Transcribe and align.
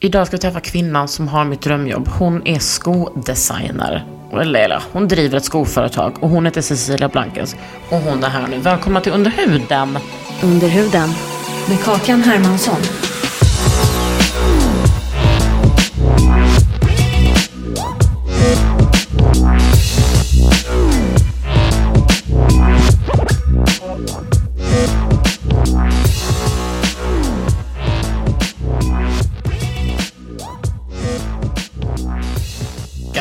Idag 0.00 0.26
ska 0.26 0.36
vi 0.36 0.40
träffa 0.40 0.60
kvinnan 0.60 1.08
som 1.08 1.28
har 1.28 1.44
mitt 1.44 1.60
drömjobb. 1.60 2.08
Hon 2.08 2.46
är 2.46 2.58
skodesigner. 2.58 4.04
Eller, 4.32 4.60
eller, 4.60 4.82
hon 4.92 5.08
driver 5.08 5.36
ett 5.36 5.44
skoföretag 5.44 6.22
och 6.22 6.30
hon 6.30 6.46
heter 6.46 6.60
Cecilia 6.60 7.08
Blankens. 7.08 7.56
Och 7.90 7.98
hon 7.98 8.24
är 8.24 8.28
här 8.28 8.46
nu. 8.46 8.58
Välkomna 8.58 9.00
till 9.00 9.12
Underhuden. 9.12 9.98
Under 10.42 10.68
huden 10.68 11.08
med 11.68 11.84
Kakan 11.84 12.22
Hermansson. 12.22 12.80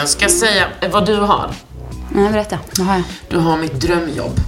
Jag 0.05 0.09
ska 0.09 0.29
säga 0.29 0.67
vad 0.91 1.05
du 1.05 1.15
har. 1.15 1.51
Nej, 2.13 2.31
berätta. 2.31 2.59
Vad 2.77 2.87
har 2.87 2.95
jag? 2.95 3.03
Du 3.29 3.37
har 3.37 3.57
mitt 3.57 3.81
drömjobb. 3.81 4.39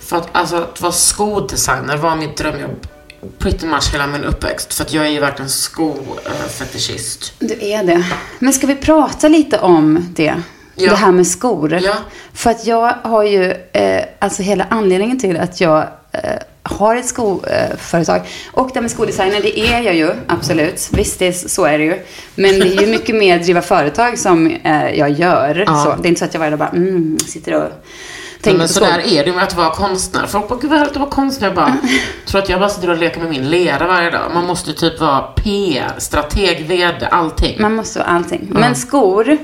För 0.00 0.16
att, 0.16 0.28
alltså, 0.32 0.56
att 0.56 0.80
vara 0.80 0.92
skodesigner 0.92 1.96
var 1.96 2.16
mitt 2.16 2.36
drömjobb 2.36 2.86
pretty 3.38 3.66
much 3.66 3.92
hela 3.92 4.06
min 4.06 4.24
uppväxt. 4.24 4.74
För 4.74 4.84
att 4.84 4.92
jag 4.92 5.06
är 5.06 5.10
ju 5.10 5.20
verkligen 5.20 5.48
skofetischist. 5.48 7.32
Du 7.38 7.58
är 7.60 7.84
det. 7.84 8.04
Men 8.38 8.52
ska 8.52 8.66
vi 8.66 8.74
prata 8.76 9.28
lite 9.28 9.58
om 9.58 10.12
det? 10.14 10.34
Ja. 10.74 10.90
Det 10.90 10.96
här 10.96 11.12
med 11.12 11.26
skor. 11.26 11.78
Ja. 11.82 11.94
För 12.32 12.50
att 12.50 12.66
jag 12.66 12.94
har 13.02 13.24
ju, 13.24 13.52
eh, 13.72 14.04
alltså 14.18 14.42
hela 14.42 14.66
anledningen 14.70 15.18
till 15.18 15.36
att 15.36 15.60
jag 15.60 15.88
eh, 16.12 16.20
har 16.78 16.96
ett 16.96 17.06
skoföretag. 17.06 18.20
Och 18.52 18.66
det 18.68 18.74
här 18.74 18.82
med 18.82 18.90
skodesigner, 18.90 19.40
det 19.42 19.60
är 19.60 19.80
jag 19.80 19.94
ju, 19.94 20.10
absolut. 20.26 20.88
Visst, 20.92 21.18
det 21.18 21.26
är, 21.26 21.32
så 21.32 21.64
är 21.64 21.78
det 21.78 21.84
ju. 21.84 21.98
Men 22.34 22.58
det 22.58 22.76
är 22.76 22.80
ju 22.80 22.86
mycket 22.86 23.14
mer 23.14 23.38
driva 23.38 23.62
företag 23.62 24.18
som 24.18 24.46
eh, 24.46 24.90
jag 24.90 25.10
gör. 25.10 25.64
Ja. 25.66 25.84
Så, 25.84 26.02
det 26.02 26.06
är 26.06 26.08
inte 26.08 26.18
så 26.18 26.24
att 26.24 26.34
jag 26.34 26.38
varje 26.38 26.50
dag 26.50 26.58
bara 26.58 26.68
mm, 26.68 27.18
sitter 27.18 27.54
och 27.54 27.68
tänker 28.42 28.58
men 28.58 28.66
på 28.66 28.72
så 28.72 28.80
skor. 28.84 28.86
där 28.86 29.18
är 29.18 29.24
det 29.24 29.32
med 29.32 29.44
att 29.44 29.54
vara 29.54 29.70
konstnär. 29.70 30.26
Folk 30.26 30.48
bara, 30.48 30.58
gud 30.58 30.70
vad 30.70 30.78
härligt 30.78 30.96
att 30.96 31.00
vara 31.00 31.10
konstnär. 31.10 31.48
Jag 31.48 31.54
bara, 31.54 31.76
tror 32.26 32.40
att 32.40 32.48
jag 32.48 32.60
bara 32.60 32.68
sitter 32.70 32.90
och 32.90 32.98
leker 32.98 33.20
med 33.20 33.30
min 33.30 33.50
lera 33.50 33.86
varje 33.86 34.10
dag. 34.10 34.30
Man 34.34 34.46
måste 34.46 34.72
typ 34.72 35.00
vara 35.00 35.22
PR, 35.22 35.92
strateg, 35.98 36.66
VD, 36.68 37.06
allting. 37.10 37.62
Man 37.62 37.74
måste 37.74 37.98
ha 37.98 38.06
allting. 38.06 38.48
Men 38.50 38.74
skor, 38.74 39.38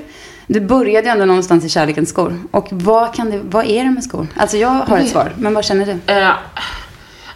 du 0.46 0.60
började 0.60 1.06
ju 1.06 1.12
ändå 1.12 1.24
någonstans 1.24 1.64
i 1.64 1.68
kärlekens 1.68 2.08
skor. 2.08 2.40
Och 2.50 2.68
vad, 2.70 3.14
kan 3.14 3.30
det, 3.30 3.40
vad 3.42 3.66
är 3.66 3.84
det 3.84 3.90
med 3.90 4.04
skor? 4.04 4.26
Alltså 4.36 4.56
jag 4.56 4.68
har 4.68 4.98
ett 4.98 5.08
svar, 5.08 5.32
men 5.36 5.54
vad 5.54 5.64
känner 5.64 5.86
du? 5.86 6.12
Eh, 6.12 6.30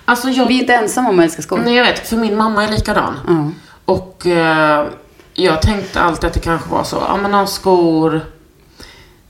alltså 0.05 0.29
jag... 0.29 0.47
Vi 0.47 0.57
är 0.57 0.61
inte 0.61 0.75
ensamma 0.75 1.09
om 1.09 1.19
att 1.19 1.25
älska 1.25 1.43
skor. 1.43 1.59
Nej, 1.65 1.75
jag 1.75 1.85
vet. 1.85 2.09
För 2.09 2.17
min 2.17 2.37
mamma 2.37 2.65
är 2.65 2.71
likadan. 2.71 3.15
Ja. 3.27 3.51
Och 3.85 4.27
eh, 4.27 4.87
jag 5.35 5.63
tänkte 5.63 6.01
alltid 6.01 6.25
att 6.25 6.35
det 6.35 6.41
kanske 6.41 6.69
var 6.71 6.85
så. 6.85 6.97
Ja, 7.09 7.17
men 7.17 7.35
ha 7.35 7.47
skor. 7.47 8.21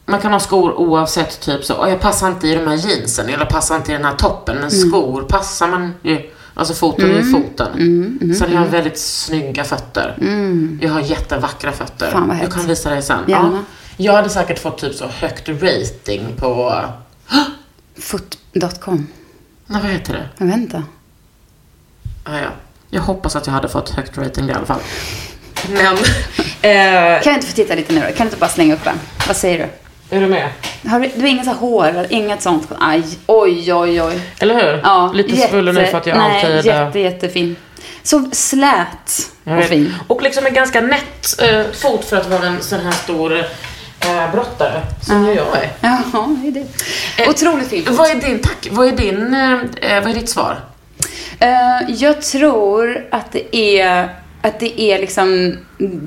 Man 0.06 0.20
kan 0.20 0.32
ha 0.32 0.40
skor 0.40 0.72
oavsett 0.74 1.40
typ 1.40 1.64
så. 1.64 1.74
"Åh, 1.80 1.88
Jag 1.90 2.00
passar 2.00 2.28
inte 2.28 2.48
i 2.48 2.54
de 2.54 2.66
här 2.66 2.76
jeansen. 2.76 3.28
Eller 3.28 3.44
passar 3.44 3.76
inte 3.76 3.90
i 3.92 3.94
den 3.94 4.04
här 4.04 4.14
toppen. 4.14 4.56
Men 4.56 4.68
Mm. 4.70 4.88
skor 4.90 5.22
passar 5.22 5.68
man 5.68 5.94
ju. 6.02 6.30
Alltså 6.54 6.74
foten 6.74 7.10
är 7.10 7.14
ju 7.14 7.32
foten. 7.32 7.72
Mm, 7.72 8.34
Sen 8.34 8.56
har 8.56 8.64
jag 8.64 8.70
väldigt 8.70 8.98
snygga 8.98 9.64
fötter. 9.64 10.16
Jag 10.80 10.90
har 10.90 11.00
jättevackra 11.00 11.72
fötter. 11.72 12.10
Fan, 12.10 12.28
vad 12.28 12.36
jag 12.42 12.52
kan 12.52 12.66
visa 12.66 12.90
dig 12.90 13.02
sen. 13.02 13.18
Gärna. 13.28 13.64
Jag 13.96 14.12
hade 14.12 14.28
säkert 14.28 14.58
fått 14.58 14.78
typ 14.78 14.94
så 14.94 15.06
högt 15.06 15.48
rating 15.48 16.26
på... 16.38 16.74
Foot.com. 18.00 19.06
Nej, 19.72 19.82
vad 19.82 19.90
heter 19.90 20.12
det? 20.12 20.28
Jag 20.38 20.46
vet 20.46 20.56
inte. 20.56 20.82
Ah, 22.24 22.38
ja. 22.38 22.48
Jag 22.90 23.02
hoppas 23.02 23.36
att 23.36 23.46
jag 23.46 23.54
hade 23.54 23.68
fått 23.68 23.90
högt 23.90 24.18
rating 24.18 24.48
i 24.48 24.52
alla 24.52 24.66
fall. 24.66 24.80
Men... 25.68 25.86
eh, 26.62 27.22
Kan 27.22 27.32
jag 27.32 27.34
inte 27.34 27.46
få 27.46 27.52
titta 27.52 27.74
lite 27.74 27.92
nu 27.92 28.00
då? 28.00 28.06
Kan 28.06 28.16
du 28.16 28.22
inte 28.24 28.36
bara 28.36 28.50
slänga 28.50 28.74
upp 28.74 28.86
en? 28.86 29.00
Vad 29.26 29.36
säger 29.36 29.58
du? 29.58 29.68
är 30.16 30.20
du 30.20 30.26
med? 30.26 30.48
Har 30.86 31.00
du, 31.00 31.10
du 31.14 31.20
har 31.20 31.28
inga 31.28 31.44
så 31.44 31.50
hår, 31.50 32.06
inget 32.10 32.42
sånt? 32.42 32.68
Aj, 32.80 33.02
oj, 33.26 33.74
oj, 33.74 34.02
oj. 34.02 34.20
Eller 34.38 34.54
hur? 34.54 34.80
Ja, 34.82 35.10
Lite 35.14 35.36
svullen 35.36 35.74
nu 35.74 35.86
för 35.86 35.98
att 35.98 36.06
jag 36.06 36.18
nej, 36.18 36.36
alltid... 36.36 36.70
eh, 36.70 36.84
jätte, 36.84 36.98
jättefin. 37.00 37.56
Så 38.02 38.30
slät 38.32 39.30
och 39.44 39.64
fin. 39.64 39.94
Och 40.06 40.22
liksom 40.22 40.46
en 40.46 40.54
ganska 40.54 40.80
nätt 40.80 41.42
eh, 41.42 41.62
fot 41.72 42.04
för 42.04 42.16
att 42.16 42.30
vara 42.30 42.46
en 42.46 42.62
sån 42.62 42.80
här 42.80 42.92
stor 42.92 43.44
eh, 44.08 44.32
brottare 44.32 44.82
som 45.02 45.26
ju 45.26 45.32
jag 45.34 45.56
är. 45.56 45.72
Ja, 45.80 46.28
det 46.42 46.48
är 46.48 46.52
det. 46.52 47.22
Eh, 47.22 47.30
Otroligt 47.30 47.68
fin 47.68 47.84
fot. 47.84 47.96
Vad 47.96 48.10
är 48.10 48.14
din, 48.14 48.38
tack, 48.38 48.68
vad 48.70 48.88
är 48.88 48.92
din, 48.92 49.34
eh, 49.34 50.02
vad 50.02 50.10
är 50.10 50.14
ditt 50.14 50.28
svar? 50.28 50.60
Eh, 51.38 51.90
jag 51.96 52.22
tror 52.22 53.06
att 53.10 53.32
det 53.32 53.56
är 53.56 54.22
att 54.42 54.60
det 54.60 54.80
är 54.80 54.98
liksom 54.98 55.56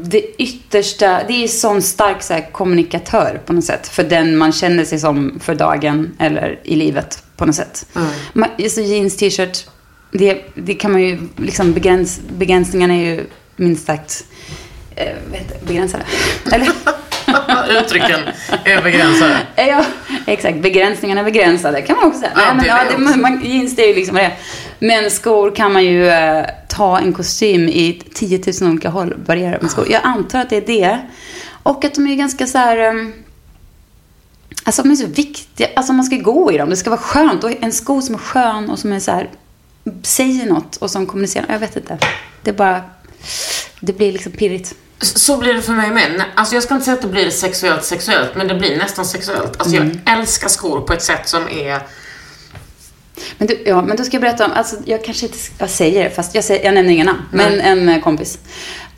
det 0.03 0.41
yttersta, 0.41 1.21
det 1.27 1.43
är 1.43 1.47
sån 1.47 1.81
stark 1.81 2.23
så 2.23 2.33
här, 2.33 2.51
kommunikatör 2.51 3.41
på 3.45 3.53
något 3.53 3.65
sätt. 3.65 3.87
För 3.87 4.03
den 4.03 4.37
man 4.37 4.51
känner 4.51 4.85
sig 4.85 4.99
som 4.99 5.39
för 5.39 5.55
dagen 5.55 6.15
eller 6.19 6.59
i 6.63 6.75
livet 6.75 7.23
på 7.37 7.45
något 7.45 7.55
sätt. 7.55 7.85
Mm. 7.95 8.07
Man, 8.33 8.49
just 8.57 8.77
jeans, 8.77 9.17
t-shirt, 9.17 9.65
det, 10.11 10.41
det 10.55 10.73
kan 10.73 10.91
man 10.91 11.01
ju 11.01 11.19
liksom 11.37 11.73
begräns, 11.73 12.19
begränsningarna 12.37 12.93
är 12.93 13.05
ju 13.05 13.25
minst 13.55 13.85
sagt 13.85 14.23
eh, 14.95 15.15
begränsade. 15.67 16.03
Eller? 16.51 16.69
Uttrycken 17.69 18.19
är 18.63 18.81
begränsade. 18.81 19.37
Eh, 19.55 19.67
Ja, 19.67 19.85
exakt. 20.27 20.57
Begränsningarna 20.57 21.21
är 21.21 21.25
begränsade 21.25 21.81
kan 21.81 21.95
man 21.97 22.05
också 22.05 22.19
säga. 22.19 22.31
Ja, 22.35 22.41
Nej, 22.45 22.55
men, 22.55 22.65
ja, 22.65 22.77
det 22.89 23.05
också. 23.05 23.19
man, 23.19 23.41
jeans 23.43 23.75
det 23.75 23.83
är 23.83 23.87
ju 23.87 23.95
liksom 23.95 24.15
det. 24.15 24.31
Men 24.79 25.11
skor 25.11 25.55
kan 25.55 25.73
man 25.73 25.83
ju 25.85 26.07
eh, 26.07 26.45
ta 26.69 26.99
en 26.99 27.13
kostym 27.13 27.69
i 27.69 28.01
10 28.13 28.41
000 28.61 28.69
olika 28.71 28.89
håll. 28.89 29.13
Variera 29.25 29.57
med 29.61 29.71
skor. 29.71 29.87
Jag 29.91 30.01
antar 30.03 30.39
att 30.41 30.49
det 30.49 30.57
är 30.57 30.61
det. 30.81 30.99
Och 31.63 31.85
att 31.85 31.93
de 31.95 32.07
är 32.07 32.15
ganska 32.15 32.47
så 32.47 32.57
här... 32.57 32.77
ehm, 32.77 33.13
Alltså 34.63 34.81
de 34.83 34.91
är 34.91 34.95
så 34.95 35.07
viktiga. 35.07 35.67
Alltså 35.75 35.93
man 35.93 36.05
ska 36.05 36.15
gå 36.15 36.51
i 36.51 36.57
dem. 36.57 36.69
Det 36.69 36.75
ska 36.77 36.89
vara 36.89 36.99
skönt. 36.99 37.43
Och 37.43 37.51
en 37.63 37.71
sko 37.71 38.01
som 38.01 38.15
är 38.15 38.19
skön 38.19 38.69
och 38.69 38.79
som 38.79 38.91
är 38.93 38.99
så 38.99 39.11
här... 39.11 39.29
Säger 40.03 40.45
något 40.45 40.75
och 40.75 40.91
som 40.91 41.05
kommunicerar. 41.05 41.45
Jag 41.49 41.59
vet 41.59 41.75
inte. 41.75 41.97
Det 42.43 42.49
är 42.49 42.53
bara... 42.55 42.81
Det 43.79 43.93
blir 43.93 44.11
liksom 44.13 44.31
pirrigt. 44.31 44.75
Så 45.01 45.37
blir 45.37 45.53
det 45.53 45.61
för 45.61 45.73
mig 45.73 45.91
med. 45.91 46.23
Alltså 46.35 46.55
jag 46.55 46.63
ska 46.63 46.73
inte 46.73 46.85
säga 46.85 46.95
att 46.95 47.01
det 47.01 47.07
blir 47.07 47.29
sexuellt 47.29 47.83
sexuellt, 47.83 48.35
men 48.35 48.47
det 48.47 48.55
blir 48.55 48.77
nästan 48.77 49.05
sexuellt. 49.05 49.57
Alltså 49.61 49.75
Mm. 49.75 49.99
jag 50.05 50.19
älskar 50.19 50.47
skor 50.47 50.81
på 50.81 50.93
ett 50.93 51.01
sätt 51.03 51.27
som 51.29 51.49
är... 51.49 51.79
Men, 53.37 53.47
du, 53.47 53.63
ja, 53.65 53.81
men 53.81 53.97
då 53.97 54.03
ska 54.03 54.15
jag 54.15 54.21
berätta 54.21 54.45
om, 54.45 54.51
alltså, 54.51 54.75
jag 54.85 55.03
kanske 55.05 55.25
inte 55.25 55.37
jag 55.57 55.69
säger 55.69 56.03
det, 56.03 56.09
fast 56.09 56.35
jag, 56.35 56.43
säger, 56.43 56.65
jag 56.65 56.73
nämner 56.73 56.93
inga 56.93 57.03
namn. 57.03 57.21
Men 57.31 57.59
en 57.59 57.89
eh, 57.89 58.01
kompis 58.01 58.37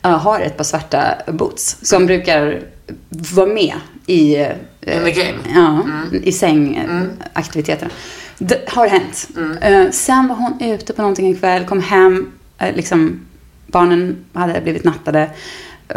eh, 0.02 0.10
har 0.18 0.40
ett 0.40 0.56
par 0.56 0.64
svarta 0.64 1.14
boots 1.26 1.76
som 1.82 2.06
brukar 2.06 2.62
vara 3.08 3.46
med 3.46 3.74
i, 4.06 4.36
eh, 4.36 4.48
In 4.96 5.04
the 5.04 5.10
game. 5.12 5.38
ja, 5.54 5.82
i 6.22 6.32
sängaktiviteterna. 6.32 7.90
Det 8.38 8.68
har 8.68 8.86
hänt. 8.88 9.28
Eh, 9.60 9.90
sen 9.90 10.28
var 10.28 10.36
hon 10.36 10.60
ute 10.62 10.92
på 10.92 11.02
någonting 11.02 11.26
en 11.26 11.36
kväll, 11.38 11.64
kom 11.66 11.82
hem, 11.82 12.32
eh, 12.58 12.74
liksom, 12.76 13.20
barnen 13.66 14.24
hade 14.32 14.60
blivit 14.60 14.84
nattade. 14.84 15.30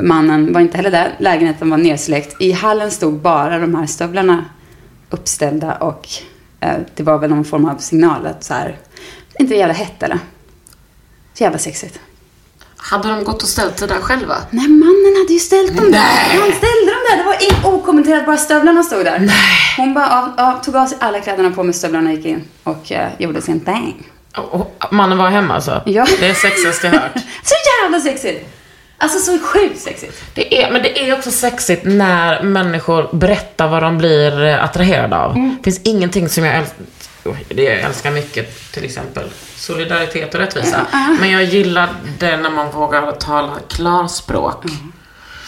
Mannen 0.02 0.54
var 0.54 0.62
inte 0.62 0.78
heller 0.78 0.92
där, 0.92 1.16
lägenheten 1.20 1.70
var 1.70 1.78
nersläckt. 1.78 2.36
I 2.42 2.52
hallen 2.52 2.92
stod 2.92 3.14
bara 3.14 3.60
de 3.60 3.76
här 3.76 3.86
stövlarna 3.86 4.46
uppställda 5.10 5.74
och 5.76 6.08
eh, 6.60 6.74
det 6.96 7.04
var 7.04 7.18
väl 7.20 7.30
någon 7.30 7.46
form 7.46 7.66
av 7.66 7.78
signal 7.78 8.26
att 8.26 8.44
så 8.44 8.54
här, 8.54 8.78
inte 9.40 9.56
jävla 9.56 9.74
hett 9.74 10.04
eller? 10.04 10.20
Så 11.34 11.44
jävla 11.44 11.58
sexigt. 11.60 12.00
Hade 12.78 13.08
de 13.10 13.24
gått 13.24 13.44
och 13.44 13.50
ställt 13.50 13.80
sig 13.80 13.88
där 13.88 13.96
själva? 14.02 14.36
Nej, 14.50 14.68
mannen 14.68 15.16
hade 15.22 15.34
ju 15.34 15.40
ställt 15.40 15.78
dem 15.78 15.86
där. 15.86 15.92
Nej. 15.92 16.38
Han 16.40 16.52
ställde 16.52 16.92
dem 16.92 17.02
där. 17.10 17.18
Det 17.18 17.24
var 17.64 17.74
okommenterat, 17.74 18.26
bara 18.26 18.38
stövlarna 18.38 18.84
stod 18.84 19.06
där. 19.06 19.32
Hon 19.78 19.94
bara 19.94 20.10
av, 20.22 20.32
av, 20.38 20.64
tog 20.64 20.76
av 20.76 20.86
sig 20.86 20.98
alla 21.02 21.20
kläderna 21.20 21.52
på 21.52 21.64
med 21.64 21.76
stövlarna 21.76 22.10
och 22.10 22.16
gick 22.16 22.26
in 22.26 22.42
och 22.64 22.92
eh, 22.92 23.10
gjorde 23.20 23.42
sin 23.42 23.60
bang. 23.60 24.10
Och- 24.38 24.54
och 24.54 24.94
Mannen 24.94 25.18
var 25.18 25.30
hemma 25.30 25.54
alltså? 25.54 25.82
Ja. 25.86 26.06
Det 26.20 26.28
är 26.28 26.34
sexigaste 26.34 26.88
jag 26.88 26.94
hört. 26.94 27.12
Så 27.44 27.54
jävla 27.84 28.00
sexigt! 28.00 28.46
Alltså 29.02 29.20
så 29.20 29.40
sjukt 29.40 29.82
sexigt. 29.82 30.24
Det 30.34 30.64
är, 30.64 30.72
men 30.72 30.84
det 30.84 31.10
är 31.10 31.14
också 31.14 31.32
sexigt 31.32 31.86
när 31.86 32.44
människor 32.44 33.10
berättar 33.12 33.68
vad 33.68 33.84
de 33.84 33.98
blir 33.98 34.44
eh, 34.44 34.64
attraherade 34.64 35.18
av. 35.18 35.34
Det 35.34 35.64
finns 35.64 35.82
ingenting 35.84 36.30
som 36.30 36.46
jag 36.46 36.56
älskar, 36.56 36.86
det 37.48 37.64
jag 37.64 37.80
älskar 37.80 38.12
mycket, 38.12 38.72
till 38.72 38.86
exempel 38.86 39.24
solidaritet 39.56 40.34
och 40.34 40.40
rättvisa. 40.40 40.86
Men 41.20 41.32
jag 41.32 41.44
gillar 41.44 41.90
det 42.20 42.38
när 42.38 42.50
man 42.50 42.72
vågar 42.72 43.12
tala 43.12 43.54
klarspråk. 43.70 44.64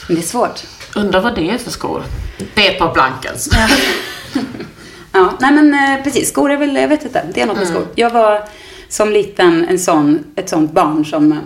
Men 0.07 0.15
det 0.15 0.21
är 0.21 0.25
svårt. 0.25 0.63
Undrar 0.95 1.21
vad 1.21 1.35
det 1.35 1.49
är 1.49 1.57
för 1.57 1.71
skor? 1.71 2.03
Det 2.53 2.67
är 2.67 2.71
ett 2.71 2.79
par 2.79 2.93
Blankens. 2.93 3.49
Ja, 5.11 5.33
nej 5.39 5.51
men 5.51 5.73
eh, 5.73 6.03
precis. 6.03 6.29
Skor 6.29 6.51
är 6.51 6.57
väl, 6.57 6.75
jag 6.75 6.87
vet 6.87 7.03
inte. 7.03 7.25
Det 7.33 7.41
är 7.41 7.45
något 7.45 7.57
med 7.57 7.67
skor. 7.67 7.87
Jag 7.95 8.09
var 8.09 8.43
som 8.89 9.11
liten 9.11 9.65
en 9.69 9.79
sån, 9.79 10.23
ett 10.35 10.49
sånt 10.49 10.71
barn 10.71 11.05
som 11.05 11.31
eh, 11.31 11.37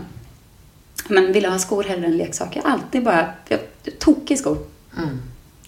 men 1.10 1.34
ville 1.34 1.50
ha 1.50 1.60
skor 1.60 1.84
hellre 1.84 2.06
än 2.06 2.18
leksaker. 2.18 2.62
Alltid 2.66 3.04
bara, 3.04 3.26
jag, 3.48 3.60
tokig 4.00 4.32
i 4.34 4.38
skor. 4.38 4.58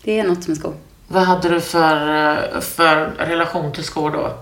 Det 0.03 0.19
är 0.19 0.24
något 0.24 0.47
med 0.47 0.57
skor. 0.57 0.74
Vad 1.07 1.24
hade 1.24 1.50
du 1.50 1.62
för, 1.62 2.62
för 2.62 2.95
relation 3.18 3.71
till 3.71 3.83
skor 3.83 4.12
då? 4.12 4.33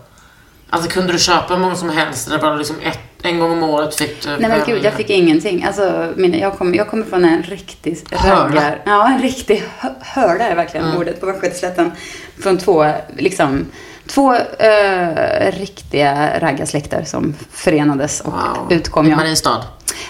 Alltså 0.69 0.89
kunde 0.89 1.13
du 1.13 1.19
köpa 1.19 1.53
hur 1.53 1.61
många 1.61 1.75
som 1.75 1.89
helst 1.89 2.27
eller 2.27 2.39
bara 2.39 2.55
liksom 2.55 2.75
ett, 2.83 2.99
en 3.21 3.39
gång 3.39 3.51
om 3.51 3.63
året 3.63 3.95
fick 3.95 4.23
du 4.23 4.29
Nej 4.29 4.49
men 4.49 4.59
gud, 4.65 4.83
jag 4.85 4.93
fick 4.93 5.09
ingenting. 5.09 5.63
Alltså, 5.63 6.13
mina, 6.15 6.37
jag, 6.37 6.57
kommer, 6.57 6.77
jag 6.77 6.87
kommer 6.89 7.05
från 7.05 7.25
en 7.25 7.43
riktig 7.43 7.97
raggar... 8.11 8.81
Ja, 8.85 9.07
en 9.07 9.19
riktig 9.21 9.63
hö- 9.77 9.89
hörda 10.01 10.43
är 10.47 10.55
verkligen 10.55 10.85
Mm. 10.85 10.97
ordet 10.97 11.19
på 11.19 11.25
Västgötaslätten. 11.25 11.91
Från 12.39 12.57
två, 12.57 12.91
liksom, 13.17 13.65
två 14.07 14.33
eh, 14.35 15.51
riktiga 15.51 16.39
raggarsläkter 16.39 17.03
som 17.03 17.35
förenades 17.51 18.21
och 18.21 18.31
Wow. 18.33 18.67
utkom 18.71 19.07
I 19.07 19.09
jag. 19.09 19.17
Mariestad? 19.17 19.63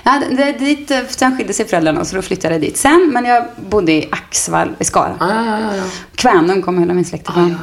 Ja, 0.04 0.22
det, 0.32 0.52
dit, 0.52 0.92
eh, 0.92 1.00
sen 1.08 1.38
skilde 1.38 1.54
sig 1.54 1.68
föräldrarna 1.68 2.06
så 2.06 2.16
då 2.16 2.22
flyttade 2.22 2.54
jag 2.54 2.62
dit 2.62 2.78
sen. 2.78 3.10
Men 3.14 3.26
jag 3.26 3.46
bodde 3.70 3.92
i 3.92 4.10
Axvall 4.12 4.70
i 4.80 4.84
Skara. 4.86 5.16
Ja, 5.20 5.28
ja, 5.46 5.60
ja, 5.60 5.76
ja. 5.76 5.84
Kvänum 6.16 6.62
kommer 6.62 6.80
hela 6.80 6.94
min 6.94 7.06
släkt 7.06 7.30
ifrån. 7.30 7.58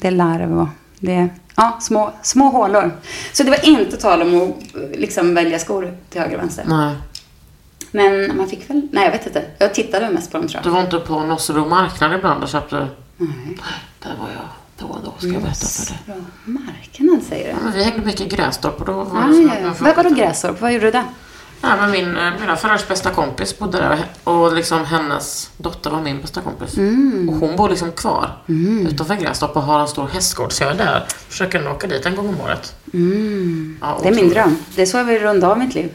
Det 0.00 0.06
är 0.06 0.10
Larv 0.10 0.60
och 0.60 0.68
det 0.98 1.14
är 1.14 1.28
ja, 1.56 1.78
små, 1.80 2.12
små 2.22 2.48
hålor. 2.50 2.92
Så 3.32 3.42
det 3.42 3.50
var 3.50 3.68
inte 3.68 3.96
tal 3.96 4.22
om 4.22 4.36
att 4.36 4.74
eh, 4.76 4.98
liksom, 5.00 5.34
välja 5.34 5.58
skor 5.58 5.94
till 6.10 6.20
höger 6.20 6.36
och 6.36 6.42
vänster. 6.42 6.64
Nej. 6.68 6.94
Men 7.90 8.36
man 8.36 8.46
fick 8.48 8.70
väl, 8.70 8.88
nej 8.92 9.04
jag 9.04 9.12
vet 9.12 9.26
inte. 9.26 9.44
Jag 9.58 9.74
tittade 9.74 10.10
mest 10.10 10.32
på 10.32 10.38
dem 10.38 10.48
tror 10.48 10.60
Du 10.62 10.68
jag. 10.68 10.74
var 10.74 10.80
inte 10.82 10.98
på 10.98 11.20
Nossebro 11.20 11.68
marknad 11.68 12.12
ibland 12.14 12.42
och 12.42 12.48
köpte? 12.48 12.86
Nej. 13.16 13.28
Där 14.02 14.10
var 14.20 14.28
jag 14.28 14.42
då 14.78 14.86
och 14.86 14.98
då, 15.04 15.12
ska 15.18 15.26
jag 15.26 15.42
berätta 15.42 15.66
för 15.66 15.86
dig. 16.12 16.22
Marknad 16.44 17.22
säger 17.28 17.48
Ja, 17.48 17.54
du? 17.58 17.64
men 17.64 17.72
vi 17.72 17.82
hängde 17.84 18.06
mycket 18.06 18.20
i 18.20 18.36
Grästorp 18.36 18.80
och 18.80 18.86
då 18.86 18.92
var 18.92 19.22
Ah, 19.22 19.26
det 19.26 19.36
ja, 19.42 19.50
ja. 19.62 19.72
Vad 19.80 19.96
var 19.96 20.04
då 20.04 20.10
Grästorp? 20.10 20.60
Vad 20.60 20.72
gjorde 20.72 20.86
du 20.86 20.90
där? 20.90 21.04
Ja, 21.60 21.76
men 21.76 21.90
min, 21.90 22.16
eh, 22.16 22.32
mina 22.40 22.56
föräldrars 22.56 22.88
bästa 22.88 23.10
kompis 23.10 23.58
bodde 23.58 23.78
där 23.78 23.98
och 24.24 24.52
liksom 24.54 24.84
hennes 24.84 25.50
dotter 25.56 25.90
var 25.90 26.00
min 26.00 26.20
bästa 26.20 26.40
kompis. 26.40 26.76
Mm. 26.76 27.28
Och 27.28 27.34
hon 27.34 27.56
bor 27.56 27.68
liksom 27.68 27.92
kvar 27.92 28.30
utanför 28.88 29.14
Grästorp 29.14 29.56
och 29.56 29.62
har 29.62 29.80
en 29.80 29.88
stor 29.88 30.08
hästgård. 30.08 30.52
Så 30.52 30.62
jag 30.64 30.72
är 30.72 30.76
där. 30.76 31.04
Försöker 31.28 31.70
åka 31.70 31.86
dit 31.86 32.06
en 32.06 32.16
gång 32.16 32.28
om 32.28 32.40
året. 32.40 32.74
Ja, 32.84 32.98
Mm. 32.98 33.76
Det 34.02 34.08
är 34.08 34.14
min 34.14 34.28
dröm. 34.28 34.56
Det 34.74 34.82
är 34.82 34.86
så 34.86 34.96
jag 34.96 35.04
vill 35.04 35.22
runda 35.22 35.48
av 35.48 35.58
mitt 35.58 35.74
liv. 35.74 35.90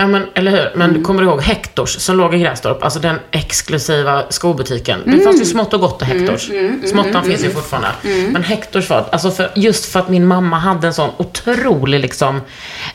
Ja, 0.00 0.06
men 0.06 0.26
eller 0.34 0.50
hur. 0.50 0.72
Men 0.76 0.90
Mm. 0.90 1.04
kommer 1.04 1.22
du 1.22 1.28
ihåg 1.28 1.42
Hektors 1.42 1.96
som 2.00 2.16
låg 2.16 2.34
i 2.34 2.38
Grästorp? 2.38 2.82
Alltså 2.84 2.98
den 3.00 3.18
exklusiva 3.30 4.22
skobutiken. 4.30 5.02
Mm. 5.02 5.18
Det 5.18 5.24
fanns 5.24 5.40
ju 5.40 5.44
smått 5.44 5.74
och 5.74 5.80
gott 5.80 6.00
och 6.02 6.06
Hektors. 6.08 6.50
Småttan 6.90 7.24
finns 7.24 7.44
ju 7.44 7.50
fortfarande. 7.50 7.88
Mm. 8.04 8.32
Men 8.32 8.42
Hektors 8.44 8.90
var, 8.90 9.04
alltså 9.12 9.30
för, 9.30 9.50
just 9.56 9.84
för 9.86 10.00
att 10.00 10.08
min 10.08 10.26
mamma 10.26 10.58
hade 10.58 10.86
en 10.86 10.94
sån 10.94 11.10
otrolig 11.16 12.00
liksom, 12.00 12.40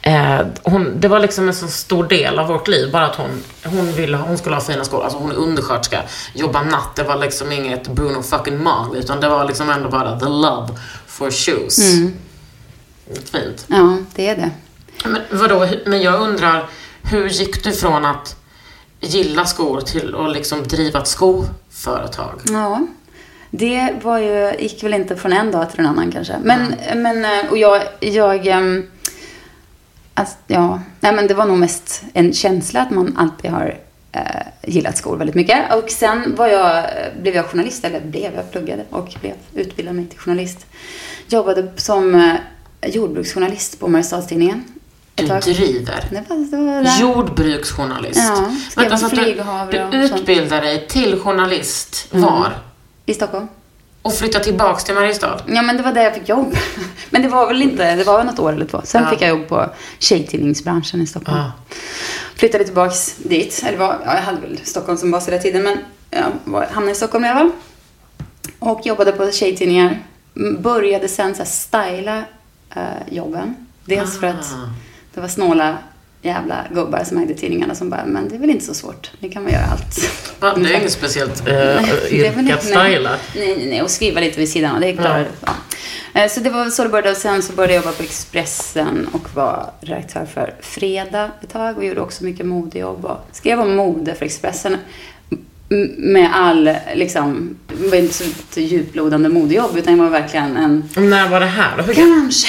eh, 0.01 0.37
hon, 0.63 0.93
det 0.99 1.07
var 1.07 1.19
liksom 1.19 1.47
en 1.47 1.53
så 1.53 1.67
stor 1.67 2.03
del 2.03 2.39
av 2.39 2.47
vårt 2.47 2.67
liv. 2.67 2.91
Bara 2.91 3.05
att 3.05 3.15
hon, 3.15 3.43
hon 3.63 3.91
ville, 3.91 4.17
hon 4.17 4.37
skulle 4.37 4.55
ha 4.55 4.61
fina 4.61 4.83
skor. 4.83 5.03
Alltså 5.03 5.19
hon 5.19 5.31
är 5.31 5.35
undersköterska, 5.35 6.01
jobbar 6.33 6.63
natt. 6.63 6.95
Det 6.95 7.03
var 7.03 7.17
liksom 7.17 7.51
inget 7.51 7.87
Bruno 7.87 8.21
fucking 8.23 8.63
Mars. 8.63 8.87
Utan 8.95 9.19
det 9.19 9.29
var 9.29 9.45
liksom 9.45 9.69
ändå 9.69 9.89
bara 9.89 10.19
the 10.19 10.25
love 10.25 10.67
for 11.07 11.31
shoes. 11.31 11.93
Mm. 11.93 12.13
Fint. 13.31 13.65
Ja, 13.67 13.97
det 14.15 14.27
är 14.29 14.35
det. 14.35 14.49
Men 15.09 15.21
vadå, 15.31 15.67
men 15.85 16.01
jag 16.01 16.21
undrar, 16.21 16.65
hur 17.11 17.29
gick 17.29 17.63
du 17.63 17.71
från 17.71 18.05
att 18.05 18.35
gilla 18.99 19.45
skor 19.45 19.81
till 19.81 20.15
att 20.15 20.33
liksom 20.33 20.63
driva 20.63 20.99
ett 20.99 21.07
skoföretag? 21.07 22.41
Ja. 22.49 22.87
Det 23.49 23.93
var 24.03 24.19
ju, 24.19 24.53
gick 24.59 24.83
väl 24.83 24.93
inte 24.93 25.15
från 25.15 25.33
en 25.33 25.51
dag 25.51 25.71
till 25.71 25.79
en 25.79 25.85
annan 25.85 26.11
kanske. 26.11 26.37
Men, 26.43 26.75
men 26.95 27.25
eh, 27.25 27.51
och 27.51 27.57
jag, 27.57 27.81
jag 27.99 28.47
alltså, 30.13 30.35
ja, 30.47 30.81
nej 30.99 31.15
men 31.15 31.27
det 31.27 31.33
var 31.33 31.45
nog 31.45 31.57
mest 31.57 32.03
en 32.13 32.33
känsla 32.33 32.81
att 32.81 32.91
man 32.91 33.17
alltid 33.17 33.51
har 33.51 33.77
eh, 34.11 34.21
gillat 34.63 34.97
skor 34.97 35.17
väldigt 35.17 35.35
mycket. 35.35 35.73
Och 35.73 35.89
sen 35.89 36.35
var 36.35 36.47
jag, 36.47 36.85
blev 37.21 37.35
jag 37.35 37.45
journalist, 37.45 37.85
eller 37.85 38.01
blev, 38.01 38.35
jag 38.35 38.51
pluggade 38.51 38.83
och 38.89 39.15
blev 39.21 39.33
utbildad 39.53 39.95
mig 39.95 40.05
till 40.05 40.19
journalist. 40.19 40.65
Jobbade 41.27 41.67
som 41.75 42.15
eh, 42.15 42.35
jordbruksjournalist 42.89 43.79
på 43.79 43.87
Mariestadstidningen. 43.87 44.63
Du 45.15 45.27
tag. 45.27 45.41
driver. 45.41 46.07
Det 46.11 46.23
var, 46.29 46.37
det 46.51 46.57
var. 46.57 46.81
Ja, 46.83 46.99
Jordbruksjournalist. 46.99 48.19
skrev 48.71 48.89
Vänta, 48.89 48.97
så 48.97 49.05
att 49.05 49.15
du, 49.71 49.87
du 49.91 49.97
utbildar 50.03 50.61
dig 50.61 50.87
till 50.87 51.19
journalist 51.19 52.07
var? 52.11 52.57
I 53.05 53.13
Stockholm. 53.13 53.47
Och 54.01 54.13
flyttar 54.13 54.39
tillbaks 54.39 54.83
till 54.83 54.95
Mariestad? 54.95 55.41
Ja, 55.47 55.61
men 55.61 55.77
det 55.77 55.83
var 55.83 55.91
där 55.93 56.03
jag 56.03 56.13
fick 56.13 56.29
jobb. 56.29 56.55
Men 57.09 57.21
det 57.21 57.27
var 57.27 57.47
väl 57.47 57.61
inte, 57.61 57.95
det 57.95 58.03
var 58.03 58.23
något 58.23 58.39
år 58.39 58.53
eller 58.53 58.65
två. 58.65 58.81
Sen 58.83 59.03
Ja. 59.03 59.09
fick 59.09 59.21
jag 59.21 59.29
jobb 59.29 59.47
på 59.47 59.69
tjejtidningsbranschen 59.99 61.01
i 61.01 61.07
Stockholm. 61.07 61.37
Ja. 61.37 61.51
Flyttade 62.35 62.63
tillbaks 62.63 63.15
dit. 63.15 63.63
Eller 63.67 63.77
var, 63.77 64.01
ja, 64.05 64.13
jag 64.15 64.21
hade 64.21 64.41
väl 64.41 64.59
Stockholm 64.63 64.97
som 64.97 65.11
bas 65.11 65.27
hela 65.27 65.37
tiden, 65.37 65.63
men 65.63 65.77
jag 66.09 66.25
var, 66.43 66.65
hamnade 66.71 66.91
i 66.91 66.95
Stockholm 66.95 67.25
i 67.25 67.29
alla 67.29 67.39
fall. 67.39 67.51
Och 68.59 68.81
jobbade 68.85 69.11
på 69.11 69.31
tjejtidningar. 69.31 69.99
Började 70.59 71.07
sen 71.07 71.35
så 71.35 71.43
här 71.43 71.49
styla 71.49 72.23
eh, 72.75 72.83
jobben. 73.11 73.55
Dels 73.85 74.19
för 74.19 74.27
att 74.27 74.35
Ah. 74.53 74.69
Det 75.15 75.21
var 75.21 75.27
snåla 75.27 75.77
jävla 76.21 76.65
gubbar 76.73 77.03
som 77.03 77.17
ägde 77.17 77.33
tidningarna 77.33 77.75
som 77.75 77.89
bara, 77.89 78.05
men 78.05 78.29
det 78.29 78.35
är 78.35 78.39
väl 78.39 78.49
inte 78.49 78.65
så 78.65 78.73
svårt. 78.73 79.11
Ni 79.19 79.29
kan 79.29 79.43
väl 79.45 79.53
göra 79.53 79.65
allt. 79.65 80.09
Va, 80.39 80.53
Det 80.55 80.73
är 80.73 80.79
inget 80.79 80.91
speciellt 80.91 81.39
eh, 81.39 81.53
Det 81.53 82.11
yrke 82.11 82.53
att 82.53 82.63
styla. 82.63 82.79
Nej, 83.35 83.55
nej, 83.57 83.67
nej, 83.69 83.81
och 83.81 83.89
skriva 83.91 84.19
lite 84.19 84.39
vid 84.39 84.49
sidan 84.49 84.75
av. 84.75 84.81
Det 84.81 84.87
är 84.87 84.95
klart. 84.95 85.27
Ja. 85.45 85.51
Eh, 86.21 86.29
Så 86.29 86.39
det 86.39 86.49
var 86.49 86.69
så 86.69 86.83
det 86.83 86.89
började. 86.89 87.11
Och 87.11 87.17
sen 87.17 87.41
så 87.43 87.53
började 87.53 87.73
jag 87.73 87.83
jobba 87.83 87.95
på 87.97 88.03
Expressen 88.03 89.07
och 89.11 89.35
var 89.35 89.69
redaktör 89.81 90.25
för 90.33 90.53
Fredag 90.61 91.31
ett 91.43 91.49
tag 91.49 91.77
och 91.77 91.85
gjorde 91.85 92.01
också 92.01 92.23
mycket 92.23 92.45
modejobb 92.45 93.05
och 93.05 93.27
skrev 93.31 93.59
om 93.59 93.75
mode 93.75 94.15
för 94.15 94.25
Expressen. 94.25 94.77
Med 95.97 96.29
all, 96.35 96.75
liksom, 96.95 97.57
det 97.81 97.87
var 97.87 97.97
inte 97.97 98.13
så 98.13 98.59
djuplodande 98.59 99.29
modejobb 99.29 99.77
utan 99.77 99.97
det 99.97 100.03
var 100.03 100.09
verkligen 100.09 100.57
en, 100.57 100.89
När 101.09 101.29
var 101.29 101.39
det 101.39 101.45
här? 101.45 101.83
Hur, 101.83 101.93
kanske 101.93 102.47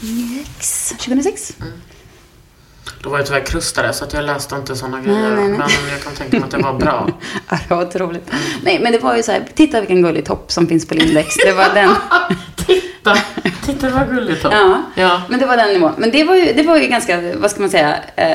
she's 0.00 0.92
gonna 1.08 1.22
2006 1.22 1.52
mm-hmm. 1.52 1.85
Då 3.06 3.10
var 3.10 3.18
jag 3.18 3.26
tyvärr 3.26 3.40
krustare 3.46 3.92
så 3.92 4.04
att 4.04 4.12
jag 4.12 4.24
läste 4.24 4.54
inte 4.56 4.76
sådana 4.76 5.00
grejer. 5.00 5.20
nej, 5.30 5.48
nej. 5.48 5.48
Men 5.58 5.92
jag 5.92 6.02
kan 6.04 6.12
tänka 6.14 6.36
mig 6.36 6.44
att 6.44 6.50
det 6.50 6.58
var 6.58 6.72
bra. 6.72 7.08
Ja, 7.50 7.58
det 7.68 7.74
var 7.74 7.82
otroligt. 7.86 8.30
Nej, 8.62 8.78
men 8.82 8.92
det 8.92 8.98
var 8.98 9.16
ju 9.16 9.22
så 9.22 9.32
här, 9.32 9.42
titta 9.54 9.80
vilken 9.80 10.02
gullig 10.02 10.24
topp 10.24 10.52
som 10.52 10.66
finns 10.66 10.88
på 10.88 10.94
Lindex. 10.94 11.34
Det 11.44 11.52
var 11.52 11.74
den. 11.74 11.90
Titta, 12.66 13.16
titta 13.66 13.90
vad 13.90 14.08
gulligt 14.10 14.42
då. 14.42 14.48
Ja. 14.52 14.82
Ja. 14.94 15.22
Men 15.28 15.40
det 15.40 15.46
var 15.46 15.56
den 15.56 15.68
nivån. 15.68 15.92
Men 15.96 16.10
det 16.10 16.24
var 16.24 16.36
ju, 16.36 16.52
det 16.52 16.62
var 16.62 16.76
ju 16.76 16.86
ganska, 16.88 17.20
vad 17.36 17.50
ska 17.50 17.60
man 17.60 17.70
säga, 17.70 17.94
eh, 18.16 18.28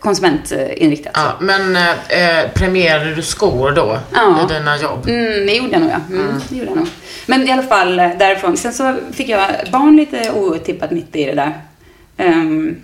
konsumentinriktat. 0.00 1.12
Ja, 1.16 1.32
men 1.40 1.76
eh, 1.76 2.50
premierade 2.54 3.14
du 3.14 3.22
skor 3.22 3.70
då 3.70 3.98
Ja. 4.14 4.38
i 4.50 4.54
dina 4.54 4.76
jobb? 4.78 5.08
Mm, 5.08 5.46
det 5.46 5.52
gjorde 5.56 5.72
jag 5.72 5.80
nog, 5.80 5.90
ja. 5.90 6.00
Mm, 6.14 6.40
Det 6.48 6.56
gjorde 6.56 6.70
jag 6.70 6.76
nog. 6.76 6.88
Men 7.26 7.48
i 7.48 7.52
alla 7.52 7.62
fall 7.62 7.98
eh, 7.98 8.08
därifrån. 8.18 8.56
Sen 8.56 8.72
så 8.72 8.94
fick 9.12 9.28
jag 9.28 9.46
barn 9.72 9.96
lite 9.96 10.30
otippat 10.30 10.90
mitt 10.90 11.16
i 11.16 11.24
det 11.24 11.34
där. 11.34 11.52
Ehm, 12.16 12.76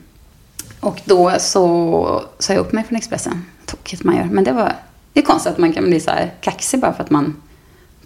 och 0.86 1.00
då 1.04 1.32
så 1.38 2.24
sa 2.38 2.52
jag 2.52 2.60
upp 2.60 2.72
mig 2.72 2.84
från 2.84 2.96
Expressen. 2.96 3.44
Tokigt 3.66 4.04
man 4.04 4.16
gör. 4.16 4.24
Men 4.24 4.44
det 4.44 4.52
var, 4.52 4.72
det 5.12 5.20
är 5.20 5.24
konstigt 5.24 5.52
att 5.52 5.58
man 5.58 5.72
kan 5.72 5.84
bli 5.84 6.00
så 6.00 6.10
här 6.10 6.34
kaxig 6.40 6.80
bara 6.80 6.92
för 6.92 7.02
att 7.04 7.10
man 7.10 7.42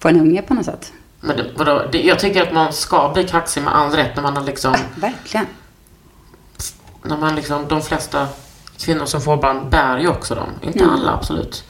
får 0.01 0.09
en 0.09 0.21
unge 0.21 0.43
på 0.43 0.55
något 0.55 0.65
sätt. 0.65 0.93
Men 1.21 1.37
det, 1.37 1.45
vadå? 1.57 1.83
Det, 1.93 2.03
jag 2.03 2.19
tycker 2.19 2.43
att 2.43 2.53
man 2.53 2.73
ska 2.73 3.11
bli 3.15 3.25
kaxig 3.25 3.63
med 3.63 3.77
all 3.77 3.91
rätt 3.91 4.17
när 4.17 4.23
man 4.23 4.37
har 4.37 4.45
liksom, 4.45 4.75
Verkligen. 4.97 5.47
när 7.03 7.17
man 7.17 7.35
liksom, 7.37 7.69
de 7.69 7.83
flesta 7.83 8.29
kvinnor 8.79 9.05
som 9.07 9.21
får 9.21 9.37
barn 9.37 9.71
bär 9.71 9.99
ju 9.99 10.09
också 10.09 10.35
dem. 10.35 10.49
Inte 10.63 10.79
Mm. 10.79 10.91
alla 10.95 11.13
absolut. 11.13 11.65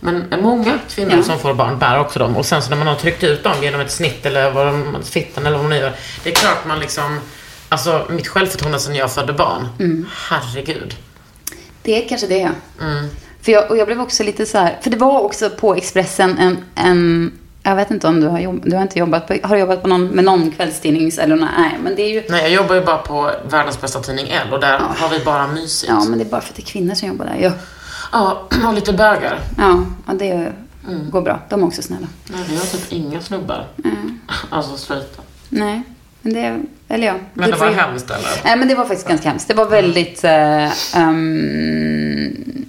Men 0.00 0.24
många 0.42 0.78
kvinnor 0.88 1.12
Ja. 1.16 1.22
som 1.22 1.38
får 1.38 1.54
barn 1.54 1.78
bär 1.78 1.98
också 2.00 2.18
dem. 2.18 2.36
Och 2.36 2.46
sen 2.46 2.62
så 2.62 2.70
när 2.70 2.76
man 2.76 2.86
har 2.86 2.94
tryckt 2.94 3.22
ut 3.24 3.42
dem 3.44 3.52
genom 3.62 3.80
ett 3.80 3.90
snitt 3.92 4.26
eller 4.26 4.50
vad 4.50 4.66
de, 4.66 5.02
fitten 5.02 5.46
eller 5.46 5.56
vad 5.56 5.64
man 5.64 5.70
nu 5.70 5.76
gör. 5.78 5.92
Det 6.24 6.30
är 6.30 6.34
klart 6.34 6.64
man 6.66 6.78
liksom, 6.78 7.20
alltså 7.68 8.06
mitt 8.10 8.28
självförtroende 8.28 8.78
sen 8.78 8.94
jag 8.94 9.12
födde 9.12 9.32
barn. 9.32 9.68
Mm. 9.78 10.06
Herregud. 10.30 10.94
Det 11.82 12.04
är 12.04 12.08
kanske 12.08 12.26
det. 12.26 12.50
Mm. 12.80 13.08
För 13.42 13.52
jag, 13.52 13.70
och 13.70 13.76
jag 13.76 13.86
blev 13.86 14.00
också 14.00 14.22
lite 14.22 14.46
så 14.46 14.58
här, 14.58 14.78
för 14.82 14.90
det 14.90 14.96
var 14.96 15.20
också 15.20 15.50
på 15.50 15.74
Expressen 15.74 16.38
en, 16.38 16.58
en 16.74 17.32
jag 17.62 17.76
vet 17.76 17.90
inte 17.90 18.06
om 18.08 18.20
du 18.20 18.26
har, 18.26 18.38
jobb, 18.38 18.62
du 18.64 18.76
har 18.76 18.82
inte 18.82 18.98
jobbat 18.98 19.26
på, 19.28 19.36
har 19.42 19.54
du 19.54 19.60
jobbat 19.60 19.82
på 19.82 19.88
någon, 19.88 20.06
med 20.06 20.24
någon 20.24 20.50
kvällstidnings 20.50 21.18
eller 21.18 21.36
nej, 21.36 21.78
men 21.82 21.96
det 21.96 22.02
är 22.02 22.08
ju, 22.08 22.22
Nej, 22.28 22.42
jag 22.42 22.50
jobbar 22.50 22.74
ju 22.74 22.80
bara 22.80 22.98
på 22.98 23.30
världens 23.48 23.80
bästa 23.80 24.00
tidning 24.00 24.28
L 24.28 24.48
och 24.52 24.60
där 24.60 24.78
har 24.78 25.08
vi 25.08 25.24
bara 25.24 25.46
mysigt. 25.46 25.92
ja 25.92 26.04
men 26.04 26.18
det 26.18 26.24
är 26.24 26.28
bara 26.28 26.40
för 26.40 26.48
att 26.50 26.56
det 26.56 26.62
är 26.62 26.66
kvinnor 26.66 26.94
som 26.94 27.08
jobbar 27.08 27.24
där. 27.24 27.36
Ja, 27.40 27.52
Ja, 28.12 28.48
och 28.68 28.74
lite 28.74 28.92
bögar. 28.92 29.40
ja, 29.58 29.84
ja 30.06 30.12
det 30.14 30.52
Mm. 30.88 31.10
går 31.10 31.22
bra. 31.22 31.40
De 31.48 31.62
är 31.62 31.66
också 31.66 31.82
snälla. 31.82 32.06
Nej, 32.24 32.40
vi 32.48 32.56
har 32.56 32.64
typ 32.64 32.92
inga 32.92 33.20
snubbar. 33.20 33.66
Mm. 33.84 34.18
Alltså 34.50 34.76
straighta. 34.76 35.22
Nej, 35.48 35.82
men 36.22 36.32
det, 36.34 36.60
eller 36.94 37.06
ja. 37.06 37.14
Men 37.34 37.50
det 37.50 37.56
får 37.56 37.64
var 37.64 37.72
ju- 37.72 37.78
hemskt 37.78 38.10
eller? 38.10 38.28
Nej, 38.44 38.56
men 38.56 38.68
det 38.68 38.74
var 38.74 38.84
faktiskt 38.84 39.08
ganska 39.08 39.28
hemskt. 39.28 39.48
Det 39.48 39.54
var 39.54 39.66
väldigt... 39.66 40.24
eh, 40.24 40.98
ehm, 40.98 42.64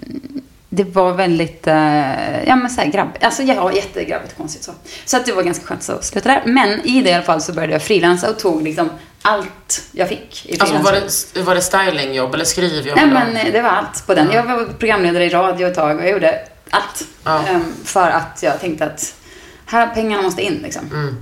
det 0.68 0.84
var 0.84 1.12
väldigt, 1.12 1.66
eh, 1.66 2.44
ja 2.46 2.56
men 2.56 2.70
såhär 2.70 2.88
grabb, 2.88 3.08
alltså 3.20 3.42
ja, 3.42 3.72
jättegrabbigt 3.72 4.36
konstigt 4.36 4.64
så. 4.64 4.72
Så 5.04 5.16
att 5.16 5.26
det 5.26 5.32
var 5.32 5.42
ganska 5.42 5.66
skönt 5.66 5.88
att 5.88 6.04
sluta 6.04 6.28
där. 6.28 6.42
Men 6.46 6.86
i 6.86 7.02
det 7.02 7.10
i 7.10 7.14
alla 7.14 7.22
fall 7.24 7.40
så 7.40 7.52
började 7.52 7.72
jag 7.72 7.82
frilansa 7.82 8.30
och 8.30 8.38
tog 8.38 8.62
liksom 8.62 8.90
allt 9.22 9.82
jag 9.92 10.08
fick 10.08 10.46
i 10.46 10.60
Alltså 10.60 10.76
var 10.78 10.92
det, 10.92 11.40
var 11.42 11.54
det 11.54 11.60
stylingjobb 11.60 12.34
eller 12.34 12.44
skrivjobb? 12.44 12.96
Nej 12.96 13.06
men 13.06 13.36
eh, 13.36 13.52
det 13.52 13.62
var 13.62 13.70
allt 13.70 14.06
på 14.06 14.14
den. 14.14 14.30
Jag 14.32 14.42
var 14.42 14.64
programledare 14.78 15.24
i 15.24 15.28
radio 15.28 15.66
ett 15.68 15.74
tag 15.74 15.96
och 15.96 16.02
jag 16.02 16.10
gjorde 16.10 16.38
allt. 16.70 17.04
Ja. 17.24 17.40
Ehm, 17.48 17.72
för 17.84 18.10
att 18.10 18.42
jag 18.42 18.60
tänkte 18.60 18.84
att 18.84 19.14
här, 19.66 19.86
pengarna 19.86 20.22
måste 20.22 20.42
in 20.42 20.60
liksom. 20.62 20.82
Mm. 20.92 21.16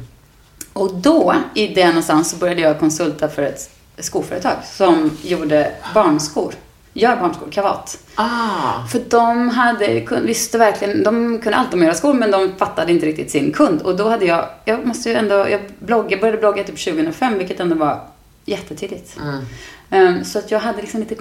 Och 0.75 0.95
då, 0.95 1.35
i 1.55 1.67
det 1.67 1.87
någonstans, 1.87 2.31
så 2.31 2.37
började 2.37 2.61
jag 2.61 2.79
konsulta 2.81 3.29
för 3.29 3.43
ett 3.43 3.71
skoföretag 3.99 4.57
som 4.65 5.11
gjorde 5.23 5.73
barnskor. 5.95 6.55
Gör 6.97 7.17
barnskor, 7.17 7.49
kavat. 7.51 7.99
Ah, 8.15 8.87
För 8.93 9.01
de 9.09 9.49
hade, 9.49 10.07
visste 10.23 10.59
verkligen, 10.59 11.03
de 11.03 11.39
kunde 11.39 11.57
allt 11.59 11.75
om 11.75 11.81
att 11.81 11.85
göra 11.85 11.95
skor 11.95 12.15
men 12.15 12.31
de 12.31 12.53
fattade 12.59 12.93
inte 12.93 13.07
riktigt 13.07 13.31
sin 13.31 13.53
kund. 13.53 13.83
Och 13.83 13.97
då 13.97 14.09
hade 14.09 14.25
jag, 14.25 14.49
jag 14.65 14.87
måste 14.87 15.09
ju 15.11 15.15
ändå, 15.15 15.35
jag 15.35 15.61
blogga, 15.79 16.17
började 16.17 16.39
blogga 16.39 16.65
typ 16.65 16.85
2005 16.85 17.39
vilket 17.39 17.61
ändå 17.61 17.75
var 17.77 18.01
jättetidigt. 18.45 19.17
mm. 19.21 19.45
Ehm, 19.91 20.25
så 20.25 20.39
att 20.39 20.51
jag 20.51 20.59
hade 20.61 20.81
liksom 20.81 21.01
lite, 21.01 21.17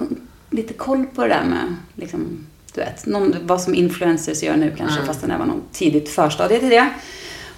lite 0.49 0.73
koll 0.73 1.05
på 1.15 1.21
det 1.21 1.27
där 1.27 1.43
med, 1.43 1.75
liksom, 1.95 2.45
du 2.73 2.81
vet, 2.81 3.05
någon, 3.05 3.35
vad 3.41 3.61
som 3.61 3.75
influencers 3.75 4.43
gör 4.43 4.55
nu 4.55 4.73
kanske, 4.77 5.05
fast 5.05 5.21
det 5.21 5.37
var 5.39 5.45
någon 5.45 5.61
tidigt 5.71 6.09
förstadie 6.09 6.59
till 6.59 6.69
det. 6.69 6.89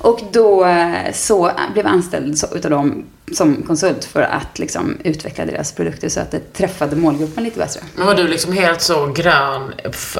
Och 0.06 0.20
då 0.32 0.66
eh, 0.66 1.14
så 1.14 1.52
blev 1.74 1.86
jag 1.86 1.94
anställd 1.94 2.38
så, 2.38 2.48
utav 2.56 2.72
dem 2.72 3.06
som 3.34 3.64
konsult 3.68 4.06
för 4.06 4.22
att 4.22 4.60
liksom 4.60 4.98
utveckla 5.04 5.46
deras 5.46 5.72
produkter 5.72 6.10
så 6.10 6.20
att 6.20 6.32
det 6.32 6.54
träffade 6.54 6.96
målgruppen 6.96 7.44
lite 7.44 7.60
bättre. 7.60 7.82
Men 7.96 8.06
var 8.08 8.16
du 8.16 8.28
liksom 8.28 8.54
helt 8.54 8.82
så 8.82 9.06
grön 9.08 9.74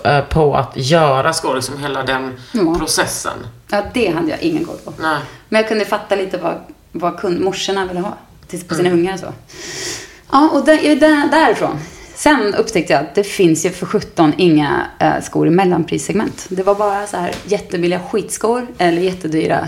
eh, 0.04 0.22
på 0.26 0.56
att 0.56 0.72
göra 0.76 1.34
skor, 1.34 1.56
liksom 1.56 1.80
hela 1.80 2.04
den 2.04 2.34
Ja. 2.52 2.76
processen? 2.80 3.48
Ja, 3.70 3.84
det 3.94 4.08
hade 4.10 4.30
jag 4.30 4.42
ingen 4.42 4.66
koll 4.66 4.78
på. 4.86 4.94
Nej. 5.00 5.18
Men 5.50 5.62
jag 5.62 5.68
kunde 5.70 5.86
fatta 5.86 6.16
lite 6.16 6.38
vad, 6.38 6.56
vad 6.92 7.20
kund, 7.20 7.40
morsorna 7.42 7.86
ville 7.86 8.00
ha 8.00 8.18
till, 8.48 8.64
på 8.64 8.76
sina 8.76 8.90
ungar 8.92 9.14
och 9.14 9.20
så. 9.20 9.34
Ja, 10.32 10.50
och 10.54 10.66
där, 10.66 10.96
där, 10.96 11.28
därifrån. 11.32 11.80
Sen 12.16 12.56
upptäckte 12.56 12.94
jag 12.94 13.02
att 13.02 13.16
det 13.16 13.24
finns 13.24 13.66
ju 13.66 13.70
för 13.70 13.86
17 13.86 14.34
inga 14.38 14.88
eh, 15.00 15.22
skor 15.22 15.48
i 15.48 15.50
mellanprissegment. 15.50 16.46
Det 16.50 16.64
var 16.64 16.76
bara 16.76 17.08
så 17.08 17.18
här 17.18 17.36
jättebilliga 17.46 18.00
skitskor 18.00 18.68
eller 18.78 19.02
jättedyra 19.02 19.68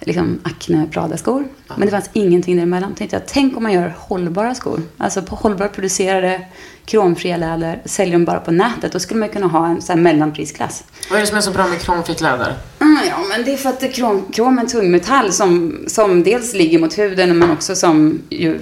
liksom 0.00 0.40
Acne 0.42 0.88
Prada-skor. 0.90 1.44
Men 1.68 1.80
det 1.80 1.90
fanns 1.90 2.10
ingenting 2.12 2.56
däremellan. 2.56 2.94
Tänkte 2.94 3.16
jag, 3.16 3.26
tänk 3.26 3.56
om 3.56 3.62
man 3.62 3.72
gör 3.72 3.94
hållbara 3.98 4.54
skor. 4.54 4.80
Alltså 4.96 5.22
på 5.22 5.34
hållbart 5.34 5.74
producerade, 5.74 6.46
kromfria 6.84 7.36
läder, 7.36 7.82
säljer 7.84 8.12
dem 8.12 8.24
bara 8.24 8.40
på 8.40 8.50
nätet. 8.50 8.92
Då 8.92 8.98
skulle 8.98 9.20
man 9.20 9.28
kunna 9.28 9.46
ha 9.46 9.66
en 9.66 9.82
så 9.82 9.92
här 9.92 10.00
mellanprisklass. 10.00 10.84
Vad 11.10 11.16
är 11.16 11.20
det 11.20 11.26
som 11.26 11.36
är 11.36 11.40
så 11.40 11.50
bra 11.50 11.66
med 11.66 11.80
kromfritt 11.80 12.20
läder? 12.20 12.54
Mm, 12.80 12.98
ja, 13.08 13.18
men 13.28 13.44
det 13.44 13.52
är 13.52 13.56
för 13.56 13.68
att 13.68 13.94
krom, 13.94 14.24
krom 14.32 14.58
är 14.58 14.62
en 14.62 14.68
tungmetall 14.68 15.32
som, 15.32 15.78
som 15.86 16.22
dels 16.22 16.54
ligger 16.54 16.78
mot 16.78 16.98
huden 16.98 17.38
men 17.38 17.50
också 17.50 17.74
som 17.76 18.22
ju, 18.30 18.60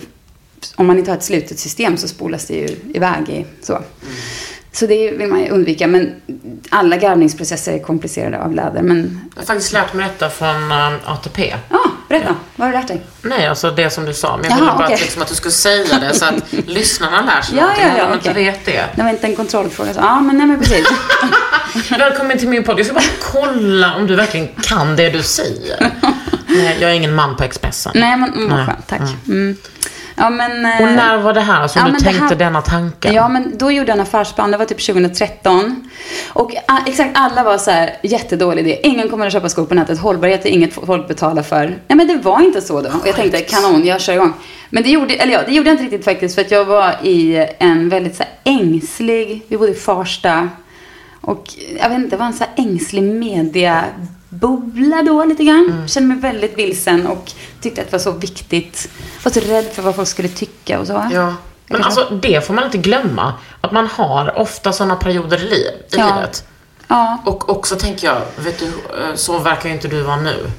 om 0.77 0.87
man 0.87 0.99
inte 0.99 1.11
har 1.11 1.17
ett 1.19 1.25
slutet 1.25 1.59
system 1.59 1.97
så 1.97 2.09
spolas 2.09 2.47
det 2.47 2.55
ju 2.55 2.69
iväg 2.95 3.29
i 3.29 3.47
så. 3.62 3.83
Så 4.73 4.87
det 4.87 5.11
vill 5.11 5.29
man 5.29 5.41
ju 5.41 5.49
undvika. 5.50 5.87
Men 5.87 6.15
alla 6.69 6.97
garvningsprocesser 6.97 7.73
är 7.73 7.79
komplicerade 7.79 8.43
av 8.43 8.55
läder. 8.55 8.83
Men 8.83 9.21
Jag 9.35 9.41
har 9.43 9.47
faktiskt 9.47 9.73
lärt 9.73 9.95
mig 9.95 10.07
detta 10.09 10.31
från 10.31 10.71
eh, 10.73 10.93
ATP. 11.12 11.55
ja, 11.71 11.79
berätta. 12.09 12.37
Vad 12.57 12.67
har 12.69 12.73
du 12.73 12.79
lärt 12.81 12.88
dig? 12.88 13.00
Nej, 13.23 13.47
alltså 13.47 13.71
det 13.71 13.91
som 13.91 14.05
du 14.05 14.15
sa. 14.15 14.37
Men 14.37 14.45
jag 14.45 14.53
Jaha, 14.53 14.59
ville 14.61 14.73
bara 14.73 14.85
okej. 14.85 14.95
att, 14.95 15.00
liksom, 15.00 15.23
att 15.23 15.29
du 15.29 15.35
skulle 15.35 15.53
säga 15.53 15.99
det 15.99 16.15
så 16.15 16.25
att 16.25 16.53
lyssnarna 16.67 17.23
lär 17.23 17.43
sig 17.43 17.57
Ja, 17.57 17.62
någonting 17.62 17.85
ja, 17.87 17.95
ja, 17.99 18.05
om 18.05 18.11
de 18.11 18.17
inte 18.17 18.31
okej. 18.31 18.45
vet 18.45 18.65
det. 18.65 18.85
Det 18.97 19.03
var 19.03 19.11
inte 19.11 19.27
en 19.27 19.37
kontrollfråga. 19.37 19.91
Ja, 19.97 20.21
men 20.21 20.38
nej 20.38 20.47
men 20.47 20.59
precis. 20.59 20.87
Välkommen 21.91 22.38
till 22.38 22.49
min 22.49 22.65
podd. 22.65 22.79
Jag 22.79 22.87
ska 22.87 22.95
bara 22.95 23.05
kolla 23.21 23.95
om 23.95 24.07
du 24.07 24.17
verkligen 24.17 24.49
kan 24.62 24.97
det 24.97 25.11
du 25.11 25.23
säger. 25.23 25.91
Nej, 26.47 26.77
jag 26.81 26.91
är 26.91 26.95
ingen 26.95 27.15
man 27.15 27.37
på 27.37 27.45
Expressen. 27.45 27.93
nej, 27.95 28.17
men 28.17 28.33
mm, 28.35 28.50
vad 28.50 28.67
skönt. 28.67 28.87
Tack. 28.87 29.00
Mm. 29.29 29.57
Ja, 30.19 30.31
men... 30.31 30.65
eh, 30.67 30.81
Och 30.83 30.89
när 30.93 31.19
var 31.19 31.33
det 31.35 31.41
här 31.41 31.69
som 31.69 31.83
Ja, 31.87 31.93
du 31.93 31.99
tänkte 32.05 32.25
här- 32.25 32.35
denna 32.35 32.63
tanken? 32.63 33.15
Ja, 33.15 33.29
men 33.29 33.59
då 33.59 33.71
gjorde 33.73 33.89
jag 33.89 33.95
en 33.97 34.03
affärsplan. 34.03 34.51
Det 34.51 34.57
var 34.57 34.65
typ 34.65 34.87
2013. 34.87 35.89
Och 36.33 36.55
a- 36.67 36.79
exakt 36.87 37.11
alla 37.15 37.43
var 37.43 37.59
så 37.59 37.71
här, 37.71 37.97
jättedålig 38.03 38.67
idé. 38.67 38.81
Ingen 38.83 39.09
kommer 39.09 39.27
att 39.27 39.33
köpa 39.33 39.49
skor 39.49 39.67
på 39.67 39.75
nätet. 39.75 39.99
Hållbarhet 39.99 40.47
är 40.47 40.51
inget 40.51 40.75
folk 40.75 41.09
betalar 41.09 41.43
för. 41.43 41.67
Nej, 41.89 41.97
men 41.97 42.07
det 42.07 42.17
var 42.17 42.41
inte 42.41 42.61
så 42.61 42.81
då. 42.83 42.89
Och 42.89 43.07
jag 43.09 43.15
tänkte, 43.15 43.41
kanon, 43.41 43.87
jag 43.87 44.01
kör 44.01 44.13
igång. 44.13 44.33
Men 44.71 44.83
det 44.83 44.89
gjorde, 44.89 45.15
eller 45.15 45.33
ja, 45.33 45.41
det 45.47 45.53
gjorde 45.53 45.69
jag 45.71 45.75
inte 45.75 45.85
riktigt 45.85 46.05
faktiskt. 46.05 46.35
För 46.35 46.43
att 46.43 46.51
jag 46.51 46.65
var 46.65 46.95
i 47.03 47.47
en 47.59 47.89
väldigt 47.89 48.17
så 48.17 48.23
här, 48.23 48.33
ängslig, 48.45 49.43
vi 49.49 49.59
bodde 49.59 49.73
i 49.73 49.75
Farsta. 49.75 50.49
Och 51.21 51.45
jag 51.83 51.89
vet 51.89 51.99
inte, 51.99 52.11
det 52.11 52.17
var 52.17 52.27
en 52.27 52.33
så 52.33 52.45
här 52.45 52.53
ängslig 52.65 53.03
mediabubbla 54.40 55.02
då 55.02 55.25
lite 55.25 55.45
grann. 55.45 55.88
Kände 55.88 56.09
mig 56.14 56.18
väldigt 56.18 56.59
vilsen 56.59 57.07
och 57.07 57.33
tyckte 57.61 57.80
att 57.80 57.87
det 57.87 57.92
var 57.92 57.99
så 57.99 58.11
viktigt. 58.12 58.88
Var 59.25 59.33
så 59.33 59.40
rädd 59.40 59.66
för 59.73 59.83
vad 59.83 59.97
folk 59.97 60.09
skulle 60.09 60.28
tycka 60.28 60.80
och 60.80 60.87
så. 60.87 61.09
Ja. 61.12 61.35
Men 61.66 61.83
alltså, 61.85 62.18
det 62.23 62.47
får 62.47 62.54
man 62.54 62.64
inte 62.64 62.78
glömma. 62.78 63.35
Att 63.61 63.73
man 63.73 63.87
har 63.87 64.38
ofta 64.38 64.73
sådana 64.73 64.97
perioder 64.97 65.37
i, 65.37 65.49
liv, 65.50 65.66
i 65.66 65.97
Ja. 65.97 66.14
livet. 66.14 66.45
Ja, 66.88 67.18
Och 67.26 67.49
också 67.50 67.76
tänker 67.76 68.07
jag, 68.07 68.21
vet 68.45 68.59
du, 68.59 68.66
eh, 68.66 69.14
så 69.14 69.38
verkar 69.38 69.68
ju 69.68 69.75
inte 69.75 69.88
du 69.88 70.02
vara 70.02 70.16
nu. 70.16 70.50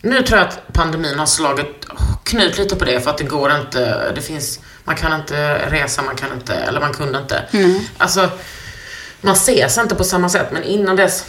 Nu 0.02 0.22
tror 0.22 0.38
jag 0.38 0.48
att 0.48 0.72
pandemin 0.72 1.18
har 1.18 1.26
slagit 1.26 1.86
knut 2.24 2.58
lite 2.58 2.76
på 2.76 2.84
det 2.84 3.00
för 3.00 3.10
att 3.10 3.18
det 3.18 3.24
går 3.24 3.56
inte, 3.56 4.12
det 4.12 4.20
finns, 4.20 4.60
man 4.84 4.96
kan 4.96 5.20
inte 5.20 5.58
resa, 5.70 6.02
man 6.02 6.16
kan 6.16 6.32
inte, 6.32 6.54
eller 6.54 6.80
man 6.80 6.92
kunde 6.92 7.18
inte. 7.18 7.42
Alltså, 7.98 8.28
man 9.20 9.34
ses 9.34 9.78
inte 9.78 9.94
på 9.94 10.04
samma 10.04 10.28
sätt, 10.28 10.46
men 10.52 10.62
innan 10.62 10.96
dess, 10.96 11.24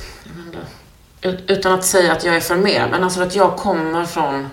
vet 1.21 1.49
utan 1.49 1.71
att 1.71 1.85
säga 1.85 2.11
att 2.11 2.23
jag 2.23 2.35
är 2.35 2.39
för 2.39 2.55
mer, 2.55 2.87
men 2.91 3.03
alltså 3.03 3.21
att 3.21 3.35
jag 3.35 3.57
kommer 3.57 4.05
från, 4.05 4.49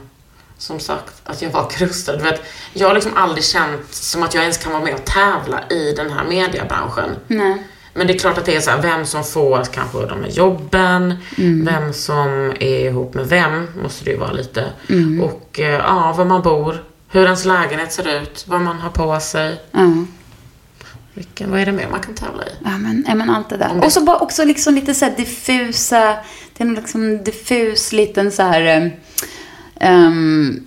som 0.59 0.81
sagt, 0.81 1.15
att 1.25 1.43
jag 1.43 1.51
var 1.51 1.71
krustad. 1.71 2.17
Du 2.17 2.25
vet, 2.25 2.43
jag 2.73 2.89
har 2.89 2.95
liksom 2.95 3.13
aldrig 3.17 3.45
känt 3.45 3.95
som 3.95 4.23
att 4.23 4.35
jag 4.35 4.43
ens 4.43 4.59
kan 4.59 4.73
vara 4.73 4.85
med 4.85 4.95
och 4.95 5.05
tävla 5.05 5.69
i 5.71 5.93
den 5.97 6.11
här 6.13 6.25
mediebranschen. 6.25 7.11
Nej. 7.27 7.63
Men 7.95 8.07
det 8.07 8.15
är 8.15 8.19
klart 8.19 8.39
att 8.39 8.45
det 8.45 8.57
är 8.57 8.61
så 8.61 8.71
här, 8.71 8.83
vem 8.83 9.07
som 9.07 9.25
får 9.25 9.65
kanske 9.65 10.07
de 10.07 10.23
här 10.23 10.31
jobben, 10.31 11.15
vem 11.65 11.93
som 11.93 12.29
är 12.61 12.87
ihop 12.87 13.15
med 13.15 13.27
vem, 13.29 13.69
måste 13.83 14.05
det 14.05 14.11
ju 14.11 14.17
vara 14.17 14.33
lite. 14.33 14.65
Och 15.23 15.61
eh, 15.61 15.67
ja, 15.69 16.15
var 16.17 16.25
man 16.25 16.43
bor, 16.43 16.85
hur 17.11 17.25
ens 17.25 17.45
lägenhet 17.45 17.93
ser 17.93 18.23
ut, 18.23 18.45
vad 18.49 18.61
man 18.61 18.79
har 18.79 18.91
på 18.91 19.21
sig. 19.21 19.61
Ja. 19.73 19.93
Vilken, 21.15 21.51
vad 21.51 21.61
är 21.61 21.67
det 21.67 21.73
mer 21.73 21.89
man 21.91 22.01
kan 22.01 22.15
tävla 22.15 22.45
i? 22.47 22.51
Ja, 22.65 22.79
men, 22.79 23.05
ja, 23.09 23.15
men 23.15 23.31
allt 23.31 23.49
det 23.51 23.57
där. 23.57 23.75
Det- 23.75 23.87
Och 23.87 23.93
så 23.93 24.01
bara 24.05 24.19
också 24.19 24.45
liksom 24.45 24.75
lite 24.75 24.95
så 24.95 25.09
diffusa, 25.17 26.17
det 26.57 26.65
är 26.65 26.65
någon 26.65 26.75
liksom 26.75 27.25
diffus 27.25 27.93
liten 27.93 28.33
så 28.33 28.43
här 28.43 28.97
mm, 29.81 30.65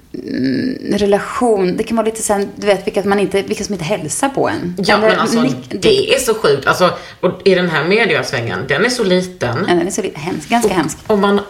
relation. 0.92 1.78
Det 1.78 1.84
kan 1.84 1.98
vara 1.98 2.06
lite 2.06 2.34
här, 2.34 2.48
du 2.56 2.68
vet, 2.68 2.88
vilka, 2.88 3.04
man 3.04 3.20
inte, 3.20 3.42
vilka 3.42 3.64
som 3.64 3.74
inte 3.74 3.86
hälsar 3.86 4.30
på 4.30 4.50
en. 4.50 4.76
Ja, 4.78 4.98
Eller 4.98 5.08
men 5.10 5.20
alltså 5.20 5.46
det 5.70 6.16
är 6.16 6.20
så 6.20 6.34
sjukt. 6.34 6.68
Alltså, 6.68 6.94
och 7.20 7.42
i 7.46 7.56
den 7.56 7.70
här 7.70 7.84
mediasvängen, 7.84 8.60
den 8.68 8.86
är 8.86 8.90
så 8.90 9.04
liten. 9.04 9.66
Ja, 9.68 9.74
den 9.76 9.88
är 9.88 9.92
så 9.92 10.02
lite 10.02 10.20
hemsk, 10.20 10.50
ganska 10.50 10.74
hemsk. 10.74 10.98
Och 11.08 11.18
man, 11.20 11.42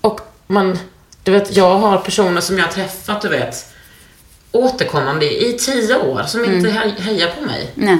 och 0.00 0.20
man, 0.46 0.78
du 1.22 1.32
vet, 1.32 1.56
jag 1.56 1.78
har 1.78 1.98
personer 1.98 2.40
som 2.40 2.58
jag 2.58 2.64
har 2.64 2.72
träffat, 2.72 3.20
du 3.22 3.28
vet. 3.28 3.66
återkommande 4.52 5.44
i 5.44 5.52
tio 5.58 5.96
år 5.98 6.22
som 6.26 6.44
inte 6.44 6.68
he- 6.70 7.00
hejar 7.00 7.28
på 7.38 7.44
mig. 7.46 7.70
Nej. 7.74 7.98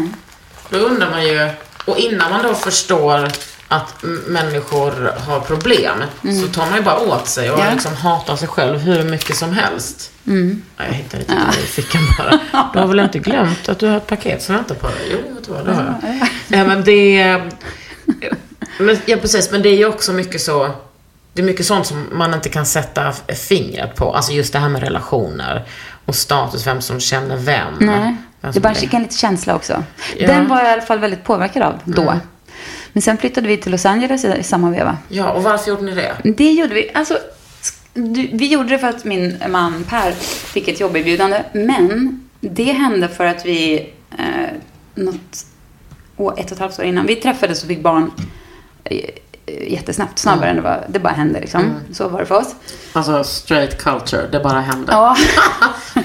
Då 0.71 0.79
undrar 0.79 1.11
man 1.11 1.27
ju, 1.27 1.49
och 1.85 1.99
innan 1.99 2.31
man 2.31 2.43
då 2.43 2.55
förstår 2.55 3.31
att 3.77 4.05
människor 4.27 5.13
har 5.27 5.41
problem 5.41 6.03
så 6.43 6.49
tar 6.61 6.67
man 6.67 6.75
ju 6.79 6.83
bara 6.85 6.99
åt 6.99 7.27
sig 7.29 7.51
och 7.51 7.59
Ja. 7.61 7.65
liksom 7.73 7.95
hatar 7.97 8.37
sig 8.37 8.49
själv 8.49 8.79
hur 8.79 9.03
mycket 9.05 9.37
som 9.37 9.53
helst. 9.53 10.11
Nej, 10.25 10.57
jag 10.77 10.85
hittade 10.85 11.23
inte 11.23 11.35
det 11.35 11.59
i 11.63 11.67
fickan 11.67 12.03
bara. 12.19 12.39
Du 12.73 12.79
har 12.79 12.87
väl 12.87 13.01
inte 13.01 13.19
glömt 13.19 13.69
att 13.69 13.79
du 13.79 13.87
har 13.89 13.97
ett 13.97 14.07
paket 14.07 14.43
som 14.43 14.55
väntar 14.55 14.75
på 14.75 14.87
dig? 14.87 14.97
Jo, 15.13 15.59
det 15.65 15.73
har 15.73 15.99
jag. 16.03 16.29
Ja, 16.59 16.65
men 16.65 16.85
det... 16.85 17.41
Men, 18.79 18.99
ja, 19.07 19.17
precis. 19.17 19.51
Men 19.51 19.63
det 19.63 19.69
är 19.69 19.77
ju 19.77 19.87
också 19.87 20.13
mycket 20.13 20.41
så... 20.41 20.71
Det 21.33 21.43
är 21.43 21.47
mycket 21.47 21.67
sånt 21.67 21.87
som 21.87 22.09
man 22.13 22.35
inte 22.35 22.49
kan 22.49 22.67
sätta 22.67 23.13
fingret 23.49 23.95
på. 23.97 24.15
Alltså 24.15 24.33
just 24.33 24.53
det 24.53 24.59
här 24.59 24.69
med 24.69 24.83
relationer 24.83 25.65
och 26.05 26.15
status, 26.15 26.67
vem 26.67 26.81
som 26.81 27.01
känner 27.01 27.37
vem. 27.37 27.75
Nej. 27.81 28.17
Vem 28.41 28.53
Det 28.53 28.61
bara 28.61 28.69
är- 28.73 28.75
en 28.77 28.81
liten 28.81 29.09
känsla 29.11 29.55
också. 29.55 29.83
Ja. 30.17 30.27
Den 30.27 30.49
var 30.49 30.57
jag 30.59 30.69
i 30.69 30.73
alla 30.73 30.83
fall 30.83 30.99
väldigt 30.99 31.25
påverkad 31.25 31.63
av 31.63 31.79
då. 31.85 32.03
Mm. 32.03 32.21
Men 32.95 33.03
sen 33.03 33.19
flyttade 33.19 33.49
vi 33.49 33.57
till 33.57 33.73
Los 33.73 33.87
Angeles 33.87 34.25
i, 34.25 34.43
samma 34.43 34.71
veva. 34.71 34.99
Ja, 35.09 35.33
och 35.33 35.43
varför 35.43 35.71
gjorde 35.71 35.83
ni 35.83 35.95
det? 35.95 36.17
Det 36.37 36.53
gjorde 36.53 36.75
vi. 36.75 36.91
Alltså, 36.95 37.19
vi 38.33 38.49
gjorde 38.53 38.69
det 38.69 38.79
för 38.79 38.89
att 38.89 39.05
min 39.05 39.43
man 39.49 39.85
Per 39.85 40.13
fick 40.53 40.69
ett 40.69 40.81
jobberbjudande. 40.81 41.45
Men 41.53 42.21
det 42.41 42.73
hände 42.73 43.09
för 43.09 43.27
att 43.27 43.47
vi, 43.47 43.93
eh, 44.19 44.25
något 44.95 45.47
år, 46.17 46.35
ett 46.39 46.47
och 46.47 46.53
ett 46.53 46.59
halvt 46.59 46.79
år 46.79 46.85
innan, 46.85 47.07
vi 47.07 47.17
träffades 47.17 47.63
och 47.63 47.69
fick 47.69 47.83
barn 47.83 48.11
eh, 48.85 49.11
jättesnabbt. 49.47 50.19
Snabbare 50.19 50.51
än 50.51 50.57
det 50.57 50.63
var. 50.63 50.85
Det 50.89 50.99
bara 50.99 51.13
hände 51.13 51.41
liksom. 51.41 51.75
Så 51.93 52.09
var 52.09 52.21
det 52.21 52.27
för 52.27 52.35
oss. 52.35 52.55
Alltså 52.93 53.25
straight 53.25 53.83
culture, 53.83 54.29
det 54.33 54.41
bara 54.41 54.61
hände. 54.61 54.93
Ja. 54.93 55.17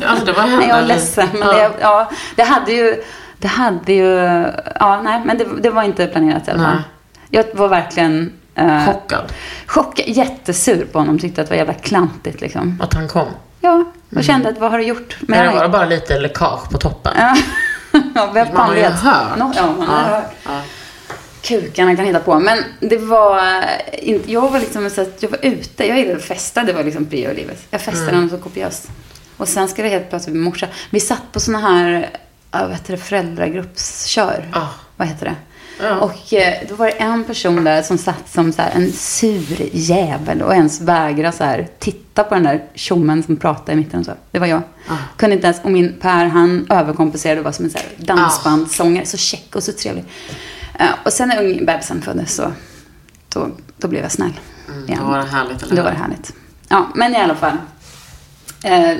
Alltså 0.05 0.25
det 0.25 0.33
bara 0.33 0.41
hände. 0.41 0.57
Nej, 0.57 0.67
jag 0.67 0.77
är 0.77 0.85
ledsen. 0.85 1.27
Men 1.33 1.41
ja. 1.41 1.53
det, 1.53 1.71
ja, 1.81 2.11
det 2.35 2.43
hade 2.43 2.71
ju... 2.71 3.03
Det 3.39 3.47
hade 3.47 3.93
ju... 3.93 4.05
Ja, 4.79 5.01
nej, 5.03 5.21
men 5.25 5.37
det, 5.37 5.45
det 5.61 5.69
var 5.69 5.83
inte 5.83 6.07
planerat 6.07 6.47
i 6.47 6.51
alla 6.51 6.63
fall. 6.63 6.75
Nej. 6.75 6.83
Jag 7.29 7.45
var 7.59 7.67
verkligen... 7.67 8.33
Eh, 8.55 8.85
Chockad 8.85 9.31
chockad. 9.67 10.05
Jättesur 10.07 10.85
på 10.91 10.99
honom. 10.99 11.19
Tyckte 11.19 11.41
att 11.41 11.47
det 11.47 11.51
var 11.53 11.57
jävla 11.57 11.73
klantigt 11.73 12.41
liksom. 12.41 12.79
att 12.83 12.93
han 12.93 13.07
kom. 13.07 13.27
Ja, 13.61 13.83
och 14.15 14.23
kände 14.23 14.49
att 14.49 14.57
vad 14.57 14.71
har 14.71 14.77
du 14.77 14.83
gjort 14.83 15.17
med 15.21 15.45
det 15.45 15.55
var 15.59 15.69
bara 15.69 15.85
lite 15.85 16.19
läckage 16.19 16.69
på 16.71 16.77
toppen. 16.77 17.13
Ja. 17.17 17.35
vem 18.33 18.47
Man 18.53 18.67
har 18.69 18.75
ju 18.75 18.83
hört. 18.83 19.01
Ja, 19.03 19.35
man 19.37 19.53
har 19.87 20.09
Ja, 20.09 20.15
hört. 20.15 20.31
ja. 20.45 20.61
Kukarna 21.41 21.95
kan 21.95 22.05
hitta 22.05 22.19
på. 22.19 22.39
Men 22.39 22.57
det 22.79 22.97
var 22.97 23.37
eh, 23.37 23.63
inte... 23.91 24.31
Jag 24.31 24.49
var 24.51 24.59
liksom 24.59 24.89
så 24.89 25.01
att 25.01 25.23
jag 25.23 25.29
var 25.29 25.39
ute. 25.41 25.87
Jag 25.87 25.97
gillade 25.97 26.17
att 26.17 26.23
festa. 26.25 26.63
Det 26.63 26.73
var 26.73 26.83
liksom 26.83 27.05
prio 27.05 27.31
i 27.31 27.35
livet. 27.35 27.67
Jag 27.71 27.81
festade 27.81 28.11
Mm. 28.11 28.29
så 28.29 28.37
kopiöst. 28.37 28.87
Och 29.37 29.47
sen 29.47 29.67
ska 29.67 29.83
det 29.83 29.89
helt 29.89 30.09
plötsligt 30.09 30.33
bli 30.33 30.41
morsa. 30.41 30.67
Vi 30.89 30.99
satt 30.99 31.31
på 31.31 31.39
såna 31.39 31.59
här, 31.59 32.09
vad 32.51 32.71
heter 32.71 32.91
det, 32.91 32.97
föräldragruppskör. 32.97 34.49
Ah. 34.53 34.67
Vad 34.97 35.07
heter 35.07 35.25
det? 35.25 35.35
Ja. 35.81 35.99
Och 35.99 36.33
eh, 36.33 36.53
då 36.69 36.75
var 36.75 36.85
det 36.85 36.91
en 36.91 37.23
person 37.23 37.63
där 37.63 37.81
som 37.81 37.97
satt 37.97 38.29
som 38.29 38.51
så 38.51 38.61
här, 38.61 38.71
en 38.71 38.91
sur 38.91 39.69
jävel 39.73 40.41
och 40.41 40.53
ens 40.53 40.81
vägrade 40.81 41.37
så 41.37 41.43
här, 41.43 41.67
titta 41.79 42.23
på 42.23 42.35
den 42.35 42.43
där 42.43 42.63
tjommen 42.73 43.23
som 43.23 43.37
pratade 43.37 43.71
i 43.71 43.75
mitten. 43.75 43.99
Och 43.99 44.05
så. 44.05 44.11
Det 44.31 44.39
var 44.39 44.47
jag. 44.47 44.61
Ah. 44.87 44.95
Kunde 45.17 45.35
inte 45.35 45.47
ens, 45.47 45.63
och 45.63 45.71
min 45.71 45.93
Per 46.01 46.25
han 46.25 46.67
överkompenserade 46.69 47.39
och 47.39 47.45
var 47.45 47.51
som 47.51 47.65
en 47.65 47.71
så 47.71 47.77
här, 47.77 47.87
dansbandssångare. 47.97 49.05
Så 49.05 49.17
check 49.17 49.55
och 49.55 49.63
så 49.63 49.71
trevlig. 49.71 50.05
Eh, 50.79 50.89
och 51.05 51.13
sen 51.13 51.27
när 51.27 51.43
ung 51.43 51.65
bebisen 51.65 52.01
föddes 52.01 52.35
så 52.35 52.51
då, 53.29 53.49
då 53.77 53.87
blev 53.87 54.01
jag 54.01 54.11
snäll. 54.11 54.39
Mm, 54.67 54.99
då 54.99 55.05
var 55.05 55.17
det 55.17 55.23
härligt, 55.23 55.63
eller 55.63 55.75
Då 55.75 55.83
var 55.83 55.91
det 55.91 55.97
härligt. 55.97 56.33
Ja, 56.67 56.87
men 56.95 57.15
i 57.15 57.17
alla 57.17 57.35
fall. 57.35 57.57
Eh, 58.63 58.91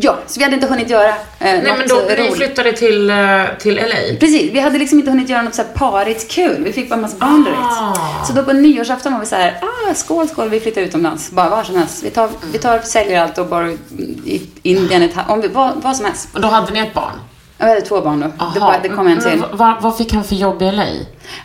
ja, 0.00 0.18
så 0.26 0.38
vi 0.38 0.44
hade 0.44 0.54
inte 0.54 0.66
hunnit 0.66 0.90
göra 0.90 1.08
eh, 1.08 1.14
Nej 1.38 1.62
något 1.62 1.78
men 1.78 1.88
då, 1.88 1.94
ni 1.94 2.14
roligt. 2.14 2.36
flyttade 2.36 2.72
till, 2.72 3.10
eh, 3.10 3.16
till 3.58 3.74
LA. 3.74 4.18
Precis, 4.20 4.50
vi 4.52 4.60
hade 4.60 4.78
liksom 4.78 4.98
inte 4.98 5.10
hunnit 5.10 5.28
göra 5.28 5.42
något 5.42 5.54
så 5.54 5.62
här 5.62 5.68
parigt 5.68 6.30
kul. 6.30 6.64
Vi 6.64 6.72
fick 6.72 6.88
bara 6.88 6.94
en 6.94 7.00
massa 7.00 7.16
barn 7.16 7.44
direkt. 7.44 7.60
Ah. 7.60 8.24
Så 8.26 8.32
då 8.32 8.42
på 8.42 8.52
nyårsafton 8.52 9.12
var 9.12 9.20
vi 9.20 9.26
så 9.26 9.36
här, 9.36 9.58
ah, 9.62 9.94
skål, 9.94 10.28
skål, 10.28 10.48
vi 10.48 10.60
flyttar 10.60 10.80
utomlands. 10.80 11.30
Bara 11.30 11.48
var 11.48 11.64
som 11.64 11.76
helst. 11.76 12.02
Vi 12.02 12.10
tar, 12.10 12.28
vi 12.52 12.58
tar 12.58 12.78
säljer 12.78 13.22
allt 13.22 13.38
och 13.38 13.46
bara 13.46 13.70
i 13.70 14.50
Indien, 14.62 15.02
ett, 15.02 15.14
om 15.28 15.40
vi, 15.40 15.48
vad, 15.48 15.72
vad 15.82 15.96
som 15.96 16.06
helst. 16.06 16.28
Och 16.34 16.40
då 16.40 16.48
hade 16.48 16.72
ni 16.72 16.80
ett 16.80 16.94
barn? 16.94 17.12
Jag 17.58 17.68
hade 17.68 17.80
två 17.80 18.00
barn 18.00 18.20
då. 18.20 18.44
Det, 18.54 18.60
bara, 18.60 18.78
det 18.82 18.88
kom 18.88 19.06
en 19.06 19.20
till. 19.20 19.42
Vad, 19.52 19.82
vad 19.82 19.96
fick 19.96 20.12
han 20.12 20.24
för 20.24 20.34
jobb 20.34 20.62
i 20.62 20.72
LA? 20.72 20.84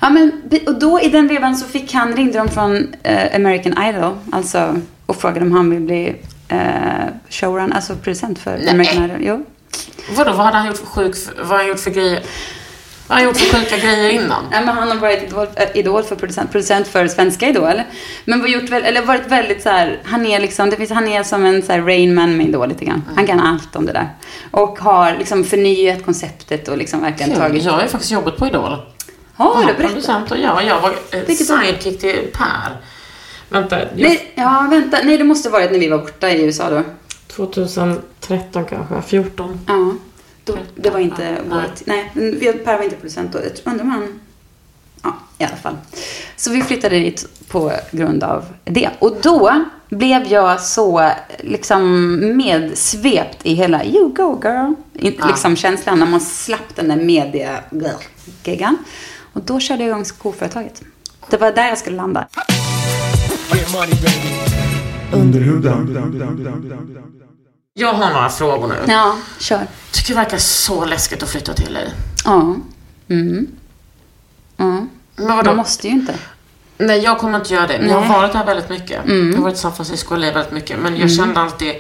Ja, 0.02 0.10
men, 0.10 0.32
och 0.68 0.80
då 0.80 1.02
i 1.02 1.10
den 1.10 1.28
vevan 1.28 1.56
så 1.56 1.68
fick 1.68 1.94
han, 1.94 2.16
ringde 2.16 2.38
de 2.38 2.48
från 2.50 2.94
eh, 3.04 3.36
American 3.36 3.84
Idol, 3.84 4.18
alltså, 4.32 4.76
och 5.06 5.16
frågade 5.16 5.42
om 5.46 5.52
han 5.52 5.70
vill 5.70 5.80
bli 5.80 6.16
eh, 6.48 7.08
showrun, 7.30 7.74
alltså 7.74 7.96
producent 7.96 8.40
för 8.40 8.58
Nej. 8.58 8.70
American 8.70 9.04
Idol. 9.06 9.18
Jo. 9.22 9.46
Vadå, 10.16 10.32
vad 10.32 10.46
hade 10.46 10.58
han 10.58 10.68
gjort 10.68 10.78
för 10.78 10.86
sjuk, 10.86 11.16
vad 11.38 11.48
har 11.48 11.58
han 11.58 11.68
gjort 11.68 11.80
för 11.80 11.92
grejer? 11.92 12.22
Vad 13.08 13.18
har 13.18 13.24
han 13.26 13.34
gjort 13.34 13.38
för 13.42 13.58
sjuka 13.60 13.78
grejer 13.78 14.10
innan? 14.10 14.44
Nej, 14.52 14.66
men 14.66 14.78
han 14.78 14.88
har 14.90 14.96
varit 14.96 15.24
idol, 15.24 15.48
äh, 15.56 15.68
idol 15.74 16.04
för 16.04 16.16
producent, 16.16 16.52
producent 16.52 16.88
för 16.88 17.08
svenska 17.08 17.48
Idol. 17.50 17.82
Men 18.26 18.42
var 18.42 18.48
gjort, 18.48 18.70
eller 18.72 19.02
varit 19.02 19.28
väldigt 19.28 19.62
så 19.64 19.70
här, 19.70 20.00
han 20.06 20.26
är 20.26 20.40
liksom, 20.40 20.70
det 20.70 20.76
finns, 20.76 20.90
han 20.92 21.08
är 21.08 21.24
som 21.24 21.46
en 21.46 21.62
så 21.64 21.72
här 21.72 21.82
Rain 21.82 22.16
Man 22.16 22.38
med 22.38 22.48
Idol 22.48 22.70
lite 22.70 22.86
grann. 22.86 23.04
Han 23.16 23.28
kan 23.28 23.40
allt 23.40 23.76
om 23.76 23.86
det 23.86 23.94
där. 23.94 24.10
Och 24.52 24.80
har 24.80 25.16
liksom 25.18 25.44
förnyat 25.44 26.06
konceptet 26.06 26.68
och 26.68 26.78
liksom 26.78 27.02
verkligen 27.02 27.32
Kul. 27.32 27.40
tagit... 27.40 27.64
Jag 27.64 27.72
har 27.74 27.82
ju 27.82 27.88
faktiskt 27.88 28.12
jobbat 28.12 28.38
på 28.38 28.48
Idol. 28.48 28.64
Har 29.36 29.56
du 29.56 29.62
Ja, 29.62 29.66
berättat? 29.68 29.88
producent 29.88 30.32
och 30.32 30.38
jag. 30.38 30.66
Jag 30.66 30.82
var 30.82 30.90
eh, 31.12 31.26
sidekick 31.36 32.00
till 32.00 32.20
Per. 32.34 32.78
Vänta, 33.50 33.80
jag, 33.80 33.88
Nej, 33.96 34.32
ja, 34.36 34.68
vänta. 34.70 34.98
Nej, 35.04 35.18
det 35.18 35.24
måste 35.24 35.50
varit 35.50 35.72
när 35.72 35.80
vi 35.80 35.88
var 35.88 35.98
borta 35.98 36.30
i 36.32 36.42
USA 36.44 36.70
då. 36.70 36.84
2013 37.28 38.66
kanske, 38.66 39.02
14. 39.02 39.60
Ja. 39.68 39.94
Då, 40.44 40.58
det 40.76 40.90
var 40.90 41.00
inte 41.00 41.24
Ja, 41.50 41.56
vårt... 41.56 41.86
Nej, 41.86 42.12
vi- 42.14 42.54
Per 42.54 42.78
var 42.78 42.84
inte 42.84 42.96
producent 42.96 43.34
då. 43.34 43.40
Jag 43.40 43.52
undrar 43.74 43.84
om 43.86 43.90
han... 43.92 44.20
Ja, 45.04 45.14
i 45.38 45.44
alla 45.44 45.56
fall. 45.56 45.76
Så 46.36 46.52
vi 46.52 46.62
flyttade 46.62 47.00
dit 47.00 47.28
på 47.48 47.72
grund 47.92 48.24
av 48.24 48.46
det. 48.64 48.90
Och 49.00 49.18
då 49.22 49.66
blev 49.90 50.24
jag 50.28 50.62
så 50.62 51.12
liksom 51.40 52.10
medsvept 52.38 53.38
i 53.46 53.54
hela 53.54 53.86
you 53.86 54.10
go 54.14 54.42
girl. 54.44 54.74
Ja. 54.94 55.28
Liksom 55.28 55.56
känslan 55.56 56.00
när 56.00 56.06
man 56.06 56.22
slapp 56.22 56.76
den 56.76 56.88
där 56.88 56.96
media 56.96 57.60
geggan. 58.44 58.78
Och 59.34 59.42
då 59.42 59.60
körde 59.60 59.84
jag 59.84 59.90
igång 59.90 60.06
skoföretaget. 60.06 60.82
Det 61.30 61.38
var 61.38 61.52
där 61.52 61.68
jag 61.68 61.78
skulle 61.78 61.98
landa. 61.98 62.28
Under 65.12 65.40
huden. 65.40 65.96
Jag 67.74 67.94
har 67.94 68.14
några 68.14 68.30
frågor 68.30 68.68
nu. 68.68 68.76
Ja, 68.88 69.18
kör. 69.40 69.68
Tycker 69.92 70.14
det 70.14 70.20
verkar 70.20 70.38
så 70.38 70.86
läskigt 70.86 71.24
att 71.24 71.30
flytta 71.30 71.54
till 71.54 71.74
LA. 71.74 71.80
Ja. 72.26 72.56
Mm. 73.08 73.48
Ja. 74.58 74.88
Men 75.16 75.38
vadå? 75.38 75.50
Man 75.50 75.58
måste 75.58 75.88
ju 75.88 75.94
inte. 75.94 76.16
Nej, 76.78 77.00
jag 77.00 77.18
kommer 77.18 77.40
inte 77.40 77.54
göra 77.54 77.68
det. 77.68 77.80
Men 77.80 77.90
jag 77.90 78.02
har 78.02 78.22
varit 78.22 78.34
här 78.34 78.46
väldigt 78.46 78.70
mycket. 78.70 79.06
Mm. 79.06 79.30
Jag 79.30 79.38
har 79.38 79.44
varit 79.44 79.56
i 79.56 79.58
San 79.58 79.76
Francisco 79.76 80.14
och 80.14 80.20
LA 80.20 80.32
väldigt 80.32 80.54
mycket. 80.54 80.80
Men 80.80 80.98
jag 80.98 81.12
kände 81.12 81.40
alltid 81.40 81.76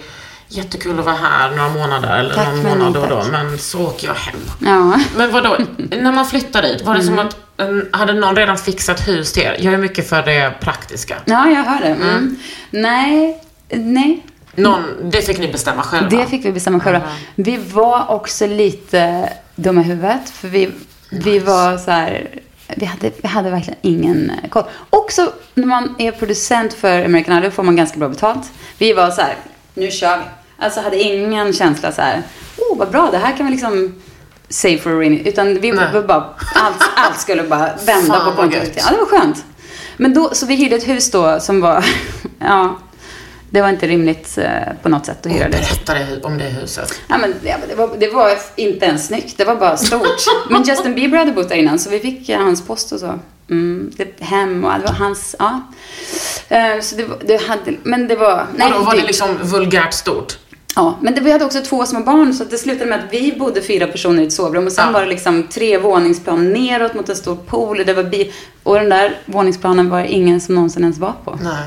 jättekul 0.48 1.00
att 1.00 1.06
vara 1.06 1.16
här 1.16 1.56
några 1.56 1.70
månader 1.70 2.20
eller 2.20 2.36
Tack, 2.36 2.48
någon 2.48 2.64
månad 2.64 2.94
då 2.94 3.02
och 3.02 3.10
då. 3.10 3.24
Men 3.32 3.58
så 3.58 3.88
åker 3.88 4.08
jag 4.08 4.14
hem. 4.16 4.40
Ja. 4.66 5.00
Men 5.18 5.32
vadå, 5.32 5.58
när 5.78 6.12
man 6.12 6.26
flyttar 6.26 6.62
dit, 6.62 6.82
var 6.82 6.96
det 6.96 7.04
som 7.04 7.14
Mm. 7.14 7.28
att 7.28 7.38
en, 7.58 7.90
hade 7.92 8.14
någon 8.14 8.36
redan 8.36 8.58
fixat 8.58 9.08
hus 9.08 9.34
till 9.34 9.44
er? 9.44 9.56
Jag 9.60 9.74
är 9.74 9.78
mycket 9.78 10.10
för 10.10 10.24
det 10.24 10.54
praktiska. 10.60 11.16
Ja, 11.26 11.48
jag 11.50 11.64
hör 11.64 11.80
det. 11.82 11.88
Mm. 11.88 12.36
Nej, 12.70 13.44
nej. 13.70 14.24
Någon, 14.56 14.84
det 15.04 15.22
fick 15.22 15.40
ni 15.40 15.48
bestämma 15.52 15.84
själva. 15.84 16.10
Det 16.10 16.26
fick 16.26 16.46
vi 16.46 16.52
bestämma 16.52 16.80
själva. 16.80 17.02
Vi 17.36 17.58
var 17.58 18.12
också 18.12 18.48
lite 18.48 19.30
dumma 19.56 19.82
i 19.82 19.84
huvudet. 19.84 20.30
För 20.30 20.48
vi, 20.48 20.72
vi 21.10 21.40
var 21.40 21.78
så 21.78 21.92
här... 21.92 22.28
Vi 22.76 22.86
hade, 22.86 23.12
vi 23.22 23.28
hade 23.28 23.50
verkligen 23.50 23.80
ingen 23.82 24.32
koll. 24.50 24.64
Också 24.90 25.32
när 25.54 25.66
man 25.66 25.96
är 25.98 26.12
producent 26.12 26.74
för 26.74 27.06
American 27.06 27.38
Idol 27.38 27.52
får 27.52 27.64
man 27.64 27.76
ganska 27.76 28.00
bra 28.00 28.10
betalt. 28.10 28.52
Vi 28.78 28.94
var 28.94 29.12
så 29.12 29.22
här, 29.22 29.36
nu 29.78 29.92
kör 29.92 30.18
vi. 30.18 30.24
Alltså 30.60 30.82
hade 30.82 30.98
ingen 31.00 31.54
känsla 31.54 31.92
så 31.92 32.02
här, 32.02 32.24
oh 32.58 32.78
vad 32.78 32.92
bra, 32.92 33.10
det 33.12 33.18
här 33.18 33.38
kan 33.38 33.46
vi 33.46 33.52
liksom 33.52 33.96
save 34.50 34.78
for 34.78 34.92
a 34.92 35.00
rainy. 35.00 35.22
Utan 35.26 35.60
vi 35.60 35.72
Nej. 35.72 36.02
bara, 36.08 36.34
allt, 36.56 36.84
allt 36.96 37.20
skulle 37.20 37.44
bara 37.44 37.70
vända 37.86 38.20
på 38.20 38.32
kontot. 38.32 38.72
Ja, 38.76 38.92
det 38.92 38.98
var 38.98 39.06
skönt. 39.06 39.46
Men 39.98 40.13
då, 40.13 40.34
så 40.34 40.46
vi 40.46 40.56
hyrde 40.56 40.76
ett 40.76 40.88
hus 40.88 41.12
då 41.12 41.40
som 41.40 41.62
var, 41.62 41.86
ja, 42.40 42.80
det 43.50 43.62
var 43.62 43.70
inte 43.70 43.88
rimligt 43.88 44.38
eh, 44.38 44.50
på 44.82 44.90
något 44.90 45.06
sätt 45.06 45.26
att 45.26 45.32
hyra 45.32 45.44
det. 45.44 45.50
berätta 45.50 45.94
det, 45.94 46.24
om 46.24 46.38
det 46.38 46.44
huset. 46.44 47.02
Ja, 47.08 47.18
men, 47.18 47.34
ja, 47.44 47.56
det, 47.70 47.76
var, 47.76 47.90
det 47.98 48.10
var 48.10 48.32
inte 48.56 48.86
ens 48.86 49.08
snyggt, 49.08 49.38
det 49.38 49.46
var 49.46 49.56
bara 49.56 49.78
stort. 49.78 50.26
Men 50.50 50.63
Justin 50.63 50.96
Bieber 50.96 51.18
hade 51.18 51.32
bott 51.32 51.50
där 51.50 51.56
innan 51.56 51.80
så 51.80 51.90
vi 51.90 52.00
fick 52.00 52.30
eh, 52.30 52.42
hans 52.42 52.68
post 52.68 52.92
och 52.92 53.00
så. 53.00 53.20
Mm, 53.50 53.92
det, 53.96 54.20
hem 54.24 54.66
och 54.66 54.74
det 54.80 54.86
var 54.86 54.94
hans, 54.94 55.36
ja. 55.40 55.62
Eh, 56.50 56.80
så 56.82 56.96
det, 56.96 57.08
det 57.28 57.42
hade, 57.48 57.74
men 57.84 58.08
det 58.08 58.16
var, 58.16 58.48
nej, 58.56 58.72
Vadå, 58.72 58.84
var 58.86 58.96
det 58.96 59.04
liksom 59.04 59.38
vulgärt 59.42 59.94
stort? 59.94 60.38
Ja, 60.76 60.98
men 61.02 61.16
det, 61.16 61.22
vi 61.22 61.32
hade 61.32 61.46
också 61.46 61.62
två 61.62 61.86
små 61.86 62.00
barn 62.00 62.34
så 62.34 62.44
det 62.44 62.58
slutade 62.58 62.90
med 62.90 63.00
att 63.00 63.14
vi 63.14 63.36
bodde 63.40 63.62
fyra 63.62 63.88
personer 63.88 64.24
i 64.24 64.26
ett 64.26 64.34
sovrum 64.34 64.66
och 64.66 64.72
sen 64.72 64.86
Ja. 64.88 64.92
var 64.92 65.02
det 65.02 65.08
liksom 65.08 65.44
tre 65.48 65.78
våningsplan 65.78 66.54
neråt 66.54 66.94
mot 66.94 67.10
en 67.10 67.16
stor 67.16 67.36
pool 67.36 67.80
och 67.80 67.86
det 67.86 67.94
var 67.94 68.04
bi 68.04 68.34
och 68.64 68.76
den 68.76 68.90
där 68.90 69.18
våningsplanen 69.26 69.90
var 69.90 70.00
ingen 70.00 70.42
som 70.42 70.56
någonsin 70.56 70.84
ens 70.84 70.98
var 70.98 71.14
på. 71.26 71.40
Nej. 71.44 71.64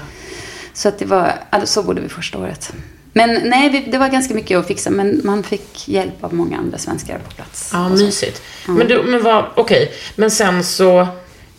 Så 0.73 0.89
att 0.89 0.99
det 0.99 1.05
var, 1.05 1.33
så 1.65 1.83
bodde 1.83 2.01
vi 2.01 2.09
första 2.09 2.39
året. 2.39 2.73
Men 3.13 3.41
nej, 3.45 3.89
det 3.93 3.99
var 3.99 4.09
ganska 4.09 4.35
mycket 4.35 4.59
att 4.59 4.67
fixa. 4.67 4.91
Men 4.91 5.21
man 5.25 5.43
fick 5.43 5.89
hjälp 5.89 6.25
av 6.25 6.35
många 6.35 6.59
andra 6.59 6.79
svenskar 6.79 7.19
på 7.19 7.31
plats. 7.31 7.71
Ja, 7.73 7.89
mysigt. 7.89 8.43
Men 8.67 8.89
du, 8.89 9.03
men 9.03 9.23
vad, 9.23 9.45
okej. 9.55 9.93
Men 10.17 10.31
sen 10.31 10.65
så, 10.65 11.07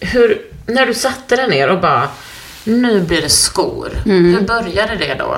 hur, 0.01 0.41
när 0.67 0.85
du 0.85 0.93
satte 0.93 1.35
dig 1.35 1.49
ner 1.49 1.69
och 1.69 1.81
bara, 1.81 2.07
nu 2.63 3.01
blir 3.01 3.21
det 3.21 3.29
skor. 3.29 3.89
Hur 4.05 4.41
började 4.41 4.95
det 4.95 5.15
då? 5.19 5.37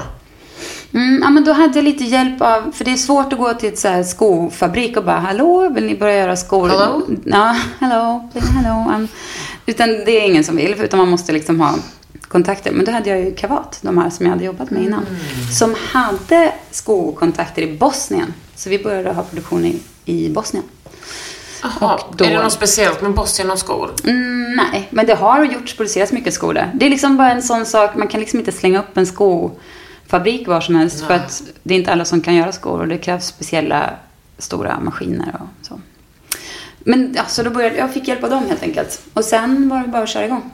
Mm, 0.94 1.20
ja, 1.24 1.30
men 1.30 1.44
då 1.44 1.52
hade 1.54 1.78
jag 1.78 1.84
lite 1.84 2.04
hjälp 2.04 2.42
av, 2.42 2.72
för 2.72 2.86
det 2.86 2.92
är 2.92 2.96
svårt 2.98 3.34
att 3.34 3.40
gå 3.40 3.54
till 3.54 3.70
ett 3.70 3.80
så 3.80 3.88
här 3.88 4.04
skofabrik 4.04 4.98
och 4.98 5.04
bara 5.04 5.20
hallå, 5.20 5.70
vill 5.70 5.86
ni 5.86 5.96
börja 5.96 6.18
göra 6.18 6.36
skor? 6.36 6.70
Hello? 6.70 7.02
Ja, 7.26 7.56
hello, 7.80 8.30
hello. 8.34 8.92
um, 8.96 9.08
Utan 9.66 9.90
det 9.90 10.12
är 10.12 10.22
ingen 10.26 10.44
som 10.44 10.56
vill, 10.56 10.76
utan 10.82 11.00
man 11.00 11.10
måste 11.10 11.32
liksom 11.32 11.60
ha 11.62 11.76
kontakter. 12.28 12.72
Men 12.72 12.86
då 12.86 12.92
hade 12.92 13.10
jag 13.10 13.20
ju 13.20 13.36
Kavat, 13.36 13.80
de 13.82 13.98
här 13.98 14.10
som 14.10 14.26
jag 14.26 14.34
hade 14.34 14.46
jobbat 14.46 14.70
med 14.72 14.84
innan, 14.84 15.06
som 15.52 15.76
hade 15.92 16.54
skokontakter 16.72 17.62
i 17.62 17.78
Bosnien. 17.78 18.34
Så 18.56 18.70
vi 18.70 18.84
började 18.84 19.12
ha 19.12 19.24
produktion 19.24 19.66
i, 19.66 19.80
i 20.06 20.30
Bosnien. 20.30 20.66
Och 21.80 22.16
då- 22.18 22.26
är 22.26 22.30
det 22.30 22.44
något 22.44 22.52
speciellt 22.54 23.02
med 23.02 23.14
Bosnien 23.14 23.52
och 23.52 23.60
skor? 23.60 23.92
Mm, 24.04 24.54
nej, 24.56 24.88
men 24.92 25.06
det 25.06 25.14
har 25.16 25.44
gjorts, 25.46 25.78
producerats 25.78 26.12
mycket 26.12 26.34
skor 26.34 26.54
där. 26.54 26.72
Det 26.74 26.86
är 26.86 26.90
liksom 26.90 27.18
bara 27.18 27.32
en 27.32 27.44
sån 27.44 27.66
sak, 27.66 27.96
man 27.96 28.08
kan 28.08 28.20
liksom 28.20 28.40
inte 28.40 28.52
slänga 28.52 28.80
upp 28.80 28.98
en 28.98 29.06
skofabrik 29.06 30.48
var 30.48 30.62
som 30.62 30.76
helst. 30.76 31.06
För 31.06 31.14
att 31.14 31.44
det 31.64 31.74
är 31.74 31.78
inte 31.78 31.92
alla 31.92 32.06
som 32.06 32.22
kan 32.22 32.36
göra 32.36 32.52
skor 32.52 32.80
och 32.82 32.88
det 32.88 32.98
krävs 32.98 33.26
speciella 33.28 33.90
stora 34.38 34.80
maskiner 34.80 35.36
och 35.40 35.66
så. 35.68 35.80
Men 36.80 37.14
ja, 37.16 37.24
så 37.28 37.44
då 37.44 37.50
började, 37.50 37.76
jag 37.76 37.94
fick 37.94 38.08
hjälp 38.08 38.24
av 38.24 38.30
dem 38.30 38.46
helt 38.48 38.64
enkelt. 38.64 39.02
Och 39.14 39.26
sen 39.26 39.70
var 39.70 39.80
det 39.82 39.88
bara 39.88 40.04
att 40.04 40.10
köra 40.10 40.26
igång. 40.26 40.52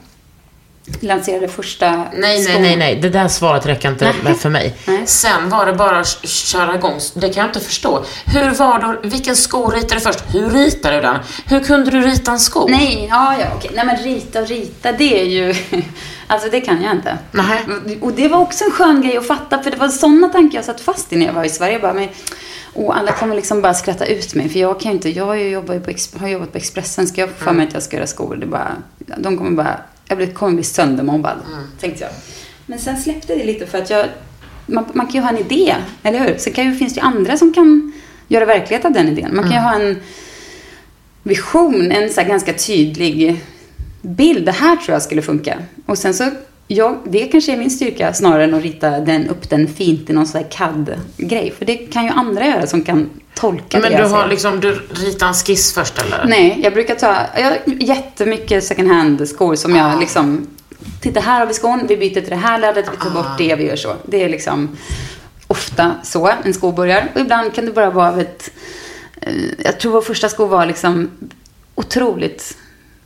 Lanserade 1.00 1.48
första 1.48 1.90
Nej, 1.96 2.08
nej, 2.14 2.42
skon. 2.42 2.62
nej, 2.62 2.76
nej. 2.76 2.96
Det 2.96 3.08
där 3.08 3.28
svaret 3.28 3.66
räcker 3.66 3.90
inte 3.90 4.14
Nej. 4.24 4.34
för 4.34 4.48
mig. 4.48 4.74
Nej. 4.86 5.02
Sen 5.06 5.48
var 5.48 5.66
det 5.66 5.72
bara 5.72 6.00
att 6.00 6.28
köra 6.28 6.74
igång. 6.74 7.00
Det 7.14 7.28
kan 7.28 7.40
jag 7.40 7.48
inte 7.48 7.60
förstå. 7.60 8.04
Hur 8.26 8.50
var 8.50 8.78
det, 9.02 9.08
vilken 9.08 9.36
sko 9.36 9.70
ritade 9.70 9.94
du 9.94 10.00
först? 10.00 10.20
Hur 10.34 10.50
ritade 10.50 10.94
du 10.96 11.00
den? 11.02 11.16
Hur 11.46 11.60
kunde 11.60 11.90
du 11.90 12.00
rita 12.00 12.30
en 12.32 12.40
sko? 12.40 12.66
Nej, 12.68 13.06
ja, 13.10 13.36
ja, 13.40 13.46
okej. 13.56 13.70
Nej, 13.74 13.86
men 13.86 13.96
rita 13.96 14.40
och 14.42 14.48
rita, 14.48 14.92
det 14.92 15.20
är 15.20 15.24
ju... 15.24 15.54
Alltså, 16.26 16.48
det 16.50 16.60
kan 16.60 16.82
jag 16.82 16.92
inte. 16.92 17.18
Nej. 17.32 17.66
Och 18.00 18.12
det 18.12 18.28
var 18.28 18.38
också 18.38 18.64
en 18.64 18.70
skön 18.70 19.02
grej 19.02 19.16
att 19.16 19.26
fatta, 19.26 19.62
för 19.62 19.70
det 19.70 19.76
var 19.76 19.88
sådana 19.88 20.28
tankar 20.28 20.58
jag 20.58 20.64
satt 20.64 20.80
fast 20.80 21.12
i 21.12 21.16
när 21.16 21.26
jag 21.26 21.32
var 21.32 21.44
i 21.44 21.48
Sverige. 21.48 21.72
Jag 21.72 21.82
bara, 21.82 21.92
men, 21.92 22.08
och 22.74 22.96
alla 22.96 23.12
kommer 23.12 23.36
liksom 23.36 23.62
bara 23.62 23.74
skratta 23.74 24.06
ut 24.06 24.34
mig, 24.34 24.48
för 24.48 24.58
jag 24.58 24.80
kan 24.80 24.90
ju 24.90 24.96
inte... 24.96 25.10
Jag 25.10 25.26
har 25.26 25.34
ju 25.34 25.48
jobbat 25.48 25.84
på, 25.84 26.18
har 26.20 26.28
jobbat 26.28 26.52
på 26.52 26.58
Expressen, 26.58 27.06
ska 27.06 27.20
jag 27.20 27.30
få 27.30 27.44
för 27.44 27.52
mig 27.52 27.66
att 27.66 27.74
jag 27.74 27.82
ska 27.82 27.96
göra 27.96 28.06
skor? 28.06 28.36
Det 28.36 28.46
bara, 28.46 28.76
de 29.18 29.38
kommer 29.38 29.50
bara... 29.50 29.80
Jag 30.18 30.34
kommer 30.34 30.54
bli 30.54 30.64
söndermobbad, 30.64 31.38
tänkte 31.80 32.04
jag. 32.04 32.12
Men 32.66 32.78
sen 32.78 32.96
släppte 32.96 33.34
det 33.34 33.44
lite 33.44 33.66
för 33.66 33.78
att 33.78 33.90
jag... 33.90 34.06
Man, 34.66 34.84
man 34.92 35.06
kan 35.06 35.14
ju 35.14 35.20
ha 35.20 35.28
en 35.28 35.38
idé, 35.38 35.74
eller 36.02 36.18
hur? 36.18 36.38
Sen 36.38 36.52
kan 36.52 36.64
ju, 36.64 36.74
finns 36.74 36.94
det 36.94 37.00
ju 37.00 37.06
andra 37.06 37.36
som 37.36 37.52
kan 37.52 37.92
göra 38.28 38.44
verklighet 38.44 38.84
av 38.84 38.92
den 38.92 39.08
idén. 39.08 39.36
Man 39.36 39.44
kan 39.44 39.52
ju 39.52 39.58
ha 39.58 39.74
en 39.74 40.00
vision, 41.22 41.92
en 41.92 42.10
så 42.10 42.22
ganska 42.22 42.52
tydlig 42.52 43.40
bild. 44.02 44.46
Det 44.46 44.52
här 44.52 44.76
tror 44.76 44.92
jag 44.92 45.02
skulle 45.02 45.22
funka. 45.22 45.58
Och 45.86 45.98
sen 45.98 46.14
så, 46.14 46.30
ja, 46.74 47.00
det 47.04 47.26
kanske 47.26 47.52
är 47.52 47.56
min 47.56 47.70
styrka 47.70 48.12
snarare 48.14 48.44
än 48.44 48.54
att 48.54 48.62
rita 48.62 48.90
den, 49.00 49.28
upp 49.28 49.50
den 49.50 49.68
fint 49.68 50.10
i 50.10 50.12
någon 50.12 50.26
sån 50.26 50.40
här 50.42 50.48
CAD-grej. 50.50 51.54
För 51.58 51.64
det 51.64 51.76
kan 51.76 52.04
ju 52.04 52.10
andra 52.10 52.46
göra 52.46 52.66
som 52.66 52.82
kan 52.82 53.10
tolka 53.34 53.78
Men 53.78 53.82
det 53.90 53.96
du 53.96 54.02
jag 54.02 54.08
har 54.08 54.28
liksom, 54.28 54.60
du 54.60 54.72
ritar 54.94 55.26
en 55.28 55.34
skiss 55.34 55.72
först 55.74 55.98
eller? 56.02 56.24
Nej, 56.28 56.60
jag 56.62 56.72
brukar 56.72 56.94
ta 56.94 57.16
jag 57.36 57.44
har 57.44 57.58
jättemycket 57.66 58.64
second 58.64 58.88
hand-skor 58.88 59.54
som 59.54 59.74
Ah. 59.74 59.76
jag 59.90 60.00
liksom... 60.00 60.46
Titta, 61.00 61.20
här 61.20 61.40
har 61.40 61.46
vi 61.46 61.54
skon, 61.54 61.86
vi 61.88 61.96
byter 61.96 62.14
till 62.20 62.30
det 62.30 62.36
här 62.36 62.58
lädret, 62.58 62.86
vi 62.92 62.96
tar 62.96 63.10
Ah. 63.10 63.14
bort 63.14 63.38
det, 63.38 63.54
vi 63.56 63.64
gör 63.66 63.76
så. 63.76 63.92
Det 64.04 64.22
är 64.24 64.28
liksom 64.28 64.76
ofta 65.46 65.94
så 66.02 66.30
en 66.44 66.54
sko 66.54 66.72
börjar. 66.72 67.08
Och 67.14 67.20
ibland 67.20 67.54
kan 67.54 67.64
det 67.66 67.72
bara 67.72 67.90
vara 67.90 68.08
av 68.08 68.20
ett... 68.20 68.50
eh, 69.20 69.32
Jag 69.64 69.80
tror 69.80 69.92
vår 69.92 70.00
första 70.02 70.28
sko 70.28 70.46
var 70.46 70.66
liksom 70.66 71.10
otroligt 71.74 72.56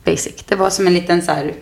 basic. 0.03 0.33
Det 0.47 0.55
var 0.55 0.69
som 0.69 0.87
en 0.87 0.93
liten 0.93 1.21
så 1.21 1.31
här 1.31 1.53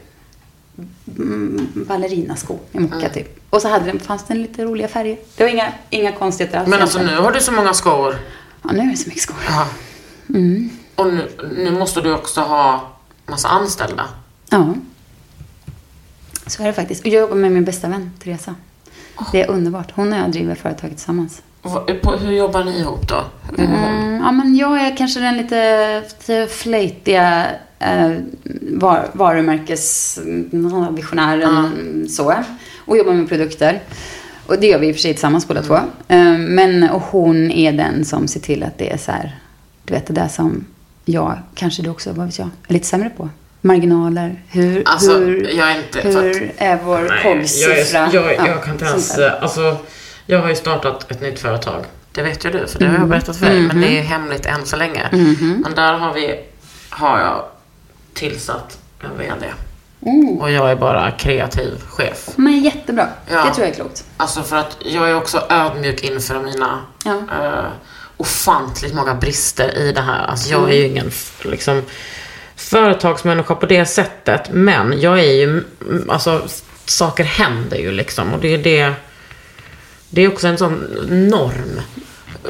ballerinasko 1.88 2.57
i 2.71 2.79
mocka 2.79 2.95
Mm. 2.95 3.12
typ. 3.13 3.39
Och 3.49 3.62
så 3.62 3.67
hade 3.69 3.86
den, 3.86 3.99
fanns 3.99 4.23
det 4.23 4.33
en 4.33 4.41
lite 4.41 4.63
roliga 4.65 4.88
färger. 4.88 5.17
Det 5.38 5.43
var 5.43 5.49
inga, 5.51 5.73
inga 5.89 6.12
konstigheter 6.12 6.57
alls. 6.59 6.69
Men 6.69 6.81
alltså 6.81 6.99
nu 6.99 7.15
har 7.17 7.31
du 7.31 7.39
så 7.39 7.51
många 7.51 7.73
skor. 7.73 8.15
Ja, 8.63 8.69
nu 8.71 8.79
är 8.79 8.91
det 8.91 8.97
så 8.97 9.07
mycket 9.09 9.23
skor. 9.23 9.38
Ja. 9.47 9.67
Och 10.95 11.07
nu, 11.13 11.29
nu 11.57 11.71
måste 11.71 12.01
du 12.01 12.13
också 12.13 12.41
ha 12.41 12.91
massa 13.25 13.47
anställda. 13.47 14.05
Ja. 14.49 14.73
Så 16.47 16.63
är 16.63 16.67
det 16.67 16.73
faktiskt. 16.73 17.01
Och 17.01 17.07
jag 17.07 17.21
jobbar 17.21 17.36
med 17.36 17.51
min 17.51 17.65
bästa 17.65 17.88
vän, 17.88 18.12
Teresa. 18.23 18.55
Det 19.31 19.41
är 19.41 19.49
underbart. 19.49 19.91
Hon 19.95 20.13
och 20.13 20.19
jag 20.19 20.31
driver 20.31 20.55
företaget 20.55 20.97
tillsammans. 20.97 21.41
Hur 22.19 22.31
jobbar 22.31 22.63
ni 22.63 22.79
ihop 22.79 23.07
då? 23.09 23.23
Mm, 23.57 24.21
ja, 24.23 24.31
men 24.31 24.55
jag 24.55 24.81
är 24.81 24.97
kanske 24.97 25.19
den 25.19 25.38
lite, 25.38 25.99
lite 26.01 26.47
flöjtiga 26.53 27.47
eh, 27.85 28.11
var, 28.71 29.07
varumärkesvisionären 29.13 32.05
så. 32.09 32.33
Och 32.85 32.97
jobbar 32.97 33.13
med 33.13 33.29
produkter. 33.29 33.81
Och 34.47 34.59
det 34.59 34.67
gör 34.67 34.79
vi 34.79 34.87
i 34.87 34.91
och 34.91 34.95
för 34.95 35.01
sig 35.01 35.13
tillsammans 35.13 35.47
båda 35.47 35.61
två. 35.61 35.75
Eh, 36.07 36.37
men 36.37 36.89
och 36.89 37.01
hon 37.01 37.51
är 37.51 37.71
den 37.71 38.05
som 38.05 38.27
ser 38.27 38.39
till 38.39 38.63
att 38.63 38.77
det 38.77 38.91
är 38.91 38.97
så 38.97 39.11
här, 39.11 39.35
du 39.85 39.93
vet 39.93 40.07
det 40.07 40.13
där 40.13 40.27
som 40.27 40.65
jag, 41.05 41.37
kanske 41.55 41.81
du 41.83 41.89
också, 41.89 42.11
vad 42.13 42.25
vet 42.25 42.39
jag, 42.39 42.49
är 42.67 42.73
lite 42.73 42.87
sämre 42.87 43.09
på. 43.17 43.29
Marginaler, 43.61 44.41
hur, 44.49 44.83
Alltså, 44.85 45.17
hur, 45.17 45.49
jag 45.57 45.71
är 45.71 45.77
inte... 45.77 46.01
för 46.01 46.09
att- 46.09 46.15
hur 46.35 46.51
är 46.57 46.79
vår 46.85 46.99
Nej, 47.09 47.23
COGS-siffra? 47.23 48.09
jag, 48.13 48.23
är- 48.25 48.29
jag, 48.33 48.39
Ja, 48.39 48.47
jag 48.47 48.63
kan 48.63 48.73
inte 48.73 48.85
ens... 48.85 49.17
Alltså, 49.19 49.77
jag 50.25 50.41
har 50.41 50.49
ju 50.49 50.55
startat 50.55 51.11
ett 51.11 51.21
nytt 51.21 51.39
företag. 51.39 51.83
Det 52.11 52.21
vet 52.23 52.45
ju 52.45 52.49
du, 52.49 52.67
för 52.67 52.79
det 52.79 52.85
Mm. 52.85 52.95
har 52.95 53.01
jag 53.03 53.09
berättat 53.09 53.37
för 53.37 53.45
dig. 53.45 53.61
Men 53.61 53.77
Mm-hmm. 53.77 53.81
det 53.81 53.99
är 53.99 54.03
hemligt 54.03 54.45
än 54.45 54.65
så 54.65 54.75
länge. 54.77 55.09
Men 55.63 55.73
där 55.75 55.93
har 55.93 56.13
vi... 56.13 56.39
Har 56.89 57.19
jag 57.19 57.43
tillsatt 58.13 58.78
en 59.02 59.17
VD. 59.17 59.45
Mm. 60.06 60.38
Och 60.41 60.52
jag 60.52 60.71
är 60.71 60.76
bara 60.76 61.12
kreativ 61.12 61.82
chef. 61.88 62.30
Men 62.36 62.60
jättebra. 62.63 63.08
Ja. 63.32 63.45
Det 63.45 63.54
tror 63.54 63.60
jag 63.67 63.69
är 63.69 63.73
klokt. 63.76 64.04
Alltså 64.17 64.43
för 64.43 64.56
att 64.56 64.78
jag 64.86 65.10
är 65.10 65.15
också 65.15 65.43
ödmjuk 65.49 66.04
inför 66.04 66.39
mina 66.39 66.80
Ja. 67.06 67.17
eh, 67.41 67.65
ofantligt 68.17 68.93
många 68.93 69.15
brister 69.15 69.78
i 69.78 69.91
det 69.91 70.02
här. 70.02 70.26
Alltså 70.26 70.49
jag 70.52 70.60
Mm. 70.60 70.71
är 70.71 70.76
ju 70.76 70.88
ingen 70.88 71.08
f- 71.08 71.41
liksom, 71.45 71.82
företagsmänniska 72.56 73.56
på 73.56 73.65
det 73.65 73.86
sättet. 73.86 74.41
Men 74.52 75.02
jag 75.02 75.19
är 75.19 75.32
ju, 75.34 75.43
mm, 75.43 76.10
alltså 76.10 76.47
saker 76.86 77.23
händer 77.23 77.78
ju 77.78 77.91
liksom. 77.91 78.34
Och 78.34 78.39
det 78.39 78.54
är 78.54 78.58
det, 78.58 78.93
det 80.10 80.21
är 80.21 80.28
också 80.28 80.47
en 80.47 80.58
sån 80.58 80.73
norm 81.30 81.82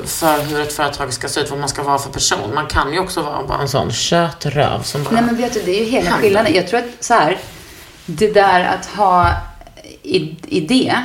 för 0.06 0.44
hur 0.44 0.62
ett 0.62 0.74
företag 0.74 1.14
ska 1.14 1.28
se 1.28 1.42
ut, 1.42 1.50
vad 1.50 1.60
man 1.60 1.70
ska 1.70 1.84
vara 1.84 2.00
för 2.00 2.10
person. 2.10 2.54
Man 2.56 2.68
kan 2.68 2.94
ju 2.94 3.00
också 3.00 3.22
vara 3.22 3.48
bara 3.48 3.62
en 3.62 3.68
sån 3.68 3.92
kötröv 3.92 4.82
som 4.84 5.04
bara... 5.04 5.16
Nej 5.16 5.24
men 5.24 5.36
vet 5.36 5.54
du, 5.54 5.62
det 5.66 5.72
är 5.72 5.80
ju 5.80 5.86
hela 5.86 6.10
Händer. 6.10 6.22
skillnaden. 6.22 6.54
Jag 6.54 6.68
tror 6.68 6.80
att 6.80 6.86
så 7.00 7.14
här, 7.14 7.38
det 8.06 8.34
där 8.34 8.64
att 8.64 8.86
ha 8.86 9.30
idé, 10.44 10.96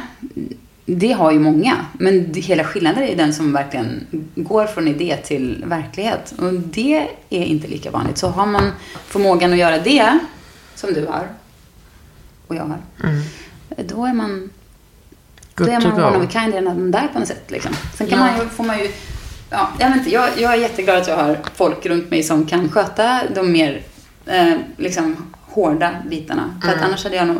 det 0.87 1.13
har 1.13 1.31
ju 1.31 1.39
många. 1.39 1.77
Men 1.93 2.35
hela 2.35 2.65
skillnaden 2.65 3.03
är 3.03 3.17
den 3.17 3.35
som 3.35 3.53
verkligen 3.53 4.07
går 4.35 4.67
från 4.67 4.89
idé 4.89 5.17
till 5.25 5.65
verklighet. 5.67 6.35
Och 6.39 6.53
det 6.53 7.09
är 7.31 7.45
inte 7.45 7.69
lika 7.69 7.91
vanligt. 7.91 8.19
Så 8.19 8.29
har 8.29 8.47
man 8.47 8.73
förmågan 9.07 9.53
att 9.53 9.59
göra 9.59 9.79
det, 9.79 10.19
som 10.75 10.95
du 10.95 11.07
har, 11.07 11.29
och 12.47 12.55
jag 12.57 12.65
har, 12.65 12.79
då 13.83 14.07
är 14.07 14.13
man 14.13 14.51
Good 15.59 15.67
då 15.69 15.73
är 15.73 15.81
man 15.81 16.05
one 16.05 16.17
of 16.19 16.25
a 16.25 16.29
kind 16.33 16.55
redan 16.55 16.91
där 16.91 17.09
på 17.13 17.19
något 17.19 17.29
sätt. 17.29 17.45
Liksom. 17.51 17.73
Sen 17.99 18.07
kan 18.07 18.19
Ja. 18.19 18.25
man 18.25 18.39
ju, 18.41 18.49
får 18.49 18.65
man 18.65 18.79
ju... 18.79 18.91
Ja, 19.51 19.69
jag, 19.79 19.89
vet 19.89 19.97
inte, 19.97 20.11
jag, 20.11 20.29
jag 20.39 20.53
är 20.53 20.57
jätteglad 20.57 20.97
att 20.99 21.09
jag 21.09 21.17
har 21.17 21.39
folk 21.55 21.87
runt 21.87 22.11
mig 22.11 22.23
som 22.23 22.47
kan 22.47 22.71
sköta 22.71 23.21
de 23.35 23.53
mer 23.53 23.83
eh, 24.27 24.53
liksom, 24.77 25.35
hårda 25.47 25.91
bitarna. 26.11 26.55
För 26.63 26.69
Mm. 26.69 26.81
att 26.81 26.87
annars 26.89 27.05
hade 27.05 27.17
jag 27.17 27.27
nog, 27.27 27.37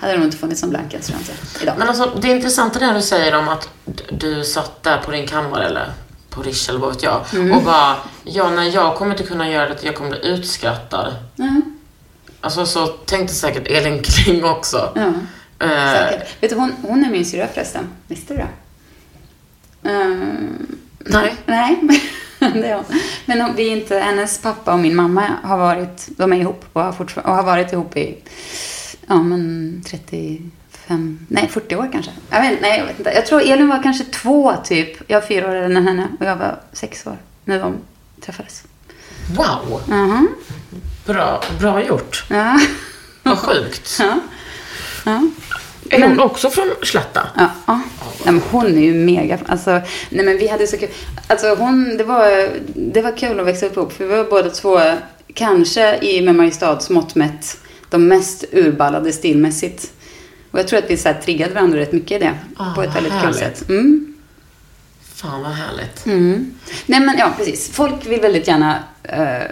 hade 0.00 0.12
det 0.12 0.18
nog 0.18 0.26
inte 0.26 0.36
funnits 0.36 0.60
som 0.60 0.70
blanket, 0.70 1.02
tror 1.02 1.18
jag 1.18 1.20
inte. 1.36 1.62
Idag. 1.62 1.74
Men 1.78 1.88
alltså, 1.88 2.12
det 2.20 2.30
är 2.30 2.36
intressant 2.36 2.74
det 2.80 2.92
du 2.94 3.02
säger 3.02 3.38
om 3.38 3.48
att 3.48 3.68
du 4.10 4.44
satt 4.44 4.82
där 4.82 4.98
på 4.98 5.10
din 5.10 5.26
kammare 5.26 5.64
eller 5.66 5.86
på 6.30 6.42
Rish 6.42 6.68
eller 6.70 6.78
vad 6.78 6.90
vet 6.94 7.02
jag 7.02 7.20
Mm. 7.34 7.52
och 7.52 7.62
bara, 7.62 7.96
ja 8.24 8.50
när 8.50 8.62
jag 8.64 8.94
kommer 8.96 9.10
inte 9.12 9.22
kunna 9.26 9.50
göra 9.50 9.68
det, 9.68 9.82
jag 9.82 9.94
kommer 9.94 10.10
bli 10.10 10.26
utskrattad. 10.28 11.14
Ja, 11.36 11.46
Alltså 12.40 12.66
så 12.66 12.86
tänkte 12.86 13.34
säkert 13.34 13.66
Elin 13.66 14.02
Kling 14.04 14.44
också. 14.44 14.92
Eh, 14.96 15.10
säkert. 15.68 16.42
Vet 16.42 16.50
du, 16.50 16.56
hon, 16.56 16.72
hon 16.82 17.04
är 17.04 17.10
min 17.10 17.24
syrra 17.24 17.48
förresten. 17.48 17.88
Visste 18.08 18.34
du 18.34 18.40
det? 18.40 18.48
Ehm, 19.90 20.66
nej. 20.98 21.34
Nej, 21.46 21.78
det 22.38 22.68
är 22.68 22.74
hon. 22.74 22.84
Men 23.26 23.40
hon, 23.40 23.54
vi 23.56 23.68
inte, 23.68 23.98
hennes 23.98 24.38
pappa 24.38 24.72
och 24.72 24.78
min 24.78 24.96
mamma 24.96 25.24
har 25.42 25.58
varit, 25.58 26.08
de 26.16 26.32
är 26.32 26.36
ihop 26.36 26.64
och 26.72 26.82
har, 26.82 26.94
och 27.24 27.34
har 27.34 27.42
varit 27.42 27.72
ihop 27.72 27.96
i, 27.96 28.18
ja 29.06 29.22
men 29.22 29.82
35, 29.86 31.26
nej 31.28 31.48
40 31.48 31.76
år 31.76 31.88
kanske. 31.92 32.10
Jag 32.30 32.40
vet, 32.42 32.60
nej, 32.60 32.78
jag 32.78 32.86
vet 32.86 32.98
inte. 32.98 33.10
Jag 33.10 33.26
tror 33.26 33.40
Elin 33.42 33.68
var 33.68 33.82
kanske 33.82 34.04
två 34.04 34.52
typ. 34.64 35.10
Jag 35.10 35.22
är 35.22 35.26
fyra 35.26 35.48
år 35.50 35.54
äldre 35.54 35.78
än 35.78 35.86
henne 35.88 36.08
och 36.20 36.26
jag 36.26 36.36
var 36.36 36.60
sex 36.72 37.06
år 37.06 37.16
när 37.44 37.58
de 37.60 37.74
träffades. 38.20 38.64
Wow, 39.36 39.82
Mhm. 39.88 40.28
bra, 41.06 41.42
bra 41.60 41.84
gjort. 41.84 42.24
Ja. 42.30 42.60
Vad 43.22 43.38
sjukt. 43.38 43.96
ja. 44.00 44.18
Ja. 45.04 45.28
Är 45.90 46.08
hon 46.08 46.20
också 46.20 46.50
från 46.50 46.70
Slätta? 46.82 47.26
Ja, 47.36 47.50
ja. 47.66 47.80
Nej, 48.24 48.34
men 48.34 48.42
hon 48.50 48.66
är 48.66 48.82
ju 48.82 48.94
mega, 48.94 49.38
alltså, 49.46 49.70
nej 50.10 50.24
men 50.24 50.38
vi 50.38 50.48
hade 50.48 50.66
så 50.66 50.76
kul. 50.76 50.88
Alltså 51.26 51.54
hon, 51.54 51.96
det 51.96 52.04
var, 52.04 52.48
det 52.74 53.02
var 53.02 53.16
kul 53.16 53.40
att 53.40 53.46
växa 53.46 53.66
upp 53.66 53.76
ihop, 53.76 53.92
för 53.92 54.06
vi 54.06 54.16
var 54.16 54.24
båda 54.24 54.50
två, 54.50 54.80
kanske 55.34 55.98
i 55.98 56.20
med 56.22 56.34
Mariestads 56.34 56.90
mått 56.90 57.14
mätt, 57.14 57.58
de 57.90 58.08
mest 58.08 58.44
urballade 58.52 59.12
stilmässigt. 59.12 59.92
Och 60.50 60.58
jag 60.58 60.68
tror 60.68 60.78
att 60.78 60.90
vi 60.90 60.96
så 60.96 61.08
här, 61.08 61.20
triggade 61.20 61.54
varandra 61.54 61.78
rätt 61.78 61.92
mycket 61.92 62.22
i 62.22 62.24
det, 62.24 62.34
Ah, 62.56 62.74
på 62.74 62.82
ett 62.82 62.96
väldigt 62.96 63.12
kul 63.12 63.20
härligt. 63.20 63.38
sätt. 63.38 63.68
Mm. 63.68 64.14
Fan 65.14 65.42
vad 65.42 65.52
härligt. 65.52 66.06
Mm. 66.06 66.54
Nej 66.86 67.00
men 67.00 67.18
ja, 67.18 67.32
precis. 67.38 67.70
Folk 67.70 68.06
vill 68.06 68.20
väldigt 68.20 68.48
gärna 68.48 68.78
eh, 69.02 69.50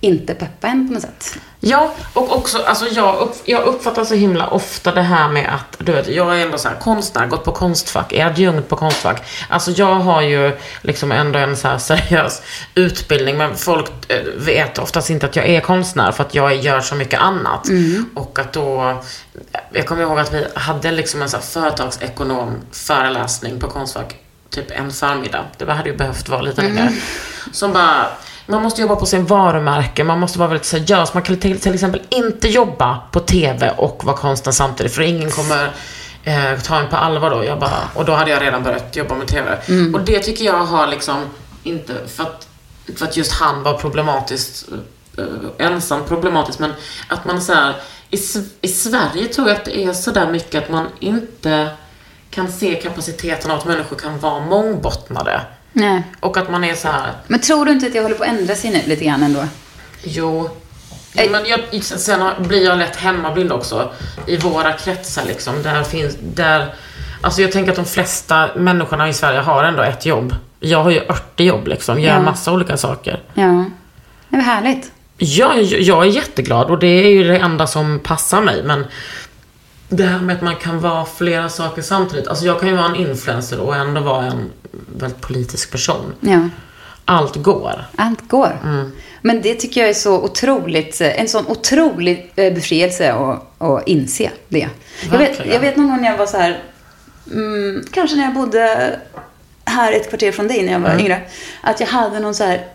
inte 0.00 0.34
peppa 0.34 0.66
en 0.66 0.88
på 0.88 0.94
något 0.94 1.02
sätt. 1.02 1.38
Ja, 1.60 1.94
och 2.12 2.36
också, 2.36 2.62
alltså 2.62 2.86
jag, 2.86 3.18
upp, 3.18 3.34
jag 3.44 3.62
uppfattar 3.62 4.04
så 4.04 4.14
himla 4.14 4.48
ofta 4.48 4.92
det 4.92 5.02
här 5.02 5.28
med 5.28 5.54
att, 5.54 5.76
du 5.78 5.92
vet, 5.92 6.08
jag 6.08 6.40
är 6.40 6.44
ändå 6.44 6.58
så 6.58 6.68
här 6.68 6.76
konstnär, 6.76 7.26
gått 7.26 7.44
på 7.44 7.52
konstfack, 7.52 8.12
är 8.12 8.26
adjunkt 8.26 8.68
på 8.68 8.76
konstfack. 8.76 9.22
Alltså 9.48 9.70
jag 9.70 9.94
har 9.94 10.22
ju 10.22 10.56
liksom 10.82 11.12
ändå 11.12 11.38
en 11.38 11.56
så 11.56 11.68
här 11.68 11.78
seriös 11.78 12.42
utbildning, 12.74 13.36
men 13.36 13.56
folk 13.56 13.90
eh, 14.08 14.22
vet 14.36 14.78
oftast 14.78 15.10
inte 15.10 15.26
att 15.26 15.36
jag 15.36 15.46
är 15.46 15.60
konstnär 15.60 16.12
för 16.12 16.24
att 16.24 16.34
jag 16.34 16.56
gör 16.56 16.80
så 16.80 16.94
mycket 16.94 17.20
annat. 17.20 17.66
Och 18.14 18.38
att 18.38 18.52
då, 18.52 19.02
jag 19.72 19.86
kommer 19.86 20.02
ihåg 20.02 20.18
att 20.18 20.34
vi 20.34 20.46
hade 20.54 20.90
liksom 20.90 21.22
en 21.22 21.28
så 21.28 21.36
här 21.36 21.44
företagsekonom 21.44 22.56
föreläsning 22.72 23.60
på 23.60 23.68
konstfack 23.68 24.16
typ 24.50 24.70
en 24.70 24.92
förmiddag. 24.92 25.44
Det 25.56 25.72
hade 25.72 25.88
ju 25.88 25.96
behövt 25.96 26.28
vara 26.28 26.40
lite 26.40 26.62
längre. 26.62 26.92
Som 27.52 27.72
bara, 27.72 28.06
man 28.48 28.62
måste 28.62 28.80
jobba 28.80 28.96
på 28.96 29.06
sin 29.06 29.26
varumärke, 29.26 30.04
man 30.04 30.20
måste 30.20 30.38
vara 30.38 30.48
väldigt 30.48 30.66
seriös. 30.66 31.14
Man 31.14 31.22
kan 31.22 31.36
till, 31.36 31.60
till 31.60 31.74
exempel 31.74 32.02
inte 32.08 32.48
jobba 32.48 32.98
på 33.12 33.20
TV 33.20 33.70
och 33.70 34.04
vara 34.04 34.16
konstnär 34.16 34.52
samtidigt, 34.52 34.92
för 34.92 35.02
ingen 35.02 35.30
kommer 35.30 35.70
eh, 36.24 36.60
ta 36.64 36.78
en 36.78 36.88
på 36.88 36.96
allvar 36.96 37.30
då. 37.30 37.44
Jag 37.44 37.58
bara, 37.58 37.78
och 37.94 38.04
då 38.04 38.12
hade 38.12 38.30
jag 38.30 38.42
redan 38.42 38.62
börjat 38.62 38.96
jobba 38.96 39.14
med 39.14 39.26
TV. 39.26 39.58
Och 39.94 40.00
det 40.00 40.18
tycker 40.18 40.44
jag 40.44 40.64
har 40.64 40.86
liksom, 40.86 41.16
inte 41.62 42.08
för 42.08 42.22
att, 42.22 42.48
för 42.96 43.06
att 43.06 43.16
just 43.16 43.32
han 43.32 43.62
var 43.62 43.74
problematiskt, 43.74 44.68
eh, 45.18 45.66
ensam 45.66 46.04
problematisk, 46.04 46.58
men 46.58 46.72
att 47.08 47.24
man 47.24 47.42
så 47.42 47.54
här, 47.54 47.74
i, 48.10 48.18
i 48.60 48.68
Sverige 48.68 49.26
tror 49.28 49.48
jag 49.48 49.56
att 49.56 49.64
det 49.64 49.84
är 49.84 49.92
så 49.92 50.10
där 50.10 50.32
mycket 50.32 50.64
att 50.64 50.70
man 50.70 50.86
inte 50.98 51.68
kan 52.30 52.52
se 52.52 52.74
kapaciteten 52.74 53.50
av 53.50 53.58
att 53.58 53.64
människor 53.64 53.96
kan 53.96 54.18
vara 54.18 54.40
mångbottnade. 54.40 55.40
Nej. 55.78 56.02
Och 56.20 56.36
att 56.36 56.50
man 56.50 56.64
är 56.64 56.74
så 56.74 56.88
här, 56.88 57.12
Men 57.26 57.40
tror 57.40 57.64
du 57.64 57.72
inte 57.72 57.86
att 57.86 57.94
jag 57.94 58.02
håller 58.02 58.16
på 58.16 58.22
att 58.22 58.28
ändra 58.30 58.54
sig 58.54 58.70
nu 58.70 58.80
lite 58.86 59.04
grann 59.04 59.22
ändå? 59.22 59.44
jo. 60.02 60.50
Ja, 61.12 61.22
men 61.30 61.46
jag, 61.46 61.84
sen 61.84 62.30
blir 62.38 62.64
jag 62.64 62.78
lätt 62.78 62.96
hemmablind 62.96 63.52
också. 63.52 63.90
I 64.26 64.36
våra 64.36 64.72
kretsar 64.72 65.24
liksom. 65.24 65.62
Där 65.62 65.82
finns, 65.82 66.16
där, 66.20 66.74
alltså 67.20 67.42
jag 67.42 67.52
tänker 67.52 67.70
att 67.70 67.76
de 67.76 67.84
flesta 67.84 68.48
människorna 68.56 69.08
i 69.08 69.12
Sverige 69.12 69.38
har 69.40 69.64
ändå 69.64 69.82
ett 69.82 70.06
jobb. 70.06 70.34
Jag 70.60 70.82
har 70.82 70.90
ju 70.90 71.00
80 71.00 71.44
jobb 71.44 71.66
liksom. 71.68 72.00
Gör 72.00 72.14
Ja. 72.14 72.20
massa 72.22 72.52
olika 72.52 72.76
saker. 72.76 73.20
Ja. 73.34 73.64
Det 74.28 74.36
var 74.36 74.42
härligt. 74.44 74.92
Ja, 75.16 75.54
jag, 75.56 75.80
jag 75.80 76.02
är 76.06 76.10
jätteglad 76.10 76.70
och 76.70 76.78
det 76.78 76.86
är 76.86 77.08
ju 77.08 77.24
det 77.24 77.38
enda 77.38 77.66
som 77.66 77.98
passar 78.04 78.40
mig. 78.40 78.62
Men 78.64 78.84
det 79.88 80.04
här 80.04 80.18
med 80.20 80.36
att 80.36 80.42
man 80.42 80.56
kan 80.56 80.80
vara 80.80 81.04
flera 81.04 81.48
saker 81.48 81.82
samtidigt. 81.82 82.28
Alltså 82.28 82.44
jag 82.46 82.60
kan 82.60 82.68
ju 82.68 82.74
vara 82.76 82.86
en 82.86 82.96
influencer 82.96 83.60
och 83.60 83.76
ändå 83.76 84.00
vara 84.00 84.24
en 84.26 84.50
väldigt 84.96 85.20
politisk 85.20 85.70
person. 85.72 86.14
Ja. 86.20 86.48
Allt 87.04 87.36
går. 87.36 87.84
Allt 87.96 88.28
går. 88.28 88.58
Mm. 88.64 88.92
Men 89.22 89.42
det 89.42 89.54
tycker 89.54 89.80
jag 89.80 89.90
är 89.90 89.94
så 89.94 90.22
otroligt, 90.22 91.00
eh, 91.00 91.20
en 91.20 91.28
sån 91.28 91.46
otrolig 91.46 92.32
eh, 92.36 92.54
befrielse 92.54 93.12
att, 93.12 93.62
att 93.62 93.88
inse 93.88 94.30
det. 94.48 94.68
Jag 95.10 95.18
vet, 95.18 95.46
jag 95.46 95.60
vet 95.60 95.76
någon 95.76 95.88
gång 95.88 96.00
när 96.00 96.10
jag 96.10 96.18
var 96.18 96.26
så 96.26 96.36
här, 96.36 96.62
mm, 97.32 97.84
kanske 97.92 98.16
när 98.16 98.24
jag 98.24 98.34
bodde 98.34 98.96
här 99.64 99.92
ett 99.92 100.08
kvarter 100.08 100.32
från 100.32 100.48
dig 100.48 100.62
när 100.62 100.72
jag 100.72 100.80
var 100.80 100.90
Mm. 100.90 101.00
yngre, 101.00 101.22
att 101.60 101.80
jag 101.80 101.86
hade 101.86 102.20
någon 102.20 102.34
så 102.34 102.44
här, 102.44 102.66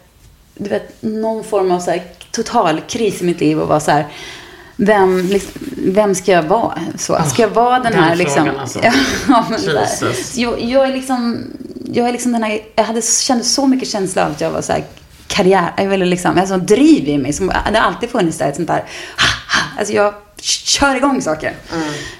du 0.55 0.69
vet, 0.69 1.01
någon 1.01 1.43
form 1.43 1.71
av 1.71 1.79
så 1.79 1.91
här 1.91 2.03
total 2.31 2.81
kris 2.87 3.21
i 3.21 3.25
mitt 3.25 3.39
liv 3.39 3.59
och 3.59 3.67
var 3.67 3.79
så 3.79 3.91
här, 3.91 4.07
vem, 4.75 5.19
liksom, 5.27 5.61
vem 5.77 6.15
ska 6.15 6.31
jag 6.31 6.43
vara? 6.43 6.79
Så, 6.97 7.17
ska 7.27 7.41
jag 7.41 7.49
vara 7.49 7.79
den, 7.79 7.91
den 7.91 8.03
här 8.03 8.15
liksom... 8.15 8.45
frågan, 8.45 8.59
alltså. 8.59 8.79
ja, 9.27 9.45
men 9.49 9.61
Jesus. 9.61 10.37
jag, 10.37 10.61
jag 10.61 10.85
är 10.87 10.93
liksom, 10.93 11.43
jag 11.83 12.07
är 12.07 12.11
liksom 12.11 12.31
den 12.31 12.43
här, 12.43 12.61
jag 12.75 12.83
hade, 12.83 13.01
kände 13.01 13.43
så 13.43 13.67
mycket 13.67 13.89
känsla 13.89 14.25
av 14.25 14.31
att 14.31 14.41
jag 14.41 14.51
var 14.51 14.61
så 14.61 14.73
här 14.73 14.83
karriär, 15.27 15.73
jag 15.77 15.87
ville 15.87 16.05
liksom, 16.05 16.31
jag 16.35 16.41
har 16.41 16.47
sån 16.47 16.65
driv 16.65 17.07
i 17.09 17.17
mig 17.17 17.33
som, 17.33 17.47
det 17.47 17.79
har 17.79 17.87
alltid 17.87 18.09
funnits 18.09 18.37
där, 18.37 18.49
ett 18.49 18.55
sånt 18.55 18.67
där, 18.67 18.83
ha, 19.17 19.27
ha, 19.57 19.79
alltså 19.79 19.93
jag 19.93 20.13
kör 20.43 20.95
igång 20.95 21.21
saker. 21.21 21.53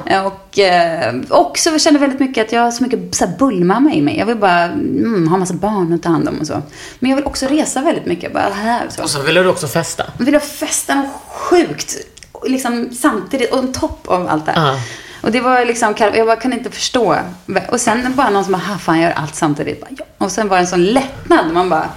Mm. 0.07 0.25
Och 0.25 0.59
eh, 0.59 1.15
också 1.29 1.79
kände 1.79 1.99
väldigt 1.99 2.19
mycket 2.19 2.45
att 2.45 2.51
jag 2.51 2.61
har 2.61 2.71
så 2.71 2.83
mycket 2.83 3.15
så 3.15 3.25
här 3.25 3.37
bullmamma 3.37 3.93
i 3.93 4.01
mig. 4.01 4.17
Jag 4.17 4.25
vill 4.25 4.37
bara 4.37 4.63
mm, 4.63 5.27
ha 5.27 5.37
massa 5.37 5.53
barn 5.53 5.93
att 5.93 6.03
ta 6.03 6.09
hand 6.09 6.29
om 6.29 6.39
och 6.39 6.47
så. 6.47 6.61
Men 6.99 7.09
jag 7.09 7.17
vill 7.17 7.25
också 7.25 7.45
resa 7.47 7.81
väldigt 7.81 8.05
mycket, 8.05 8.33
bara 8.33 8.53
här 8.53 8.87
så. 8.89 9.03
Och 9.03 9.09
så 9.09 9.21
ville 9.21 9.43
du 9.43 9.49
också 9.49 9.67
festa. 9.67 10.03
Jag 10.17 10.25
vill 10.25 10.33
ha 10.33 10.41
festa 10.41 10.95
något 10.95 11.11
sjukt, 11.27 11.97
liksom 12.45 12.89
samtidigt, 13.01 13.51
och 13.51 13.59
en 13.59 13.73
topp 13.73 14.07
av 14.07 14.27
allt 14.27 14.45
det 14.45 14.51
här. 14.51 14.67
Ja. 14.67 14.79
Och 15.23 15.31
det 15.31 15.41
var 15.41 15.65
liksom, 15.65 15.93
jag 15.97 16.27
bara 16.27 16.35
kunde 16.35 16.57
inte 16.57 16.69
förstå. 16.71 17.17
Och 17.69 17.81
sen 17.81 18.13
bara 18.15 18.29
någon 18.29 18.43
som 18.43 18.53
bara, 18.53 18.61
"Ha, 18.63 18.77
fan 18.77 18.99
jag 19.01 19.09
gör 19.11 19.17
allt 19.19 19.35
samtidigt. 19.35 19.81
Bara, 19.81 19.89
ja. 19.97 20.05
Och 20.17 20.31
sen 20.31 20.47
var 20.47 20.57
det 20.57 20.61
en 20.63 20.67
sån 20.67 20.83
lättnad. 20.85 21.53
Man 21.53 21.69
bara 21.69 21.89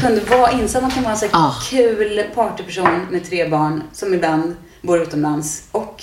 kunde 0.00 0.20
vara, 0.20 0.50
inse 0.50 0.78
att 0.78 0.82
man 0.82 0.90
kan 0.90 1.02
vara 1.02 1.12
en 1.12 1.18
så 1.18 1.24
här 1.26 1.32
Ja. 1.32 1.54
kul 1.70 2.24
partyperson 2.34 3.06
med 3.10 3.24
tre 3.24 3.48
barn 3.48 3.82
som 3.92 4.14
ibland 4.14 4.56
bor 4.82 5.02
utomlands 5.02 5.62
och 5.72 6.02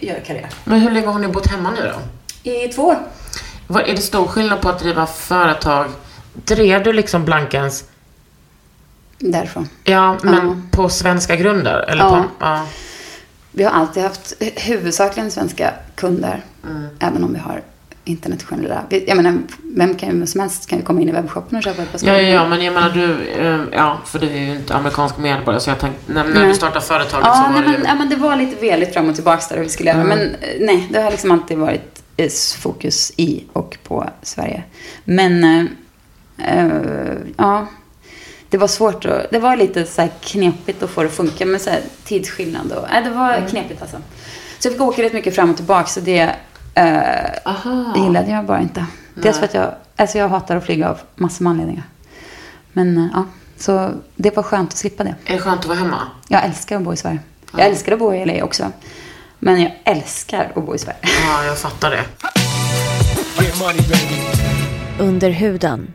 gör 0.00 0.20
karriär. 0.26 0.48
Men 0.64 0.80
hur 0.80 0.90
länge 0.90 1.06
har 1.06 1.18
ni 1.18 1.28
bott 1.28 1.46
hemma 1.46 1.70
nu 1.70 1.92
då? 2.44 2.50
I 2.50 2.68
två 2.68 2.82
år. 2.82 2.98
Vad, 3.66 3.82
är 3.88 3.94
det 3.94 4.00
stor 4.02 4.26
skillnad 4.26 4.60
på 4.60 4.68
att 4.68 4.78
driva 4.78 5.06
företag? 5.06 5.86
Drev 6.34 6.82
du 6.82 6.92
liksom 6.92 7.24
Blankens, 7.24 7.84
Därifrån. 9.18 9.68
ja, 9.84 10.16
men 10.22 10.34
Ja. 10.48 10.56
på 10.76 10.88
svenska 10.88 11.36
grunder? 11.36 11.84
Eller 11.88 12.04
Ja. 12.04 12.10
På, 12.10 12.44
ja. 12.44 12.66
Vi 13.52 13.64
har 13.64 13.70
alltid 13.70 14.02
haft 14.02 14.40
hu- 14.40 14.60
huvudsakligen 14.60 15.30
svenska 15.30 15.70
kunder. 15.94 16.44
Mm. 16.66 16.86
Även 17.00 17.24
om 17.24 17.32
vi 17.32 17.38
har 17.38 17.62
internationella. 18.04 18.82
Jag 19.06 19.16
menar, 19.16 19.38
vem 19.76 19.94
kan 19.94 20.20
ju 20.20 20.26
som 20.26 20.40
helst 20.40 20.66
kan 20.66 20.78
ju 20.78 20.84
komma 20.84 21.00
in 21.00 21.08
i 21.08 21.12
webbshoppen 21.12 21.58
och 21.58 21.64
köpa 21.64 21.82
ett 21.82 21.92
par 21.92 21.98
skor. 21.98 22.10
Ja, 22.10 22.20
ja, 22.20 22.28
ja, 22.28 22.48
men 22.48 22.64
jag 22.64 22.74
menar 22.74 22.90
du, 22.90 23.26
eh, 23.28 23.60
ja, 23.72 23.98
för 24.06 24.18
du 24.18 24.26
är 24.26 24.38
ju 24.38 24.54
inte 24.56 24.74
amerikansk 24.74 25.18
medborgare, 25.18 25.60
så 25.60 25.70
jag 25.70 25.78
tänkte, 25.78 26.12
när, 26.12 26.24
när 26.24 26.46
du 26.46 26.54
startade 26.54 26.84
företaget 26.84 27.26
Ja, 27.26 27.34
så 27.34 27.42
var 27.52 27.60
nej, 27.60 27.62
det 27.72 27.78
ju... 27.78 27.84
ja, 27.84 27.94
men 27.94 28.08
det 28.08 28.16
var 28.16 28.36
lite 28.36 28.60
veligt 28.60 28.92
fram 28.94 29.08
och 29.08 29.14
tillbaka 29.14 29.42
där 29.48 29.56
hur 29.56 29.62
vi 29.62 29.68
skulle 29.70 29.90
göra. 29.90 30.00
Mm. 30.02 30.18
Men 30.18 30.34
eh, 30.34 30.48
nej, 30.60 30.88
det 30.92 31.00
har 31.02 31.10
liksom 31.10 31.30
alltid 31.30 31.58
varit 31.58 32.02
eh, 32.16 32.28
fokus 32.58 33.12
i 33.16 33.44
och 33.52 33.78
på 33.84 34.10
Sverige. 34.22 34.62
Men, 35.04 35.44
eh, 36.38 36.64
ja. 37.36 37.66
Det 38.50 38.58
var 38.58 38.68
svårt 38.68 39.04
att, 39.04 39.30
det 39.30 39.38
var 39.38 39.56
lite 39.56 39.84
så 39.86 40.00
här 40.02 40.10
knepigt 40.20 40.82
att 40.82 40.90
få 40.90 41.02
det 41.02 41.08
att 41.08 41.14
funka 41.14 41.46
med 41.46 41.60
så 41.60 41.70
här 41.70 41.80
tidsskillnad 42.04 42.72
och, 42.72 42.86
nej, 42.92 43.04
det 43.04 43.10
var 43.10 43.34
Mm. 43.34 43.48
knepigt 43.50 43.82
alltså. 43.82 43.96
Så 44.58 44.66
jag 44.68 44.72
fick 44.72 44.80
åka 44.82 45.02
rätt 45.02 45.12
mycket 45.12 45.34
fram 45.34 45.50
och 45.50 45.56
tillbaka 45.56 45.86
så 45.86 46.00
det 46.00 46.34
eh, 46.74 46.98
Aha. 47.44 47.94
gillade 47.96 48.30
jag 48.30 48.44
bara 48.44 48.60
inte. 48.60 48.86
Dels 49.14 49.38
för 49.38 49.44
att 49.44 49.54
jag, 49.54 49.74
alltså 49.96 50.18
jag 50.18 50.28
hatar 50.28 50.56
att 50.56 50.64
flyga 50.64 50.88
av 50.90 50.98
massor 51.14 51.44
med 51.44 51.50
anledningar. 51.50 51.84
Men 52.72 52.98
eh, 52.98 53.06
ja, 53.14 53.24
så 53.58 53.90
det 54.16 54.36
var 54.36 54.42
skönt 54.42 54.70
att 54.72 54.78
slippa 54.78 55.04
det. 55.04 55.14
Är 55.26 55.32
det 55.32 55.38
skönt 55.38 55.60
att 55.60 55.66
vara 55.66 55.78
hemma? 55.78 55.98
Jag 56.28 56.44
älskar 56.44 56.76
att 56.76 56.82
bo 56.82 56.92
i 56.92 56.96
Sverige. 56.96 57.18
Jag 57.56 57.66
älskar 57.66 57.92
att 57.92 57.98
bo 57.98 58.14
i 58.14 58.24
LA 58.26 58.44
också. 58.44 58.72
Men 59.38 59.62
jag 59.62 59.72
älskar 59.84 60.52
att 60.54 60.66
bo 60.66 60.74
i 60.74 60.78
Sverige. 60.78 60.98
Ja, 61.02 61.44
jag 61.44 61.58
fattar 61.58 61.90
det. 61.90 62.04
Under 64.98 65.30
huden. 65.30 65.94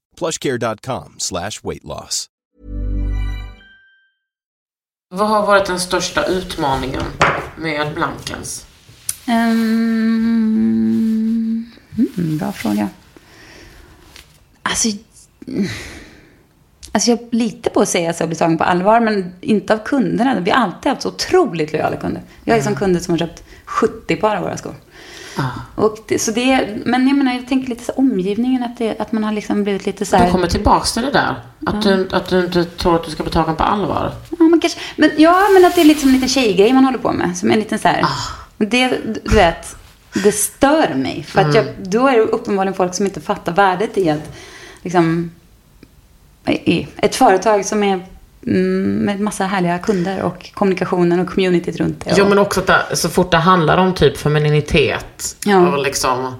Plushcare.com 0.21 1.15
slash 1.17 1.63
weight 1.63 1.83
loss. 1.83 2.27
Vad 5.13 5.27
har 5.27 5.47
varit 5.47 5.65
den 5.65 5.79
största 5.79 6.25
utmaningen 6.25 7.03
med 7.57 7.93
Blankens? 7.93 8.65
Um, 9.27 9.33
mm, 11.97 12.37
bra 12.37 12.51
fråga. 12.51 12.89
Alltså. 14.63 14.87
Alltså, 16.91 17.11
jag 17.11 17.19
litar 17.31 17.71
på 17.71 17.81
att 17.81 17.89
säga 17.89 18.13
så 18.13 18.23
och 18.23 18.27
bli 18.27 18.37
tagen 18.37 18.57
på 18.57 18.63
allvar, 18.63 18.99
men 18.99 19.33
inte 19.41 19.73
av 19.73 19.77
kunderna. 19.77 20.39
Vi 20.39 20.51
har 20.51 20.57
alltid 20.57 20.89
haft 20.89 21.01
så 21.01 21.09
otroligt 21.09 21.73
lojala 21.73 21.95
kunder. 21.95 22.21
Jag 22.43 22.53
har 22.53 22.57
liksom 22.57 22.75
kunder 22.75 22.99
som 22.99 23.11
har 23.11 23.19
köpt 23.19 23.43
70 23.65 24.15
par 24.15 24.35
av 24.35 24.43
våra 24.43 24.57
skor. 24.57 24.75
Och 25.75 25.97
det, 26.07 26.19
så 26.19 26.31
det, 26.31 26.67
men 26.85 27.07
jag 27.07 27.17
menar, 27.17 27.33
jag 27.33 27.47
tänker 27.47 27.69
lite 27.69 27.83
så 27.83 27.91
omgivningen, 27.91 28.63
att, 28.63 28.77
det, 28.77 28.99
att 28.99 29.11
man 29.11 29.23
har 29.23 29.31
liksom 29.31 29.63
blivit 29.63 29.85
lite 29.85 30.05
så 30.05 30.17
här... 30.17 30.25
Du 30.25 30.31
kommer 30.31 30.47
tillbaks 30.47 30.93
till 30.93 31.01
det 31.01 31.11
där. 31.11 31.35
Att, 31.65 31.81
du, 31.81 32.09
att 32.11 32.29
du 32.29 32.45
inte 32.45 32.63
tror 32.63 32.95
att 32.95 33.03
du 33.03 33.11
ska 33.11 33.23
bli 33.23 33.31
tagen 33.31 33.55
på 33.55 33.63
allvar. 33.63 34.13
Ja, 34.29 34.43
men 34.43 34.59
kanske, 34.59 34.79
men, 34.95 35.11
ja, 35.17 35.47
men 35.53 35.65
att 35.65 35.75
det 35.75 35.81
är 35.81 35.85
liksom 35.85 36.09
en 36.09 36.13
liten 36.13 36.29
tjejgrej 36.29 36.73
man 36.73 36.85
håller 36.85 36.97
på 36.97 37.11
med. 37.11 37.37
Som 37.37 37.49
är 37.49 37.53
en 37.53 37.59
liten 37.59 37.79
så 37.79 37.87
här... 37.87 38.05
Det, 38.57 38.87
du 39.23 39.35
vet, 39.35 39.75
det 40.23 40.31
stör 40.31 40.93
mig. 40.95 41.23
För 41.23 41.41
att 41.41 41.55
jag, 41.55 41.65
då 41.83 42.07
är 42.07 42.17
det 42.17 42.21
uppenbarligen 42.21 42.73
folk 42.73 42.95
som 42.95 43.05
inte 43.05 43.21
fattar 43.21 43.53
värdet 43.53 43.97
i 43.97 44.09
att 44.09 44.37
liksom... 44.81 45.31
I 46.47 46.87
ett 46.97 47.15
företag 47.15 47.65
som 47.65 47.83
är 47.83 48.05
mm, 48.47 48.95
med 48.97 49.19
massa 49.19 49.45
härliga 49.45 49.79
kunder 49.79 50.21
och 50.21 50.49
kommunikationen 50.53 51.19
och 51.19 51.29
communityt 51.29 51.77
runt 51.77 52.05
det. 52.05 52.13
Jo, 52.17 52.23
och- 52.23 52.29
men 52.29 52.37
också 52.39 52.59
att 52.59 52.67
det, 52.67 52.95
så 52.95 53.09
fort 53.09 53.31
det 53.31 53.37
handlar 53.37 53.77
om 53.77 53.93
typ 53.93 54.17
femininitet 54.17 55.35
Ja. 55.45 55.67
och 55.71 55.83
liksom 55.83 56.35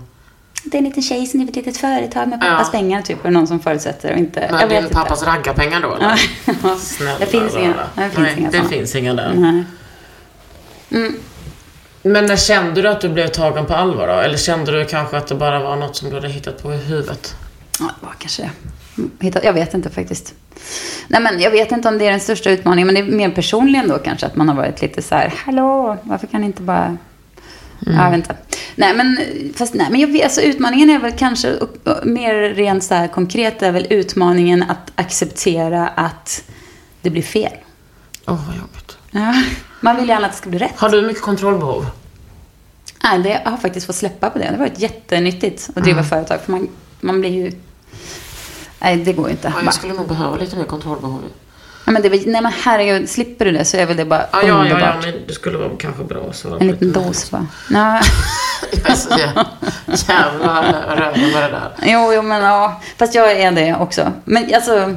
Det 0.63 0.77
är 0.77 0.79
en 0.79 0.83
liten 0.85 1.03
tjej 1.03 1.25
som 1.25 1.39
driver 1.39 1.51
ett 1.51 1.65
litet 1.65 1.77
företag 1.81 2.27
med 2.27 2.41
pappas 2.41 2.67
Ja. 2.73 2.79
pengar, 2.79 3.01
typ. 3.01 3.19
Är 3.19 3.23
det 3.23 3.29
någon 3.29 3.47
som 3.47 3.59
förutsätter 3.59 4.11
och 4.11 4.17
inte... 4.17 4.47
Men 4.51 4.59
jag 4.59 4.67
vet 4.67 4.77
din 4.77 4.83
inte. 4.83 4.93
pappas 4.95 5.23
raggarpengar 5.23 5.81
då 5.81 5.95
eller? 5.95 6.21
Ja. 6.63 6.75
Snälla 6.79 7.19
Det 7.19 7.25
finns 7.25 7.55
inga, 7.55 7.73
det 7.95 8.01
finns 8.09 8.17
Nej, 8.17 8.35
inga 8.37 8.49
det 8.51 8.63
finns 8.63 8.95
inga 8.95 9.13
där. 9.13 9.33
Nej. 9.35 9.63
Men 12.03 12.25
när 12.25 12.35
kände 12.37 12.81
du 12.81 12.87
att 12.89 13.01
du 13.01 13.09
blev 13.09 13.27
tagen 13.27 13.65
på 13.65 13.73
allvar 13.73 14.07
då? 14.07 14.13
Eller 14.13 14.37
kände 14.37 14.71
du 14.71 14.85
kanske 14.85 15.17
att 15.17 15.27
det 15.27 15.35
bara 15.35 15.59
var 15.59 15.75
något 15.75 15.95
som 15.95 16.09
du 16.09 16.15
hade 16.15 16.27
hittat 16.29 16.63
på 16.63 16.73
i 16.73 16.77
huvudet? 16.77 17.35
Ja, 17.79 17.85
det 17.99 18.05
var 18.05 18.13
kanske 18.19 18.41
det. 18.41 18.49
Hitta- 19.19 19.43
Jag 19.43 19.53
vet 19.53 19.73
inte 19.73 19.89
faktiskt. 19.89 20.33
Nej, 21.07 21.21
men 21.21 21.39
jag 21.39 21.51
vet 21.51 21.71
inte 21.71 21.87
om 21.87 21.97
det 21.97 22.05
är 22.07 22.11
den 22.11 22.19
största 22.19 22.49
utmaningen, 22.49 22.87
men 22.87 22.95
det 22.95 23.01
är 23.01 23.17
mer 23.17 23.29
personligen 23.29 23.87
då 23.87 23.97
kanske 23.97 24.25
att 24.25 24.35
man 24.35 24.49
har 24.49 24.55
varit 24.55 24.81
lite 24.81 25.01
så 25.01 25.15
här, 25.15 25.33
hallå, 25.45 25.97
varför 26.03 26.27
kan 26.27 26.43
inte 26.43 26.61
bara... 26.61 26.97
Ja, 27.85 27.91
jag 28.03 28.09
vet 28.11 28.17
inte. 28.17 28.35
Nej, 28.75 28.93
men, 28.95 29.17
fast, 29.55 29.73
nej, 29.73 29.87
men 29.91 29.99
jag 30.01 30.07
vet, 30.07 30.23
alltså, 30.23 30.41
utmaningen 30.41 30.89
är 30.89 30.99
väl 30.99 31.11
kanske 31.11 31.57
och- 31.57 31.87
och 31.87 32.07
mer 32.07 32.33
rent 32.35 32.83
så 32.83 32.93
här 32.95 33.07
konkret 33.07 33.61
är 33.61 33.71
väl 33.71 33.87
utmaningen 33.89 34.63
att 34.63 34.91
acceptera 34.95 35.87
att 35.87 36.43
det 37.01 37.09
blir 37.09 37.21
fel. 37.21 37.51
Åh, 38.27 38.39
vad 38.47 38.55
jobbigt. 38.55 38.97
Ja, 39.11 39.33
man 39.81 39.95
vill 39.95 40.09
gärna 40.09 40.25
att 40.25 40.31
det 40.31 40.37
ska 40.37 40.49
bli 40.49 40.59
rätt. 40.59 40.73
Har 40.79 40.89
du 40.89 41.01
mycket 41.01 41.23
kontrollbehov? 41.23 41.85
Nej, 43.03 43.19
det, 43.19 43.41
jag 43.43 43.51
har 43.51 43.57
faktiskt 43.57 43.85
fått 43.85 43.95
släppa 43.95 44.29
på 44.29 44.39
det. 44.39 44.45
Det 44.45 44.51
har 44.51 44.57
varit 44.57 44.79
jättenyttigt 44.79 45.69
att 45.75 45.83
driva 45.83 46.03
företag. 46.03 46.41
För 46.41 46.51
man, 46.51 46.67
man 47.01 47.19
blir 47.21 47.29
ju... 47.31 47.51
Nej, 48.81 48.97
det 48.97 49.13
går 49.13 49.25
ju 49.27 49.31
inte. 49.31 49.47
Ja, 49.47 49.53
Bara- 49.53 49.63
jag 49.65 49.73
skulle 49.73 49.93
nog 49.93 50.07
behöva 50.07 50.35
lite 50.37 50.55
mer 50.55 50.63
kontrollbehov. 50.65 51.21
Ja, 51.85 51.91
men 51.91 52.01
det, 52.01 52.09
nej 52.09 52.41
men 52.41 52.51
herregud, 52.63 53.09
slipper 53.09 53.45
du 53.45 53.51
det 53.51 53.65
så 53.65 53.77
är 53.77 53.85
väl 53.85 53.97
det 53.97 54.05
bara 54.05 54.19
Ja, 54.31 54.39
ja, 54.41 54.47
ja, 54.47 54.53
underbart. 54.61 54.81
ja, 54.81 54.93
men 55.11 55.13
det 55.27 55.33
skulle 55.33 55.57
vara 55.57 55.69
kanske 55.79 56.03
bra 56.03 56.21
att 56.29 56.35
svara 56.35 56.57
En 56.59 56.67
liten 56.67 56.87
lite 56.87 56.99
dos 56.99 57.31
va? 57.31 57.47
Ja. 57.69 58.01
Jag 58.71 58.89
är 58.91 58.95
så 58.95 59.09
jä- 59.09 59.45
jävla 60.07 60.61
röd 60.95 61.19
med 61.33 61.43
det 61.43 61.49
där. 61.51 61.71
Jo, 61.81 62.13
jo, 62.13 62.21
men 62.21 62.41
ja. 62.43 62.81
Fast 62.97 63.15
jag 63.15 63.31
är 63.31 63.51
det 63.51 63.75
också. 63.79 64.11
Men 64.25 64.55
alltså, 64.55 64.95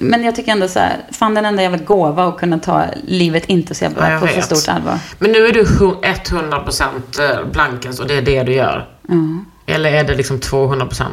men 0.00 0.24
jag 0.24 0.36
tycker 0.36 0.52
ändå 0.52 0.68
så 0.68 0.78
här, 0.78 0.96
fan 1.10 1.34
den 1.34 1.44
enda 1.44 1.62
jävla 1.62 1.78
gåva 1.78 2.24
att 2.28 2.38
kunna 2.38 2.58
ta 2.58 2.84
livet 3.06 3.44
inte 3.46 3.74
så 3.74 3.84
Ja, 3.84 3.88
jävla 3.88 4.10
jag 4.10 4.20
på 4.20 4.26
för 4.26 4.34
vet. 4.34 4.44
stort 4.44 4.74
allvar. 4.74 4.98
Men 5.18 5.32
nu 5.32 5.46
är 5.46 5.52
du 5.52 5.64
hu- 5.64 6.02
100% 6.02 7.44
blankens 7.52 8.00
och 8.00 8.06
det 8.06 8.14
är 8.14 8.22
det 8.22 8.42
du 8.42 8.52
gör? 8.54 8.88
Eller 9.66 9.92
är 9.92 10.04
det 10.04 10.14
liksom 10.14 10.38
200%? 10.40 11.04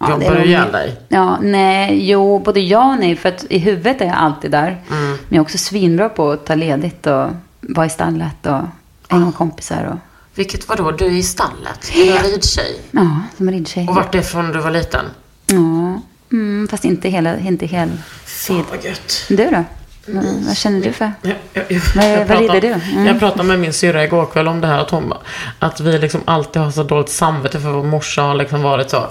Ja, 0.00 0.10
Jobbar 0.10 0.34
du 0.34 0.44
ihjäl 0.44 0.72
dig? 0.72 0.96
Ja, 1.08 1.38
nej, 1.42 2.10
jo, 2.10 2.38
både 2.38 2.60
ja 2.60 2.92
och 2.92 2.98
nej. 2.98 3.16
För 3.16 3.28
att 3.28 3.44
i 3.50 3.58
huvudet 3.58 4.00
är 4.00 4.04
jag 4.04 4.14
alltid 4.14 4.50
där. 4.50 4.66
Mm. 4.90 5.10
Men 5.10 5.18
jag 5.28 5.36
är 5.36 5.40
också 5.40 5.58
svinbra 5.58 6.08
på 6.08 6.30
att 6.30 6.46
ta 6.46 6.54
ledigt 6.54 7.06
och 7.06 7.26
vara 7.60 7.86
i 7.86 7.90
stallet 7.90 8.46
och 8.46 8.60
hänga 9.08 9.24
med 9.24 9.34
kompisar. 9.34 9.84
Och, 9.84 9.98
Vilket 10.34 10.68
var 10.68 10.76
då? 10.76 10.90
Du 10.90 11.04
är 11.06 11.10
i 11.10 11.22
stallet? 11.22 11.92
Du 11.94 12.02
är 12.02 12.22
ridtjej? 12.22 12.80
ja, 12.90 13.20
som 13.36 13.50
ridtjej. 13.50 13.88
Och 13.88 13.94
vart 13.94 14.12
det 14.12 14.22
från 14.22 14.52
du 14.52 14.58
var 14.58 14.70
liten? 14.70 15.04
Ja, 15.46 16.00
mm, 16.32 16.68
fast 16.70 16.84
inte 16.84 17.08
hela, 17.08 17.38
inte 17.38 17.66
hel 17.66 17.90
Fan 18.24 18.64
vad 18.70 18.84
gött. 18.84 19.24
Du 19.28 19.36
då? 19.36 19.64
Mm, 20.12 20.46
vad 20.46 20.56
känner 20.56 20.80
du 20.80 20.92
för? 20.92 21.12
Jag, 21.22 21.34
jag, 21.52 21.64
jag, 21.68 21.80
Vad- 21.96 22.04
jag 22.10 22.18
vad 22.18 22.26
pratade- 22.26 22.42
rider 22.60 22.60
du? 22.60 22.92
Mm. 22.92 23.06
Jag 23.06 23.18
pratade 23.18 23.44
med 23.44 23.58
min 23.60 23.72
syrra 23.72 24.04
igår 24.04 24.26
kväll 24.26 24.48
om 24.48 24.60
det 24.60 24.66
här. 24.66 24.78
Att, 24.80 24.90
hon, 24.90 25.12
att 25.58 25.80
vi 25.80 25.98
liksom 25.98 26.20
alltid 26.24 26.62
har 26.62 26.70
så 26.70 26.82
dåligt 26.82 27.08
samvete 27.10 27.60
för 27.60 27.68
vår 27.70 27.82
morsa 27.84 28.22
har 28.22 28.34
liksom 28.34 28.62
varit 28.62 28.90
så 28.90 29.06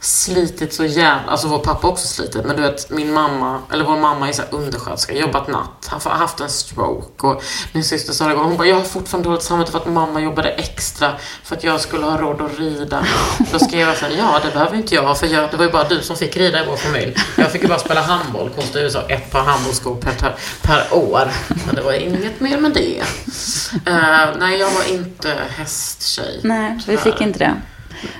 slitit 0.00 0.74
så 0.74 0.84
jävla, 0.84 1.30
alltså 1.30 1.48
vår 1.48 1.58
pappa 1.58 1.88
också 1.88 2.08
slitit, 2.08 2.44
men 2.44 2.56
du 2.56 2.62
vet 2.62 2.90
min 2.90 3.12
mamma, 3.12 3.62
eller 3.72 3.84
vår 3.84 3.96
mamma 3.96 4.28
är 4.28 4.32
så 4.32 4.42
här 4.42 4.54
undersköterska, 4.54 5.12
jobbat 5.12 5.48
natt, 5.48 5.88
har 5.90 6.10
haft 6.10 6.40
en 6.40 6.48
stroke 6.48 7.26
och 7.26 7.42
min 7.72 7.84
syster 7.84 8.12
sa 8.12 8.28
det 8.28 8.34
hon 8.34 8.56
bara, 8.56 8.68
jag 8.68 8.76
har 8.76 8.82
fortfarande 8.82 9.28
dåligt 9.28 9.42
samvete 9.42 9.72
för 9.72 9.78
att 9.78 9.86
mamma 9.86 10.20
jobbade 10.20 10.48
extra 10.48 11.12
för 11.44 11.56
att 11.56 11.64
jag 11.64 11.80
skulle 11.80 12.04
ha 12.04 12.18
råd 12.18 12.40
att 12.40 12.58
rida. 12.58 13.04
Då 13.52 13.58
skrev 13.58 13.88
jag 13.88 13.96
så 13.96 14.04
här, 14.04 14.16
ja 14.18 14.40
det 14.44 14.50
behöver 14.50 14.76
inte 14.76 14.94
jag, 14.94 15.18
för 15.18 15.26
jag, 15.26 15.50
det 15.50 15.56
var 15.56 15.64
ju 15.64 15.70
bara 15.70 15.88
du 15.88 16.02
som 16.02 16.16
fick 16.16 16.36
rida 16.36 16.64
i 16.64 16.66
vår 16.66 16.76
familj. 16.76 17.14
Jag 17.36 17.52
fick 17.52 17.62
ju 17.62 17.68
bara 17.68 17.78
spela 17.78 18.00
handboll, 18.00 18.50
kostade 18.50 18.84
ju 18.84 18.90
så 18.90 18.98
ett 19.08 19.30
par 19.30 19.42
handbollsskor 19.42 19.94
per, 19.94 20.36
per, 20.62 20.94
år. 20.94 21.30
Men 21.66 21.74
det 21.74 21.82
var 21.82 21.92
inget 21.92 22.40
mer 22.40 22.58
med 22.58 22.72
det. 22.72 23.00
Eh, 23.86 24.36
nej, 24.38 24.58
jag 24.58 24.70
var 24.70 24.88
inte 24.88 25.36
hästtjej. 25.56 26.40
Nej, 26.42 26.80
vi 26.86 26.96
fick 26.96 27.20
inte 27.20 27.38
det. 27.38 27.60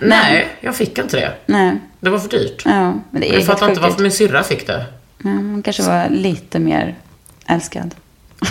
Nej, 0.01 0.49
jag 0.61 0.77
fick 0.77 0.99
inte 0.99 1.17
det. 1.17 1.35
Nej. 1.47 1.79
Det 2.01 2.11
var 2.11 2.19
för 2.19 2.29
dyrt. 2.29 2.63
Ja, 2.65 2.93
men 3.11 3.21
det 3.21 3.31
är 3.31 3.35
Jag 3.35 3.47
fattar 3.47 3.69
inte 3.69 3.81
varför 3.81 4.03
min 4.03 4.13
syrra 4.13 4.43
fick 4.43 4.67
det. 4.67 4.87
Ja, 5.23 5.31
hon 5.31 5.63
kanske 5.63 5.83
var 5.83 6.09
lite 6.09 6.59
mer 6.59 6.95
älskad. 7.47 7.95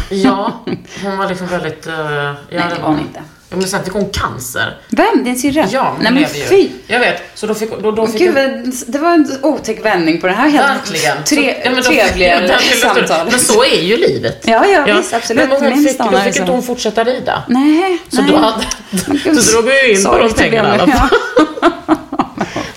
Ja, 0.10 0.66
hon 1.04 1.18
var 1.18 1.30
liksom 1.30 1.48
väldigt... 1.48 1.88
Uh, 1.88 1.94
ja, 1.94 2.36
Nej, 2.50 2.63
det 2.76 2.82
var 2.82 2.90
hon 2.90 3.00
inte. 3.00 3.22
Ja, 3.49 3.57
men 3.57 3.83
fick 3.83 3.93
hon 3.93 4.10
cancer. 4.10 4.77
Vem? 4.89 5.23
Din 5.23 5.36
syrra? 5.39 5.65
Ja, 5.71 5.93
hon 5.95 6.03
Nej 6.03 6.12
men 6.12 6.21
ju. 6.21 6.27
fy! 6.27 6.69
Jag 6.88 6.99
vet. 6.99 7.21
Så 7.33 7.47
då 7.47 7.53
fick, 7.55 7.69
då, 7.81 7.91
då 7.91 8.07
fick 8.07 8.19
Gud, 8.21 8.38
jag... 8.38 8.73
det 8.88 8.97
var 8.99 9.12
en 9.13 9.27
otäck 9.41 9.86
vändning 9.86 10.21
på 10.21 10.27
det 10.27 10.33
här 10.33 10.49
helt 10.49 10.69
Verkligen. 10.69 11.17
tre, 11.23 11.53
Så- 11.53 11.60
ja, 11.63 11.71
men 11.71 11.83
då- 11.83 11.93
Ja, 12.23 12.60
samtalet. 12.81 13.31
Men 13.31 13.39
så 13.39 13.63
är 13.63 13.81
ju 13.81 13.97
livet. 13.97 14.43
Ja, 14.47 14.65
ja, 14.65 14.95
visst, 14.97 15.13
absolut. 15.13 15.49
Men 15.49 15.62
hon 15.71 15.83
fick, 15.83 15.97
då 15.97 16.17
fick 16.19 16.36
inte 16.39 16.51
hon 16.51 16.63
fortsätta 16.63 17.03
rida. 17.03 17.43
Nej, 17.47 17.97
Så 18.10 18.21
nej. 18.21 18.31
då, 18.31 18.38
hade, 18.38 19.41
så 19.41 19.51
drog 19.51 19.65
vi 19.65 19.91
in 19.91 20.03
på 20.05 20.17
de 20.17 20.33
pengarna 20.33 20.75
i 20.75 20.79
alla 20.79 20.91
fall. 20.91 21.10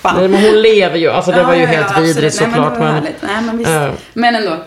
Fan. 0.01 0.15
Nej, 0.19 0.27
men 0.27 0.43
hon 0.43 0.61
lever 0.61 0.97
ju. 0.97 1.09
Alltså 1.09 1.31
det 1.31 1.37
Ja, 1.37 1.43
var 1.47 1.53
ju 1.53 1.59
ja, 1.61 1.65
ja, 1.67 1.73
helt 1.75 1.89
absolut. 1.89 2.09
vidrigt 2.17 2.41
men 2.41 2.49
såklart. 2.51 2.79
Men, 2.79 2.93
härligt. 2.93 3.21
Nej, 3.21 3.41
men 3.41 3.57
visst. 3.57 3.69
Eh. 3.69 3.89
Men 4.13 4.35
ändå. 4.35 4.57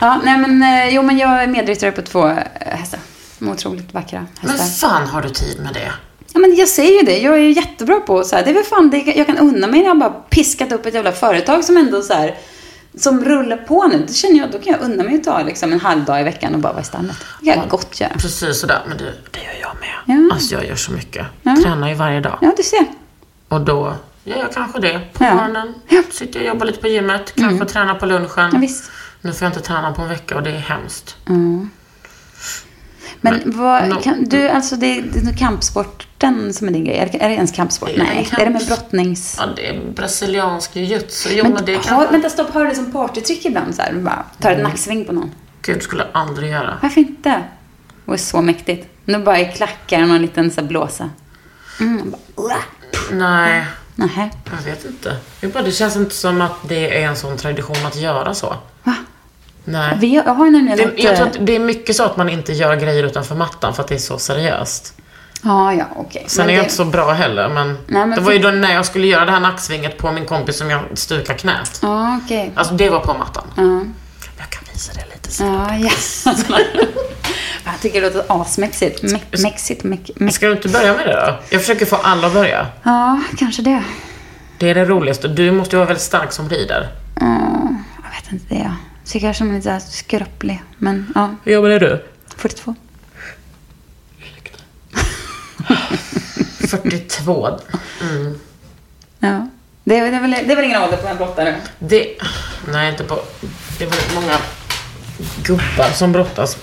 Ja, 0.00 0.20
nej, 0.24 0.38
men, 0.38 0.62
eh, 0.62 0.94
jo, 0.94 1.02
men 1.02 1.18
jag 1.18 1.48
medryttare 1.48 1.90
på 1.90 2.02
två 2.02 2.28
eh, 2.28 2.34
hästar. 2.60 3.00
De 3.38 3.48
otroligt 3.48 3.94
vackra 3.94 4.26
men 4.40 4.50
hästar. 4.50 4.88
fan 4.88 5.06
har 5.06 5.22
du 5.22 5.28
tid 5.28 5.60
med 5.60 5.74
det? 5.74 5.92
Ja, 6.32 6.40
men 6.40 6.54
jag 6.54 6.68
säger 6.68 7.00
ju 7.00 7.06
det. 7.06 7.18
Jag 7.18 7.34
är 7.34 7.38
ju 7.38 7.52
jättebra 7.52 8.00
på 8.00 8.24
så 8.24 8.36
här. 8.36 8.44
Det 8.44 8.50
är 8.50 8.54
väl 8.54 8.64
fan 8.64 8.90
det 8.90 8.98
jag 8.98 9.26
kan 9.26 9.38
unna 9.38 9.66
mig 9.66 9.80
när 9.80 9.86
jag 9.86 9.98
bara 9.98 10.10
piskat 10.10 10.72
upp 10.72 10.86
ett 10.86 10.94
jävla 10.94 11.12
företag 11.12 11.64
som 11.64 11.76
ändå 11.76 12.02
så 12.02 12.14
här 12.14 12.34
som 12.98 13.24
rullar 13.24 13.56
på 13.56 13.86
nu. 13.86 14.04
Då 14.08 14.12
känner 14.12 14.38
jag, 14.38 14.50
då 14.50 14.58
kan 14.58 14.72
jag 14.72 14.82
unna 14.82 15.02
mig 15.04 15.14
att 15.14 15.24
ta 15.24 15.42
liksom 15.42 15.72
en 15.72 15.80
halv 15.80 16.04
dag 16.04 16.20
i 16.20 16.24
veckan 16.24 16.54
och 16.54 16.60
bara 16.60 16.72
vara 16.72 16.82
i 16.82 16.84
stallet. 16.84 17.16
Det 17.40 17.46
kan 17.52 17.60
jag 17.60 17.68
gott 17.68 18.00
göra. 18.00 18.10
Precis 18.18 18.60
sådär. 18.60 18.82
Men 18.88 18.98
det, 18.98 19.04
det 19.30 19.38
gör 19.40 19.60
jag 19.60 19.72
med. 19.80 20.16
Ja. 20.16 20.34
Alltså 20.34 20.54
jag 20.54 20.66
gör 20.66 20.76
så 20.76 20.92
mycket. 20.92 21.26
Ja. 21.42 21.56
Tränar 21.64 21.88
ju 21.88 21.94
varje 21.94 22.20
dag. 22.20 22.38
Ja, 22.40 22.52
du 22.56 22.62
ser. 22.62 22.84
Och 23.48 23.60
då 23.60 23.94
gör 24.24 24.36
jag 24.38 24.52
kanske 24.52 24.80
det 24.80 25.00
på 25.12 25.24
Ja. 25.24 25.34
morgonen. 25.34 25.74
Ja. 25.88 26.02
Sitter 26.12 26.40
jag 26.40 26.42
och 26.42 26.48
jobbar 26.54 26.66
lite 26.66 26.80
på 26.80 26.88
gymmet. 26.88 27.32
Kanske 27.36 27.66
tränar 27.66 27.94
på 27.94 28.06
lunchen. 28.06 28.50
Ja, 28.52 28.58
visst. 28.58 28.90
Nu 29.20 29.32
får 29.32 29.44
jag 29.46 29.50
inte 29.54 29.66
träna 29.66 29.92
på 29.92 30.02
en 30.02 30.08
vecka 30.08 30.36
och 30.36 30.42
det 30.42 30.50
är 30.50 30.58
hemskt. 30.58 31.16
Men 33.24 33.42
vad, 33.44 33.88
no. 33.88 34.00
kan, 34.02 34.24
du, 34.24 34.48
alltså 34.48 34.76
det, 34.76 34.98
är 34.98 35.36
kampsporten 35.36 36.54
som 36.54 36.68
är 36.68 36.72
din 36.72 36.84
grej. 36.84 36.96
Är 36.98 37.06
det, 37.12 37.22
är 37.22 37.28
det 37.28 37.34
ens 37.34 37.52
kampsport? 37.52 37.88
En 37.88 37.98
Nej. 37.98 38.28
kamp- 38.30 38.40
Är 38.40 38.44
det 38.44 38.50
med 38.50 38.66
brottnings... 38.66 39.36
Ja, 39.40 39.46
det 39.56 39.66
är 39.68 39.80
brasiliansk 39.94 40.76
jujutsu. 40.76 41.28
Jo, 41.32 41.44
men, 41.44 41.52
Men, 41.52 41.64
det 41.64 41.78
kan 41.84 41.96
har, 41.96 42.08
vänta, 42.08 42.30
stopp. 42.30 42.50
Har 42.54 42.60
du 42.64 42.68
det 42.70 42.74
som 42.76 42.92
partytrick 42.92 43.44
ibland? 43.44 43.74
Så 43.74 43.82
här, 43.82 43.92
bara 43.92 44.24
tar 44.40 44.50
Mm. 44.50 44.60
ett 44.66 44.68
nacksving 44.72 45.04
på 45.04 45.12
någon. 45.12 45.30
Gud, 45.62 45.82
skulle 45.82 46.02
jag 46.02 46.10
aldrig 46.22 46.50
göra. 46.50 46.78
Varför 46.82 47.00
inte? 47.00 47.28
Det 47.30 48.10
var 48.10 48.16
så 48.16 48.42
mäktigt. 48.42 48.88
Nu 49.04 49.18
bara 49.18 49.40
i 49.40 49.44
klackar 49.52 50.02
och 50.02 50.08
någon 50.08 50.22
liten 50.22 50.50
så 50.50 50.60
här, 50.60 50.68
blåsa. 50.68 51.10
Mm, 51.80 52.10
bara, 52.10 52.44
"Uah." 52.46 52.62
Nej, 53.12 53.64
Nähä. 53.94 54.30
jag 54.56 54.70
vet 54.72 54.84
inte. 54.84 55.16
Det, 55.40 55.46
bara, 55.48 55.62
det 55.62 55.72
känns 55.72 55.96
inte 55.96 56.14
som 56.14 56.40
att 56.40 56.68
det 56.68 57.02
är 57.02 57.08
en 57.08 57.16
sån 57.16 57.36
tradition 57.36 57.86
att 57.86 57.96
göra 57.96 58.34
så. 58.34 58.56
Nej. 59.64 59.96
Vi, 60.00 60.14
jag 60.14 60.34
har 60.34 60.50
nämligen 60.50 60.78
Det, 60.78 60.84
något, 60.86 60.94
jag 60.98 61.16
tror 61.16 61.26
att 61.26 61.36
det 61.46 61.54
är 61.56 61.58
mycket 61.60 61.96
så 61.96 62.04
att 62.04 62.16
man 62.16 62.28
inte 62.28 62.52
gör 62.52 62.76
grejer 62.76 63.04
utanför 63.04 63.34
mattan 63.34 63.74
för 63.74 63.82
att 63.82 63.88
det 63.88 63.94
är 63.94 63.98
så 63.98 64.18
seriöst. 64.18 64.94
Ja, 65.42 65.74
ja, 65.74 65.84
okej. 65.96 66.24
Sen 66.26 66.42
Men 66.46 66.50
är 66.50 66.54
jag 66.54 66.62
det- 66.62 66.64
inte 66.64 66.74
så 66.76 66.84
bra 66.84 67.12
heller, 67.12 67.48
men, 67.48 67.66
Nej, 67.68 68.06
men 68.06 68.10
det 68.10 68.20
var 68.20 68.32
ju 68.32 68.38
då 68.38 68.48
när 68.50 68.74
jag 68.74 68.86
skulle 68.86 69.06
göra 69.06 69.24
det 69.24 69.30
här 69.32 69.40
nacksvinget 69.40 69.98
på 69.98 70.12
min 70.12 70.24
kompis 70.26 70.56
som 70.58 70.70
jag 70.70 70.80
stukade 70.94 71.38
knät. 71.38 71.78
Ja, 71.82 72.20
okej. 72.24 72.52
Alltså 72.54 72.74
det 72.74 72.90
var 72.90 73.00
på 73.00 73.14
mattan. 73.14 73.44
Ja. 73.56 73.62
Jag 74.38 74.50
kan 74.50 74.62
visa 74.72 74.92
det 74.92 75.04
lite 75.14 75.30
sen. 75.30 75.52
Ja, 75.52 75.76
yes. 75.78 76.24
jag 77.64 77.80
tycker 77.80 78.00
det 78.00 78.06
låter 78.14 78.40
asmäxigt. 78.42 79.02
Me- 79.02 79.42
Mäxigt, 79.42 79.84
meck, 79.84 80.10
meck. 80.16 80.34
Ska 80.34 80.46
du 80.46 80.52
inte 80.52 80.68
börja 80.68 80.94
med 80.94 81.06
det 81.06 81.12
då? 81.26 81.34
Jag 81.50 81.60
försöker 81.60 81.86
få 81.86 81.96
alla 81.96 82.26
att 82.26 82.32
börja. 82.34 82.66
Ja, 82.82 83.20
kanske 83.38 83.62
det. 83.62 83.82
Det 84.58 84.70
är 84.70 84.74
det 84.74 84.84
roligaste. 84.84 85.28
Du 85.28 85.50
måste 85.52 85.76
ju 85.76 85.78
vara 85.78 85.86
väldigt 85.88 86.04
stark 86.04 86.32
som 86.32 86.48
rider. 86.48 86.88
Mm, 87.20 87.84
jag 88.02 88.10
vet 88.22 88.32
inte 88.32 88.54
det. 88.54 88.72
Så 89.04 89.16
jag 89.16 89.22
kanske 89.22 89.44
är 89.44 89.48
lite 89.48 89.62
så 89.62 89.70
här 89.70 89.80
skröplig. 89.80 90.62
Men 90.78 91.12
ja, 91.14 91.34
Hur 91.44 91.52
gammal 91.52 91.70
är 91.70 91.80
du? 91.80 92.04
42. 92.36 92.74
42. 96.68 97.48
Mm. 98.02 98.40
Ja. 99.18 99.48
Det 99.84 99.96
är, 99.98 100.10
det, 100.10 100.16
är 100.16 100.20
väl, 100.20 100.30
det 100.30 100.52
är 100.52 100.56
väl 100.56 100.64
ingen 100.64 100.82
ålder 100.82 100.96
på 100.96 101.08
en 101.08 101.16
brottare? 101.16 101.56
Det... 101.78 102.16
Nej, 102.72 102.90
inte 102.90 103.04
på... 103.04 103.18
Det 103.78 103.84
är 103.84 103.88
väldigt 103.88 104.14
många 104.14 104.38
gubbar 105.42 105.90
som 105.94 106.12
brottas. 106.12 106.56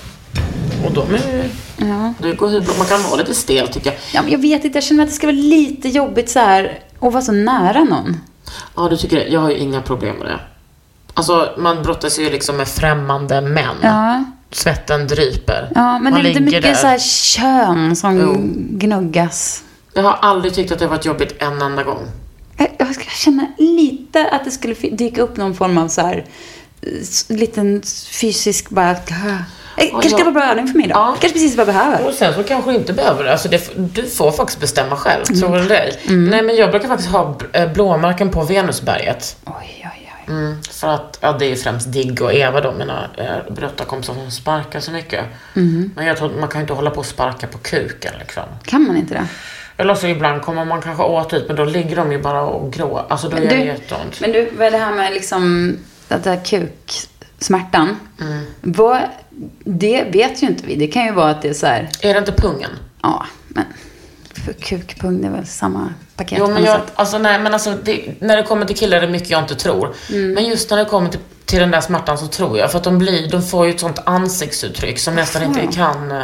Och 0.86 0.92
de 0.92 1.16
är... 1.16 1.50
Ja. 1.78 2.14
Det 2.20 2.34
går 2.34 2.50
hur. 2.50 2.78
Man 2.78 2.88
kan 2.88 3.04
vara 3.04 3.16
lite 3.16 3.34
stel 3.34 3.68
tycker 3.68 3.90
jag. 3.92 4.00
ja. 4.14 4.22
men 4.22 4.32
Jag 4.32 4.40
vet 4.40 4.66
inte, 4.66 4.78
jag 4.78 4.84
känner 4.84 5.04
att 5.04 5.10
det 5.10 5.16
ska 5.16 5.28
vara 5.28 5.36
lite 5.36 5.90
jobbigt 5.90 6.30
så 6.30 6.40
här 6.40 6.80
att 7.00 7.14
vara 7.14 7.22
så 7.22 7.32
nära 7.32 7.84
någon. 7.84 8.18
Ja, 8.76 8.88
du 8.90 8.98
tycker 8.98 9.16
det. 9.16 9.28
Jag 9.28 9.40
har 9.40 9.50
ju 9.50 9.58
inga 9.58 9.82
problem 9.82 10.16
med 10.16 10.28
det. 10.28 10.40
Alltså, 11.14 11.50
man 11.58 11.84
brottas 11.84 12.20
ju 12.20 12.30
liksom 12.30 12.58
med 12.58 12.68
främmande 12.68 13.42
män. 13.42 13.76
Ja. 13.82 14.24
Svetten 14.52 15.08
dryper. 15.08 15.72
Ja, 15.76 16.00
men 16.00 16.04
man 16.04 16.14
det 16.14 16.20
är 16.20 16.24
ligger 16.24 16.40
mycket 16.42 16.62
där. 16.64 16.74
så 16.74 16.88
här 16.88 17.00
kön 17.00 17.96
som 17.96 18.18
Jo. 18.20 18.34
gnuggas. 18.78 19.64
Jag 19.94 20.04
har 20.04 20.18
aldrig 20.22 20.54
tyckt 20.54 20.72
att 20.72 20.80
det 20.80 20.86
har 20.86 20.90
varit 20.90 21.06
jobbigt 21.06 21.36
en 21.40 21.62
enda 21.62 21.84
gång. 21.84 22.08
Jag, 22.58 22.68
jag 22.80 22.96
ska 22.96 23.04
känna 23.04 23.46
lite 23.58 24.30
att 24.30 24.46
det 24.46 24.52
skulle 24.52 24.74
dyka 24.74 25.22
upp 25.22 25.38
någon 25.38 25.56
form 25.56 25.78
av 25.78 25.88
så 25.88 26.02
här 26.02 26.26
eh, 26.82 27.36
liten 27.38 27.82
fysisk 28.12 28.70
bara... 28.70 28.92
Eh, 28.92 28.98
kanske 29.92 30.10
ska 30.10 30.18
vara 30.24 30.32
bra 30.32 30.44
övning 30.44 30.68
för 30.68 30.78
mig 30.78 30.88
då. 30.88 30.94
Ja. 30.94 31.06
Kanske 31.20 31.30
precis 31.40 31.58
vad 31.58 31.68
jag 31.68 31.74
behöver. 31.76 32.08
Och 32.08 32.14
sen 32.14 32.34
så 32.34 32.44
kanske 32.44 32.72
du 32.72 32.78
inte 32.78 32.94
behöver 32.94 33.24
det. 33.24 33.32
Alltså 33.32 33.50
det, 33.50 33.72
du 33.76 34.10
får 34.10 34.32
faktiskt 34.32 34.60
bestämma 34.60 34.96
själv, 34.96 35.24
Mm. 35.30 35.42
tror 35.42 35.58
du 35.58 35.68
det? 35.68 35.94
Nej, 36.10 36.42
men 36.44 36.56
jag 36.56 36.72
brukar 36.72 36.88
faktiskt 36.88 37.10
ha 37.12 37.36
eh, 37.54 37.72
blåmärken 37.74 38.30
på 38.30 38.44
Venusberget. 38.44 39.36
Oj, 39.46 39.90
oj. 39.96 40.01
Mm, 40.32 40.64
för 40.64 40.88
att, 40.88 41.18
ja 41.22 41.32
det 41.40 41.46
är 41.52 41.56
främst 41.56 41.92
Digg 41.94 42.22
och 42.22 42.34
Eva 42.34 42.62
då, 42.62 42.72
mina 42.72 43.10
eh, 43.18 43.54
brottarkompisar 43.54 44.14
som 44.14 44.32
sparkar 44.32 44.80
så 44.80 44.92
mycket. 44.92 45.26
Mm. 45.56 45.92
Men 45.96 46.06
jag 46.06 46.18
tror 46.18 46.30
att 46.34 46.40
man 46.40 46.50
kan 46.50 46.60
ju 46.60 46.64
inte 46.64 46.74
hålla 46.74 46.90
på 46.90 47.00
och 47.00 47.06
sparka 47.06 47.48
på 47.48 47.58
kuken 47.58 48.14
liksom. 48.20 48.44
Kan 48.64 48.88
man 48.88 48.98
inte 48.98 49.14
det? 49.14 49.28
Eller 49.78 49.96
så 49.96 50.08
ibland 50.08 50.42
kommer 50.42 50.66
man 50.66 50.82
kanske 50.82 51.04
åt 51.04 51.34
ut, 51.34 51.48
men 51.48 51.56
då 51.56 51.66
ligger 51.66 51.96
de 51.96 52.12
ju 52.12 52.22
bara 52.22 52.42
och 52.42 52.74
grå. 52.74 52.98
Alltså 53.10 53.30
då 53.30 53.34
Men 53.36 53.44
gör 53.44 53.50
det 53.52 53.58
du- 53.58 53.64
jätteont. 53.66 54.22
Men 54.22 54.32
du, 54.32 54.50
vad 54.58 54.68
är 54.68 54.72
det 54.72 54.78
här 54.78 54.96
med 54.96 55.14
liksom 55.14 55.78
den 56.08 56.22
där 56.22 56.42
kuksmärtan? 56.46 57.96
Mm. 58.22 58.46
Vad, 58.62 59.00
det 59.64 60.04
vet 60.04 60.44
ju 60.44 60.48
inte 60.48 60.66
vi. 60.68 60.76
Det 60.76 60.88
kan 60.88 61.06
ju 61.06 61.12
vara 61.12 61.30
att 61.30 61.42
det 61.42 61.50
är 61.50 61.54
så 61.54 61.66
här, 61.66 61.90
Är 62.02 62.14
det 62.14 62.20
inte 62.20 62.32
pungen? 62.32 62.70
ja, 63.02 63.26
men 63.48 63.66
kukpung, 64.60 65.22
det 65.22 65.28
är 65.28 65.32
väl 65.32 65.48
samma 65.48 65.94
paket 66.16 66.38
Jo, 66.40 66.48
men 66.48 66.64
jag, 66.64 66.82
alltså, 66.96 67.18
nej, 67.18 67.40
men 67.40 67.54
alltså, 67.54 67.78
det, 67.84 68.06
när 68.20 68.38
det 68.38 68.44
kommer 68.44 68.66
till 68.66 68.76
killar 68.76 68.98
är 68.98 69.02
det 69.02 69.08
mycket 69.08 69.30
jag 69.30 69.44
inte 69.44 69.56
tror. 69.56 69.94
Mm. 70.10 70.34
Men 70.34 70.46
just 70.46 70.70
när 70.70 70.78
det 70.78 70.86
kommer 70.86 71.10
till, 71.10 71.20
till 71.46 71.60
den 71.60 71.72
där 71.72 71.82
smärtan 71.82 72.18
så 72.18 72.28
tror 72.28 72.58
jag. 72.58 72.72
För 72.72 72.78
att 72.78 72.84
de, 72.84 72.98
blir, 72.98 73.30
de 73.30 73.44
får 73.44 73.66
ju 73.66 73.72
ett 73.72 73.80
sånt 73.80 74.00
ansiktsuttryck 74.06 75.00
som 75.00 75.16
nästan 75.16 75.44
inte 75.44 75.76
kan... 75.76 76.24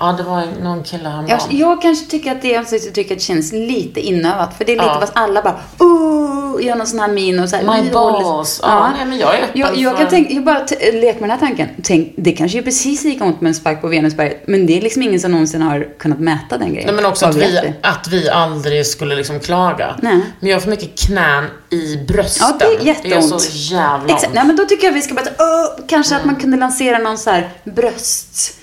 Ja, 0.00 0.12
det 0.12 0.22
var 0.22 0.44
någon 0.62 0.84
kille 0.84 1.08
häromdagen. 1.08 1.38
Jag, 1.50 1.60
jag 1.60 1.82
kanske 1.82 2.10
tycker 2.10 2.32
att 2.32 2.42
det 2.42 2.56
ansiktsuttrycket 2.56 3.22
känns 3.22 3.52
lite 3.52 4.00
inövat. 4.00 4.54
För 4.58 4.64
det 4.64 4.72
är 4.72 4.76
lite 4.76 4.86
Ja. 4.86 4.98
vad 5.00 5.10
alla 5.14 5.42
bara 5.42 5.60
oh, 5.78 6.64
gör 6.64 6.76
någon 6.76 6.86
sån 6.86 7.00
här 7.00 7.08
min 7.08 7.40
och 7.40 7.48
så 7.48 7.56
här. 7.56 7.62
My 7.62 7.70
"Oj, 7.86 7.90
balls." 7.92 8.60
Ja, 8.62 8.90
nej, 8.96 9.06
men 9.06 9.18
jag 9.18 9.34
är 9.34 9.42
öppen 9.42 9.60
jag, 9.60 9.76
jag 9.76 9.92
för- 9.92 9.98
kan 9.98 10.08
tänka, 10.10 10.34
jag 10.34 10.44
bara 10.44 10.66
lek 10.92 11.20
med 11.20 11.22
den 11.22 11.30
här 11.30 11.38
tanken. 11.38 11.68
Tänk, 11.82 12.12
det 12.16 12.32
kanske 12.32 12.58
är 12.58 12.62
precis 12.62 13.04
lika 13.04 13.24
ont 13.24 13.40
med 13.40 13.48
en 13.48 13.54
spark 13.54 13.80
på 13.80 13.88
Venusberget. 13.88 14.42
Men 14.46 14.66
det 14.66 14.78
är 14.78 14.80
liksom 14.82 15.02
ingen 15.02 15.20
som 15.20 15.32
någonsin 15.32 15.62
har 15.62 15.98
kunnat 15.98 16.20
mäta 16.20 16.58
den 16.58 16.68
grejen. 16.74 16.86
Nej, 16.86 16.94
men 16.94 17.06
också 17.06 17.26
att 17.26 17.36
vi, 17.36 17.74
att 17.82 18.08
vi 18.08 18.30
aldrig 18.30 18.86
skulle 18.86 19.14
liksom 19.14 19.40
klaga. 19.40 19.94
Nej. 20.02 20.20
Men 20.40 20.48
jag 20.50 20.56
har 20.56 20.60
för 20.60 20.70
mycket 20.70 20.98
knän 20.98 21.44
i 21.70 21.96
brösten. 21.96 22.46
Ja, 22.60 22.66
det 22.68 22.74
är 22.74 22.86
jätteont. 22.86 23.28
Det 23.30 23.34
är 23.34 23.38
så 23.38 23.74
jävla 23.74 24.06
Exakt. 24.14 24.26
ont. 24.26 24.34
Nej, 24.34 24.44
men 24.46 24.56
då 24.56 24.64
tycker 24.64 24.86
jag 24.86 24.92
vi 24.94 25.02
ska 25.02 25.14
bara, 25.14 25.24
uh, 25.24 25.86
kanske 25.88 26.16
att 26.16 26.24
man 26.24 26.36
kunde 26.36 26.56
lansera 26.56 26.98
någon 26.98 27.18
så 27.18 27.30
här 27.30 27.48
bröst... 27.64 28.54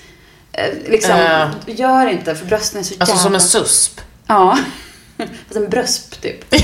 Eh, 0.56 0.90
liksom, 0.90 1.14
Eh. 1.14 1.48
gör 1.66 2.06
inte 2.06 2.34
för 2.34 2.46
brösten 2.46 2.80
är 2.80 2.84
så 2.84 2.94
Alltså 2.98 3.14
jävla... 3.16 3.22
som 3.22 3.34
en 3.34 3.40
susp. 3.40 4.00
Ja. 4.26 4.58
Fast 5.18 5.56
en 5.56 5.68
brösp 5.68 6.20
typ. 6.22 6.44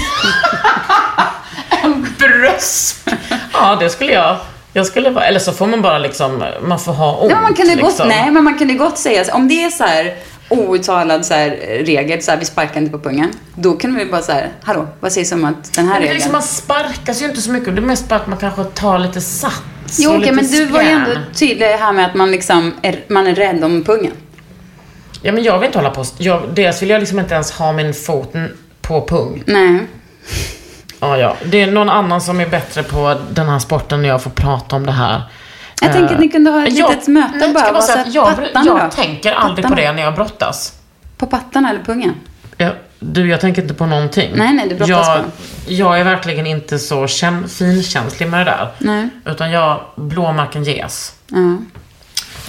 Bröst! 2.19 3.09
Ja, 3.53 3.77
det 3.81 3.91
skulle 3.91 4.13
jag. 4.13 4.37
Jag 4.73 4.87
skulle 4.87 5.11
vara, 5.11 5.25
eller 5.25 5.41
så 5.41 5.53
får 5.53 5.67
man 5.67 5.83
bara 5.83 5.99
liksom, 5.99 6.45
man 6.63 6.79
får 6.81 6.93
ha 6.93 7.17
ont. 7.17 7.31
Ja, 7.31 7.41
man 7.41 7.55
kan 7.55 7.67
ju 7.69 7.77
gott, 7.77 7.85
liksom. 7.85 8.09
nej, 8.09 8.31
men 8.31 8.45
man 8.45 8.59
kan 8.59 8.69
ju 8.69 8.79
gott 8.79 8.99
säga, 8.99 9.35
om 9.35 9.49
det 9.49 9.65
är 9.65 9.71
så 9.71 9.85
här 9.85 10.17
outtalad 10.49 11.27
så 11.27 11.35
här, 11.35 11.51
regel, 11.85 12.23
så 12.23 12.31
här, 12.31 12.39
vi 12.39 12.45
sparkar 12.45 12.81
inte 12.81 12.93
på 12.93 12.99
pungen. 12.99 13.33
Då 13.55 13.73
kan 13.73 13.95
vi 13.95 14.07
bara 14.07 14.23
så 14.23 14.33
här, 14.33 14.53
hallå, 14.63 14.89
vad 15.01 15.13
sägs 15.13 15.33
om 15.33 15.45
att 15.45 15.73
den 15.73 15.89
här 15.89 15.93
det 15.95 15.99
är 15.99 16.01
regeln... 16.01 16.15
liksom, 16.15 16.33
man 16.33 16.43
sparkas 16.43 17.23
ju 17.23 17.27
inte 17.27 17.41
så 17.41 17.51
mycket. 17.51 17.77
Det 17.77 17.81
är 17.83 17.87
mest 17.87 18.09
bara 18.09 18.17
att 18.21 18.27
man 18.27 18.39
kanske 18.39 18.65
tar 18.65 18.99
lite 18.99 19.21
sats. 19.21 19.57
Jo, 19.99 20.11
okej, 20.11 20.21
lite 20.21 20.33
men 20.33 20.47
du 20.47 20.65
var 20.67 20.83
ju 20.83 20.89
ändå 20.89 21.11
tydlig 21.35 21.67
här 21.67 21.93
med 21.93 22.07
att 22.07 22.15
man 22.15 22.31
liksom 22.31 22.75
är, 22.83 23.05
man 23.09 23.27
är 23.27 23.35
rädd 23.35 23.65
om 23.65 23.85
pungen. 23.85 24.13
Ja, 25.23 25.33
men 25.33 25.43
jag 25.45 25.59
vill 25.59 25.67
inte 25.67 25.79
hålla 25.79 25.91
på. 25.91 26.05
Jag, 26.19 26.43
dels 26.55 26.83
vill 26.83 26.91
jag 26.91 27.01
liksom 27.01 27.19
inte 27.19 27.35
ens 27.35 27.51
ha 27.53 27.73
min 27.73 27.95
fot 27.95 28.33
på 28.81 29.07
pung. 29.07 29.43
Nej. 29.47 29.79
Ja, 31.01 31.17
ja. 31.19 31.37
Det 31.45 31.61
är 31.63 31.67
någon 31.71 31.89
annan 31.91 32.21
som 32.21 32.41
är 32.41 32.47
bättre 32.49 32.83
på 32.83 33.17
den 33.31 33.49
här 33.49 33.59
sporten 33.59 34.03
när 34.03 34.09
jag 34.09 34.23
får 34.23 34.31
prata 34.31 34.77
om 34.77 34.87
det 34.87 34.93
här. 34.93 35.23
Jag 35.81 35.91
Eh, 35.91 35.97
tänker 35.97 36.15
att 36.15 36.21
ni 36.21 36.29
kunde 36.29 36.51
ha 36.51 36.67
ett 36.67 36.79
jag- 36.79 36.91
litet 36.91 37.09
möte 37.09 37.39
nej, 37.39 37.53
bara. 37.55 37.73
Bara 37.73 37.83
så 37.83 37.99
att 37.99 38.15
jag, 38.15 38.27
pattarna 38.27 38.65
jag 38.67 38.81
då? 38.81 38.91
tänker 39.03 39.33
aldrig 39.33 39.65
Pattarna. 39.65 39.77
på 39.77 39.83
det 39.89 39.93
när 39.93 40.03
jag 40.03 40.15
brottas. 40.15 40.73
På 41.17 41.27
pattarna 41.27 41.71
eller 41.71 41.81
pungen? 41.85 42.15
Jag, 42.57 42.73
du, 43.03 43.29
jag 43.29 43.41
tänker 43.41 43.63
inte 43.63 43.75
på 43.75 43.87
någonting. 43.87 44.31
Nej, 44.35 44.53
nej, 44.53 44.69
du 44.69 44.75
brottas 44.75 44.89
jag, 44.89 45.07
bara. 45.07 45.25
jag 45.67 46.01
är 46.01 46.05
verkligen 46.05 46.47
inte 46.47 46.79
så 46.79 47.07
känn, 47.07 47.49
finkänslig 47.49 48.29
med 48.29 48.41
det 48.41 48.45
där. 48.45 48.69
Nej. 48.79 49.09
Utan 49.25 49.51
jag, 49.51 49.81
blåmärken 49.97 50.65
ges. 50.65 51.15
Ja. 51.29 51.59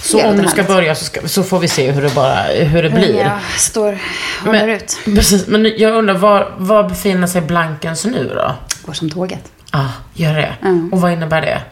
Så 0.00 0.26
om 0.26 0.42
du 0.42 0.48
ska 0.48 0.62
börja 0.62 0.94
så, 0.94 1.04
ska, 1.04 1.28
så 1.28 1.42
får 1.42 1.58
vi 1.58 1.68
se 1.68 1.90
hur 1.90 2.02
det, 2.02 2.14
bara, 2.14 2.42
hur 2.42 2.82
det 2.82 2.90
blir. 2.90 3.14
Jag 3.14 3.40
står 3.56 3.98
håller 4.44 4.68
ut. 4.68 4.98
Precis, 5.04 5.46
men 5.46 5.72
jag 5.78 5.94
undrar, 5.94 6.14
var, 6.14 6.54
var 6.58 6.88
befinner 6.88 7.26
sig 7.26 7.40
Blankens 7.40 8.04
nu 8.04 8.32
då? 8.34 8.54
Går 8.86 8.92
som 8.92 9.10
tåget. 9.10 9.52
Ja, 9.72 9.78
ah, 9.78 9.90
gör 10.14 10.34
det. 10.34 10.54
Mm. 10.62 10.92
Och 10.92 11.00
vad 11.00 11.12
innebär 11.12 11.40
det? 11.40 11.62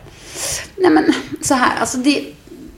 Nej 0.76 0.90
men 0.90 1.14
så 1.42 1.54
här, 1.54 1.80
alltså 1.80 1.98
det... 1.98 2.24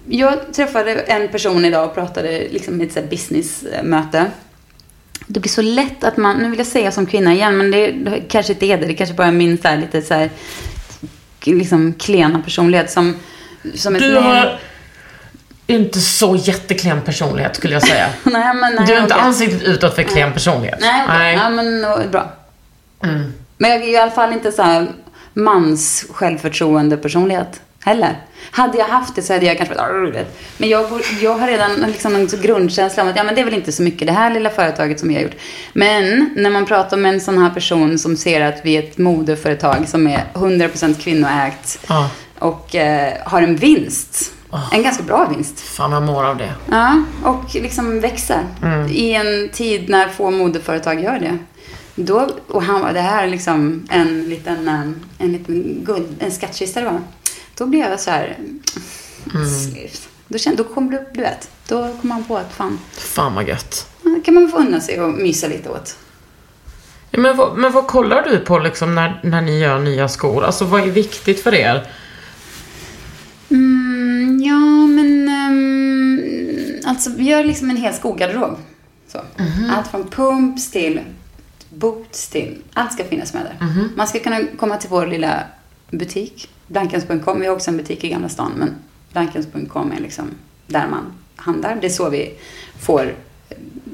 Jag 0.08 0.54
träffade 0.54 0.92
en 0.94 1.28
person 1.28 1.64
idag 1.64 1.84
och 1.84 1.94
pratade 1.94 2.48
liksom 2.50 2.80
i 2.80 2.84
ett 2.84 3.10
businessmöte. 3.10 4.30
Det 5.26 5.40
blir 5.40 5.50
så 5.50 5.62
lätt 5.62 6.04
att 6.04 6.16
man, 6.16 6.36
nu 6.36 6.50
vill 6.50 6.58
jag 6.58 6.66
säga 6.66 6.92
som 6.92 7.06
kvinna 7.06 7.32
igen, 7.32 7.56
men 7.56 7.70
det, 7.70 7.90
det 7.90 8.20
kanske 8.28 8.52
inte 8.52 8.66
är 8.66 8.78
det. 8.78 8.86
Det 8.86 8.94
kanske 8.94 9.14
bara 9.14 9.26
är 9.26 9.32
min 9.32 9.58
så 9.58 9.68
här, 9.68 9.76
lite 9.76 10.02
så 10.02 10.14
här, 10.14 10.30
liksom 11.44 11.94
klena 11.94 12.42
personlighet 12.42 12.90
som... 12.90 13.16
som 13.74 13.94
Du 13.94 14.16
ett, 14.18 14.24
har 14.24 14.58
inte 15.66 16.00
så 16.00 16.36
jätteklen 16.36 17.00
personlighet 17.00 17.56
skulle 17.56 17.74
jag 17.74 17.86
säga. 17.86 18.06
Nej, 18.22 18.54
men 18.54 18.74
nej, 18.74 18.86
du 18.86 18.92
är 18.92 19.02
inte 19.02 19.14
okej. 19.14 19.26
ansiktet 19.26 19.62
utåt 19.62 19.94
för 19.94 20.02
klen 20.02 20.32
personlighet. 20.32 20.78
Nej, 20.80 21.04
okej. 21.08 21.34
Ja, 21.34 21.50
men 21.50 22.10
bra. 22.10 22.32
Mm. 23.02 23.32
Men 23.58 23.70
jag 23.70 23.82
är 23.82 23.88
i 23.88 23.96
alla 23.96 24.10
fall 24.10 24.32
inte 24.32 24.52
så 24.52 24.62
här 24.62 24.88
mans 25.32 26.06
självförtroende 26.10 26.96
personlighet 26.96 27.60
heller. 27.84 28.16
Hade 28.50 28.78
jag 28.78 28.86
haft 28.86 29.14
det 29.16 29.22
så 29.22 29.32
hade 29.32 29.46
jag 29.46 29.56
kanske 29.56 29.74
varit. 29.74 30.38
Men 30.58 30.68
jag, 30.68 30.86
jag 31.22 31.34
har 31.38 31.46
redan 31.46 31.70
liksom 31.74 32.14
en 32.14 32.26
grundkänsla 32.26 33.02
om 33.02 33.08
att 33.08 33.16
ja, 33.16 33.24
men 33.24 33.34
det 33.34 33.40
är 33.40 33.44
väl 33.44 33.54
inte 33.54 33.72
så 33.72 33.82
mycket 33.82 34.06
det 34.06 34.12
här 34.12 34.30
lilla 34.30 34.50
företaget 34.50 35.00
som 35.00 35.08
vi 35.08 35.14
har 35.14 35.22
gjort. 35.22 35.36
Men 35.72 36.30
när 36.36 36.50
man 36.50 36.66
pratar 36.66 36.96
med 36.96 37.14
en 37.14 37.20
sån 37.20 37.38
här 37.38 37.50
person 37.50 37.98
som 37.98 38.16
ser 38.16 38.40
att 38.40 38.60
vi 38.62 38.76
är 38.76 38.82
ett 38.82 38.98
modeföretag 38.98 39.88
som 39.88 40.06
är 40.06 40.24
100% 40.34 40.94
kvinnoägt 41.02 41.78
Ja. 41.88 42.10
och 42.38 42.74
eh, 42.74 43.12
har 43.24 43.42
en 43.42 43.56
vinst. 43.56 44.32
En 44.72 44.82
ganska 44.82 45.02
bra 45.02 45.26
vinst. 45.34 45.60
Fan, 45.60 45.92
jag 45.92 46.02
mår 46.02 46.24
av 46.24 46.36
det. 46.36 46.52
Ja, 46.70 47.02
och 47.24 47.54
liksom 47.54 48.00
växer. 48.00 48.40
Mm. 48.62 48.88
I 48.88 49.14
en 49.14 49.48
tid 49.48 49.88
när 49.88 50.08
få 50.08 50.30
modeföretag 50.30 51.00
gör 51.02 51.18
det. 51.18 51.38
Då, 51.94 52.28
och 52.48 52.62
han 52.62 52.80
var, 52.80 52.92
det 52.92 53.00
här 53.00 53.24
är 53.24 53.28
liksom 53.28 53.86
en 53.90 54.28
liten, 54.28 54.68
eh, 54.68 54.80
en 55.18 55.32
liten 55.32 55.80
guld, 55.84 56.06
en 56.18 56.30
skattkista 56.30 56.80
det 56.80 56.86
var. 56.86 57.00
Då 57.56 57.66
blev 57.66 57.90
jag 57.90 58.00
så 58.00 58.10
här, 58.10 58.36
Mm. 59.34 59.46
då, 60.28 60.38
kände, 60.38 60.62
då 60.62 60.68
kom 60.74 60.90
det, 60.90 61.06
du 61.14 61.20
vet, 61.20 61.50
då 61.68 61.96
kom 62.00 62.08
man 62.08 62.24
på 62.24 62.36
att 62.38 62.52
fan, 62.52 62.78
Fan 62.92 63.34
vad 63.34 63.48
gött. 63.48 63.86
kan 64.24 64.34
man 64.34 64.48
få 64.48 64.56
unna 64.58 64.80
sig 64.80 65.00
och 65.00 65.14
mysa 65.14 65.46
lite 65.48 65.68
åt. 65.70 65.96
Ja, 67.10 67.20
men, 67.20 67.36
vad, 67.36 67.58
men 67.58 67.72
vad 67.72 67.86
kollar 67.86 68.22
du 68.22 68.38
på 68.38 68.58
liksom 68.58 68.94
när, 68.94 69.20
när 69.24 69.40
ni 69.42 69.58
gör 69.58 69.78
nya 69.78 70.08
skor? 70.08 70.44
Alltså 70.44 70.64
vad 70.64 70.80
är 70.82 70.86
viktigt 70.90 71.42
för 71.42 71.54
er? 71.54 71.86
Mm, 73.50 74.40
alltså 76.86 77.10
vi 77.16 77.24
gör 77.24 77.44
liksom 77.44 77.70
en 77.70 77.76
hel 77.76 77.94
skogarderob. 77.94 78.58
Så. 79.08 79.20
Mhm. 79.36 79.70
Allt 79.70 79.86
från 79.90 80.10
pumps 80.10 80.70
till 80.70 81.00
boots 81.70 82.28
till, 82.28 82.58
allt 82.72 82.92
ska 82.92 83.04
finnas 83.04 83.34
med 83.34 83.42
där. 83.44 83.66
Mhm. 83.66 83.88
Man 83.96 84.08
ska 84.08 84.18
kunna 84.20 84.40
komma 84.58 84.76
till 84.76 84.90
vår 84.90 85.06
lilla 85.06 85.42
butik, 85.90 86.50
Blankens.com. 86.66 87.40
Vi 87.40 87.46
har 87.46 87.54
också 87.54 87.70
en 87.70 87.76
butik 87.76 88.04
i 88.04 88.08
Gamla 88.08 88.28
stan, 88.28 88.52
men 88.56 88.74
Blankens.com 89.12 89.92
är 89.92 90.00
liksom 90.00 90.30
där 90.66 90.86
man 90.90 91.12
handlar. 91.36 91.76
Det 91.80 91.86
är 91.86 91.90
så 91.90 92.10
vi 92.10 92.34
får, 92.80 93.14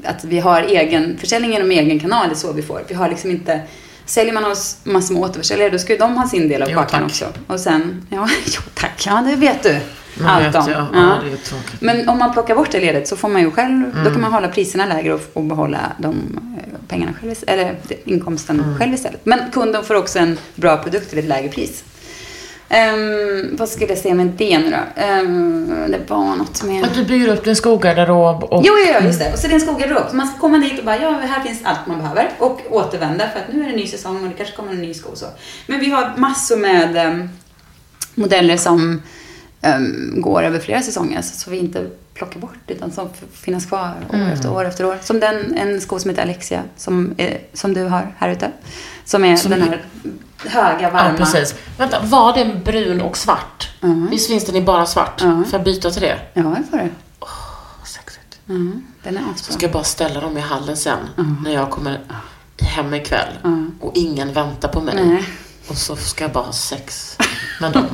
att 0.04 0.24
vi 0.24 0.38
har 0.40 0.62
egen 0.62 1.18
försäljning 1.18 1.52
genom 1.52 1.70
egen 1.70 2.00
kanal, 2.00 2.28
det 2.28 2.32
är 2.34 2.36
så 2.36 2.52
vi 2.52 2.62
får. 2.62 2.82
Vi 2.88 2.94
har 2.94 3.08
liksom 3.08 3.30
inte, 3.30 3.60
säljer 4.04 4.32
man 4.34 4.44
hos 4.44 4.76
massor 4.84 5.14
med 5.14 5.22
återförsäljare, 5.22 5.70
då 5.70 5.78
ska 5.78 5.92
ju 5.92 5.98
de 5.98 6.16
ha 6.16 6.28
sin 6.28 6.48
del 6.48 6.62
av 6.62 6.68
Jo, 6.70 6.74
kakan 6.78 7.00
tack. 7.00 7.10
också. 7.10 7.26
Och 7.46 7.60
sen, 7.60 8.06
ja, 8.10 8.28
jo 8.46 8.60
tack, 8.74 9.06
ja 9.06 9.22
det 9.30 9.36
vet 9.36 9.62
du. 9.62 9.78
Man 10.20 10.28
allt 10.28 10.44
vet, 10.44 10.54
om. 10.56 10.70
ja. 10.72 10.86
Ja, 10.94 11.20
tråkigt. 11.44 11.80
Men 11.80 12.08
om 12.08 12.18
man 12.18 12.32
plockar 12.32 12.54
bort 12.54 12.70
det 12.70 12.80
ledet 12.80 13.08
så 13.08 13.16
får 13.16 13.28
man 13.28 13.40
ju 13.42 13.50
själv, 13.50 13.70
Mm. 13.84 14.04
då 14.04 14.10
kan 14.10 14.20
man 14.20 14.32
hålla 14.32 14.48
priserna 14.48 14.86
lägre 14.86 15.14
och, 15.14 15.20
och 15.32 15.42
behålla 15.44 15.92
de 15.98 16.08
eh, 16.58 16.78
pengarna 16.88 17.12
själv, 17.20 17.34
eller 17.46 17.76
inkomsten 18.04 18.60
Mm. 18.60 18.78
själv 18.78 18.94
istället. 18.94 19.26
Men 19.26 19.50
kunden 19.52 19.84
får 19.84 19.94
också 19.94 20.18
en 20.18 20.38
bra 20.54 20.76
produkt 20.76 21.10
till 21.10 21.18
ett 21.18 21.24
lägre 21.24 21.48
pris. 21.48 21.84
Ehm, 22.72 23.56
vad 23.56 23.68
skulle 23.68 23.88
jag 23.88 23.98
säga 23.98 24.14
med 24.14 24.26
det 24.26 24.58
nu 24.58 24.70
då? 24.70 25.00
Ehm, 25.02 25.74
det 25.90 26.10
var 26.10 26.36
något 26.36 26.62
med... 26.62 26.84
Att 26.84 26.94
du 26.94 27.04
bygger 27.04 27.28
upp 27.28 27.44
din 27.44 27.56
skogarderob 27.56 28.44
och... 28.44 28.62
Jo, 28.66 28.72
jo, 28.86 28.94
jo, 29.00 29.06
just 29.06 29.18
det. 29.20 29.32
Och 29.32 29.38
så 29.38 29.46
är 29.46 29.48
det 29.48 29.54
en 29.54 29.60
skogarderob. 29.60 30.10
Så 30.10 30.16
man 30.16 30.26
ska 30.28 30.38
komma 30.38 30.58
dit 30.58 30.78
och 30.78 30.84
bara, 30.84 30.96
ja, 31.02 31.10
här 31.10 31.40
finns 31.44 31.60
allt 31.64 31.86
man 31.86 31.98
behöver. 31.98 32.30
Och 32.38 32.60
återvända 32.70 33.28
för 33.28 33.40
att 33.40 33.52
nu 33.52 33.60
är 33.60 33.64
det 33.64 33.70
en 33.70 33.76
ny 33.76 33.86
säsong 33.86 34.22
och 34.22 34.28
det 34.28 34.34
kanske 34.36 34.56
kommer 34.56 34.72
en 34.72 34.78
ny 34.82 34.94
sko 34.94 35.08
och 35.10 35.18
så. 35.18 35.26
Men 35.66 35.80
vi 35.80 35.90
har 35.90 36.12
massor 36.16 36.56
med 36.56 36.96
ehm, 36.96 37.28
modeller 38.14 38.56
som 38.56 39.02
går 40.16 40.42
över 40.42 40.58
flera 40.58 40.82
säsonger. 40.82 41.22
Så, 41.22 41.50
vi 41.50 41.58
inte 41.58 41.86
plockar 42.14 42.40
bort 42.40 42.54
utan 42.66 42.92
som 42.92 43.08
får 43.08 43.26
finnas 43.32 43.66
kvar 43.66 43.94
år 44.10 44.14
Mm. 44.14 44.26
efter 44.32 44.52
år 44.52 44.64
efter 44.64 44.86
år. 44.86 44.98
Som 45.02 45.20
den, 45.20 45.54
en 45.56 45.80
sko 45.80 45.98
som 45.98 46.10
heter 46.10 46.22
Alexia 46.22 46.62
som, 46.76 47.14
är, 47.16 47.38
som 47.52 47.74
du 47.74 47.84
har 47.84 48.14
här 48.18 48.28
ute. 48.30 48.50
Som 49.04 49.24
är 49.24 49.36
Som 49.36 49.50
den 49.50 49.62
är- 49.62 49.66
här 49.66 49.80
höga, 50.46 50.90
varma. 50.90 51.08
Ja, 51.08 51.16
precis. 51.16 51.54
Vänta, 51.78 52.00
var 52.00 52.32
den 52.32 52.62
brun 52.64 53.00
och 53.00 53.16
svart? 53.16 53.68
Visst 54.10 54.28
finns 54.28 54.44
den 54.44 54.56
i 54.56 54.62
bara 54.62 54.86
svart? 54.86 55.20
Får 55.20 55.46
jag 55.52 55.62
byta 55.62 55.90
till 55.90 56.02
det? 56.02 56.18
Ja, 56.34 56.42
det 56.42 56.64
får 56.70 56.76
du. 56.78 56.92
Vad 57.78 57.88
sexigt. 57.88 58.38
Mm, 58.48 58.86
den 59.02 59.16
är 59.16 59.20
asbra. 59.20 59.54
ska 59.54 59.66
jag 59.66 59.72
bara 59.72 59.84
ställa 59.84 60.20
dem 60.20 60.36
i 60.36 60.40
hallen 60.40 60.76
sen, 60.76 60.98
när 61.44 61.50
jag 61.50 61.70
kommer 61.70 62.00
hem 62.62 62.94
ikväll. 62.94 63.28
Och 63.80 63.92
ingen 63.94 64.32
väntar 64.32 64.68
på 64.68 64.80
mig. 64.80 64.94
Nej. 65.04 65.24
Och 65.68 65.76
så 65.76 65.96
ska 65.96 66.24
jag 66.24 66.32
bara 66.32 66.44
ha 66.44 66.52
sex 66.52 67.18
med 67.60 67.72
dem. 67.72 67.86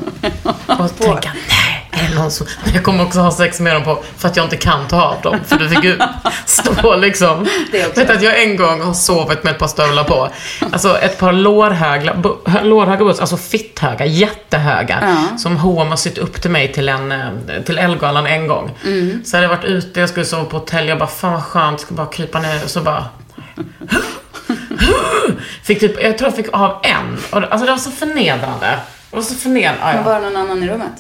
Och 0.79 0.97
tänka, 0.97 1.33
nej, 1.49 1.76
någon 2.15 2.31
som... 2.31 2.47
Jag 2.75 2.83
kommer 2.85 3.05
också 3.05 3.21
ha 3.21 3.31
sex 3.33 3.61
med 3.61 3.75
dem 3.75 3.85
på, 3.85 4.03
för 4.17 4.29
att 4.29 4.37
jag 4.37 4.47
inte 4.47 4.57
kan 4.57 4.89
ta 4.89 5.03
av 5.03 5.21
dem. 5.23 5.39
För 5.47 5.59
du 5.59 5.69
fick 5.69 5.85
ju 5.85 5.99
stå 6.47 6.97
liksom. 6.97 7.47
Vet 7.73 8.11
att 8.11 8.23
jag 8.23 8.43
en 8.43 8.57
gång 8.57 8.81
har 8.81 8.95
sovit 8.95 9.45
med 9.45 9.51
ett 9.51 9.59
par 9.59 9.69
stövlar 9.69 10.05
på. 10.05 10.29
Alltså 10.73 10.99
ett 10.99 11.19
par 11.19 11.33
lårhöga, 11.33 12.17
lårhöga 12.63 13.05
boots, 13.05 13.21
alltså 13.21 13.37
fitthöga, 13.37 14.07
jättehöga. 14.07 14.99
Ja. 15.03 15.39
Som 15.39 15.57
H&M 15.57 15.89
har 15.89 15.97
sytt 15.97 16.19
upp 16.19 16.43
till 16.43 16.51
mig 16.51 16.73
till 16.73 16.89
en, 16.89 17.13
eh, 17.13 17.29
till 17.67 17.79
Ellegalan 17.79 18.27
en 18.27 18.47
gång. 18.47 18.71
Mm. 18.85 19.25
Så 19.25 19.37
hade 19.37 19.45
jag 19.45 19.57
varit 19.57 19.65
ute, 19.65 20.01
jag 20.01 20.09
skulle 20.09 20.27
sova 20.27 20.45
på 20.45 20.59
hotell, 20.59 20.89
jag 20.89 20.99
bara 20.99 21.09
fan 21.09 21.33
vad 21.33 21.43
skönt, 21.43 21.81
ska 21.81 21.95
bara 21.95 22.07
krypa 22.07 22.41
ner 22.41 22.65
och 22.65 22.71
så 22.71 22.81
bara 22.81 23.05
Fick 25.63 25.81
typ, 25.81 26.03
jag 26.03 26.19
tror 26.19 26.29
jag 26.31 26.37
fick 26.37 26.49
av 26.53 26.81
en. 26.83 27.43
Alltså 27.43 27.67
det 27.67 27.73
var 27.73 27.79
så 27.79 27.91
förnedrande. 27.91 28.79
Det 29.11 29.17
var 29.17 29.23
så 29.23 29.35
förnedrande. 29.35 29.81
Ja, 29.83 29.95
ja. 29.95 30.03
var 30.03 30.15
det 30.15 30.21
någon 30.21 30.37
annan 30.37 30.63
i 30.63 30.69
rummet? 30.69 30.93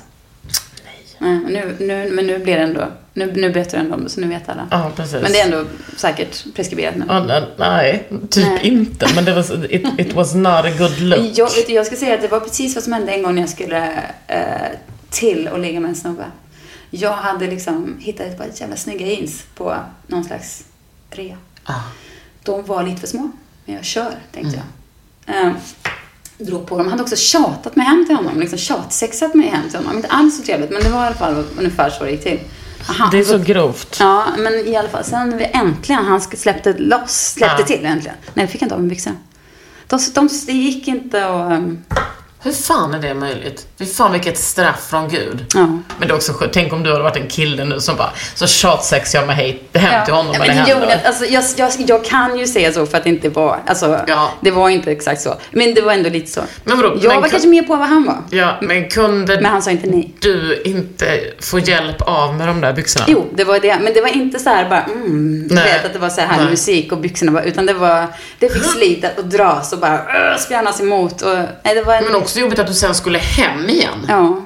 Nej. 1.19 1.39
nu, 1.39 1.77
nu, 1.81 2.11
men 2.12 2.27
nu 2.27 2.39
blir 2.39 2.57
det 2.57 2.62
ändå, 2.62 2.89
nu, 3.12 3.33
nu 3.33 3.51
berättar 3.51 3.79
du 3.79 3.85
ändå 3.85 3.95
om 3.95 4.05
det 4.05 4.11
så 4.11 4.21
nu 4.21 4.27
vet 4.29 4.49
alla. 4.49 4.69
ja, 4.71 4.93
precis. 4.97 5.23
Men 5.23 5.33
det 5.33 5.41
är 5.41 5.45
ändå 5.45 5.64
säkert 5.97 6.55
preskriberat 6.55 6.97
nu. 6.97 7.05
Ja, 7.09 7.43
nej, 7.59 8.09
typ 8.31 8.47
Nej. 8.47 8.61
inte. 8.67 9.09
Men 9.14 9.25
det 9.25 9.35
var, 9.35 9.75
it, 9.75 9.87
it 9.99 10.12
was 10.12 10.35
not 10.35 10.47
a 10.47 10.71
good 10.79 11.01
look. 11.01 11.31
Jag, 11.35 11.55
vet, 11.55 11.69
jag 11.69 11.87
ska 11.87 11.97
säga 11.97 12.14
att 12.14 12.21
det 12.23 12.29
var 12.29 12.41
precis 12.41 12.75
vad 12.75 12.85
som 12.85 12.93
hände 12.93 13.12
en 13.12 13.23
gång 13.23 13.35
när 13.35 13.43
jag 13.43 13.51
skulle 13.51 13.93
eh, 14.27 14.43
till 15.11 15.49
och 15.49 15.59
ligga 15.59 15.81
med 15.81 15.89
en 15.89 15.97
snubbe. 15.97 16.25
Jag 16.91 17.12
hade 17.12 17.47
liksom 17.47 17.97
hittat 18.01 18.27
ett 18.27 18.39
par 18.39 18.49
jävla 18.55 18.77
snygga 18.77 19.07
jeans 19.07 19.45
på 19.55 19.77
någon 20.07 20.25
slags 20.25 20.64
rea. 21.11 21.37
Ah. 21.64 21.75
De 22.43 22.64
var 22.64 22.83
lite 22.83 23.01
för 23.01 23.07
små. 23.07 23.31
Men 23.64 23.75
jag 23.75 23.85
kör, 23.85 24.14
tänkte 24.33 24.62
jag. 25.27 25.37
Eh, 25.37 25.53
drog 26.39 26.66
på 26.66 26.78
dem. 26.78 26.89
Hade 26.89 27.03
också 27.03 27.16
tjatat 27.16 27.76
mig 27.76 27.87
hem 27.87 28.07
till 28.07 28.16
honom. 28.16 28.41
Liksom 28.41 28.59
tjatsexat 28.59 29.34
mig 29.34 29.49
hem 29.49 29.68
till 29.68 29.78
honom. 29.78 29.97
Inte 29.97 30.09
alls 30.09 30.37
så 30.37 30.43
trevligt, 30.43 30.70
men 30.70 30.82
det 30.82 30.89
var 30.89 31.05
i 31.05 31.07
alla 31.07 31.16
fall 31.16 31.45
ungefär 31.59 31.91
så 31.91 32.05
det 32.05 32.11
gick 32.11 32.22
till. 32.22 32.41
Aha, 32.91 33.09
Det 33.12 33.18
är 33.18 33.24
så 33.24 33.39
grovt. 33.39 33.97
Ja, 34.01 34.24
men 34.39 34.55
i 34.55 34.76
alla 34.76 34.89
fall. 34.89 35.05
Sen 35.05 35.37
vi 35.39 35.45
äntligen, 35.45 36.05
han 36.05 36.20
släppte 36.20 36.72
loss, 36.78 37.32
släppte 37.32 37.62
Ja. 37.62 37.66
till 37.66 37.87
äntligen. 37.87 38.16
Nej, 38.34 38.47
fick 38.47 38.62
jag 38.62 38.66
inte 38.66 38.74
av 38.74 38.80
mig 38.80 38.91
byxorna. 38.91 39.16
De, 39.87 39.99
de, 40.14 40.28
det 40.47 40.53
gick 40.53 40.89
inte 40.89 41.26
och... 41.26 41.53
Hur 42.43 42.53
fan 42.53 42.95
är 42.95 42.99
det 42.99 43.14
möjligt? 43.14 43.66
Fy 43.78 43.87
fan 43.87 44.12
vilket 44.12 44.39
straff 44.39 44.87
från 44.91 45.09
Gud. 45.09 45.45
Ja. 45.55 45.61
Men 45.66 45.82
det 45.99 46.07
är 46.09 46.14
också 46.14 46.32
skönt. 46.32 46.53
Tänk 46.53 46.72
om 46.72 46.82
du 46.82 46.91
hade 46.93 47.03
varit 47.03 47.16
en 47.16 47.26
kille 47.28 47.64
nu 47.64 47.80
som 47.80 47.97
bara, 47.97 48.11
så 48.34 48.47
tjatsex 48.47 49.14
jag 49.14 49.26
mig 49.26 49.37
hej, 49.37 49.62
hem 49.74 50.05
till 50.05 50.14
honom 50.14 50.34
ja, 50.39 50.45
eller 50.45 50.55
men 50.55 50.64
jo, 50.68 50.76
då. 50.80 51.09
alltså, 51.09 51.24
jag, 51.24 51.45
jag, 51.57 51.72
jag 51.87 52.05
kan 52.05 52.39
ju 52.39 52.47
säga 52.47 52.72
så 52.72 52.87
för 52.87 52.99
att 52.99 53.05
det 53.05 53.11
inte 53.11 53.28
var, 53.28 53.59
alltså, 53.66 54.01
Ja. 54.07 54.30
det 54.41 54.51
var 54.51 54.68
inte 54.68 54.93
exakt 54.93 55.20
så. 55.22 55.34
Men 55.51 55.74
det 55.74 55.80
var 55.80 55.93
ändå 55.93 56.11
lite 56.11 56.30
så. 56.32 56.41
Men 56.64 56.76
vadå, 56.76 56.89
jag 56.89 57.03
men 57.03 57.16
var 57.16 57.22
kan- 57.22 57.30
kanske 57.30 57.49
med 57.49 57.66
på 57.66 57.76
vad 57.76 57.89
han 57.89 58.05
var. 58.05 58.39
Ja, 58.39 58.57
men 58.62 58.89
kunde 58.89 59.34
Men 59.34 59.45
han 59.45 59.62
sa 59.62 59.70
inte 59.70 59.87
nej. 59.87 60.14
du 60.20 60.62
inte 60.64 61.20
få 61.41 61.59
hjälp 61.59 62.03
av 62.03 62.34
med 62.34 62.49
de 62.49 62.61
där 62.61 62.72
byxorna? 62.72 63.05
Jo, 63.09 63.26
det 63.34 63.45
var 63.45 63.61
det. 63.61 63.76
Men 63.82 63.95
det 63.95 64.01
var 64.01 64.09
inte 64.09 64.39
så 64.39 64.51
här 64.51 64.68
bara, 64.68 64.82
mm, 64.82 65.47
Nej. 65.51 65.64
vet 65.64 65.84
att 65.84 65.93
det 65.93 65.99
var 65.99 66.11
så 66.11 66.20
här 66.20 66.37
Nej. 66.41 66.51
musik 66.51 66.93
och 66.93 66.99
byxorna 66.99 67.32
var, 67.32 67.43
utan 67.43 67.66
det 67.66 67.74
var, 67.74 68.07
det 68.39 68.49
fick 68.49 68.64
slitas 68.64 69.11
och 69.16 69.24
dras 69.24 69.72
och 69.72 69.78
bara 69.78 69.99
spjärnas 70.39 70.80
emot. 70.80 71.22
Och, 71.22 71.37
nej, 71.64 71.74
det 71.74 71.82
var 71.82 71.95
en, 71.95 72.05
också 72.27 72.39
jobbigt 72.41 72.59
att 72.59 72.66
du 72.66 72.74
sen 72.74 72.95
skulle 72.95 73.18
hem 73.18 73.68
igen. 73.68 74.07
Ja. 74.09 74.43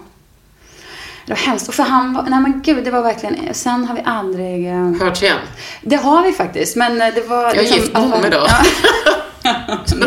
Det 1.26 1.32
var 1.32 1.38
hemskt. 1.38 1.68
Och 1.68 1.74
för 1.74 1.82
han 1.82 2.14
var, 2.14 2.22
nej 2.22 2.40
men 2.40 2.62
gud, 2.64 2.84
det 2.84 2.90
var 2.90 3.02
verkligen, 3.02 3.54
sen 3.54 3.84
har 3.84 3.94
vi 3.94 4.02
aldrig... 4.04 4.66
eh, 4.68 4.92
Hört 5.06 5.22
igen. 5.22 5.38
Det 5.82 5.96
har 5.96 6.22
vi 6.22 6.32
faktiskt, 6.32 6.76
men 6.76 7.02
eh, 7.02 7.14
det 7.14 7.20
var... 7.28 7.44
Jag 7.44 7.56
är 7.56 7.62
gift 7.62 7.92
med 7.92 8.02
honom 8.02 8.24
idag. 8.26 8.48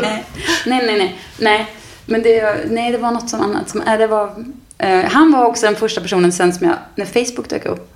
Nej, 0.01 0.26
nej, 0.65 0.86
nej, 0.86 0.97
nej, 0.97 1.19
nej. 1.39 1.76
Men 2.05 2.24
det, 2.24 2.65
nej, 2.69 2.91
det 2.91 2.97
var 2.97 3.11
något 3.11 3.30
som 3.30 3.41
annat. 3.41 3.69
Som, 3.69 3.82
äh, 3.82 3.97
det 3.97 4.07
var, 4.07 4.45
eh, 4.78 5.03
han 5.11 5.32
var 5.32 5.45
också 5.45 5.65
den 5.65 5.76
första 5.76 6.01
personen 6.01 6.32
sen 6.32 6.53
som 6.53 6.67
jag, 6.67 6.76
när 6.95 7.05
Facebook 7.05 7.49
dök 7.49 7.65
upp. 7.65 7.93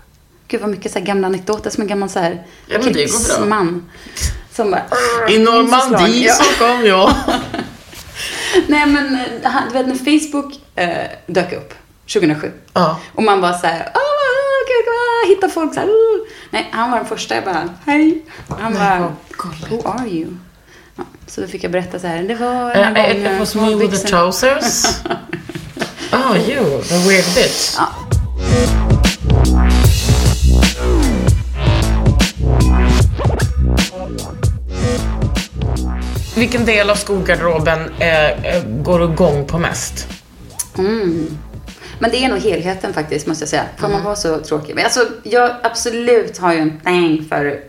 Gud 0.48 0.62
vad 0.62 0.70
mycket 0.70 0.92
så 0.92 1.00
gamla 1.00 1.28
anekdoter 1.28 1.70
som 1.70 1.82
en 1.82 1.88
gammal 1.88 2.10
så 2.10 2.20
här 2.20 2.44
Ja, 2.68 2.80
krigsman. 2.82 3.90
Som 4.56 4.72
bara... 4.72 4.82
I 5.30 5.40
Normandie 5.40 6.28
Ja. 6.28 6.34
så 6.34 6.44
kom 6.66 6.86
jag. 6.86 7.12
Nej 8.68 8.86
men, 8.86 9.16
eh, 9.16 9.52
du 9.68 9.74
vet 9.74 9.88
när 9.88 9.96
Facebook 9.96 10.60
eh, 10.76 11.08
dök 11.28 11.54
upp 11.54 11.74
2007. 12.14 12.52
Ja. 12.74 13.00
Och 13.16 13.24
man 13.24 13.42
bara 13.42 13.58
så 13.58 13.68
här, 13.68 13.78
gud, 14.68 14.88
ah, 14.94 15.28
hitta 15.28 15.50
folk 15.50 15.74
så 15.74 15.80
här, 15.80 15.88
uh. 15.88 16.28
Nej, 16.50 16.70
han 16.72 16.92
var 16.92 16.98
den 16.98 17.08
första. 17.08 17.36
Jag 17.36 17.44
bara, 17.44 17.70
hej. 17.86 18.26
Han 18.60 18.74
bara, 18.74 19.14
who 19.70 19.88
are 19.88 20.08
you? 20.08 20.28
Ja, 20.96 21.04
så 21.28 21.42
då 21.42 21.48
fick 21.48 21.64
jag 21.64 21.72
berätta 21.72 22.00
så 22.00 22.08
här, 22.08 22.24
det 22.24 22.36
var 22.36 22.76
här 22.76 22.92
Uh, 22.92 23.16
gången. 23.16 23.34
it 23.34 23.40
was 23.40 23.56
me 23.56 23.76
with 23.76 24.02
the 24.02 24.08
trousers. 24.08 24.86
oh, 26.14 26.50
you, 26.50 26.82
the 26.84 26.98
weird 27.10 27.26
bitch. 27.36 27.76
Ja. 27.78 27.88
Vilken 36.38 36.66
del 36.66 36.90
av 36.90 36.96
skogarderoben 36.96 37.80
eh, 38.00 38.30
eh, 38.56 38.64
går 38.68 39.00
du 39.00 39.06
igång 39.06 39.46
på 39.48 39.58
mest? 39.60 40.08
Mm. 40.78 41.38
Men 42.00 42.12
det 42.12 42.18
är 42.24 42.30
nog 42.30 42.40
helheten 42.40 42.94
faktiskt, 42.94 43.28
måste 43.28 43.42
jag 43.42 43.50
säga. 43.50 43.66
Får 43.78 43.86
Mm. 43.88 43.98
man 43.98 44.06
vara 44.06 44.16
så 44.16 44.40
tråkig? 44.40 44.76
Men 44.76 44.84
alltså, 44.84 45.08
jag 45.24 45.56
absolut 45.64 46.38
har 46.38 46.54
ju 46.54 46.60
en 46.60 46.80
thing 46.80 47.26
för 47.30 47.60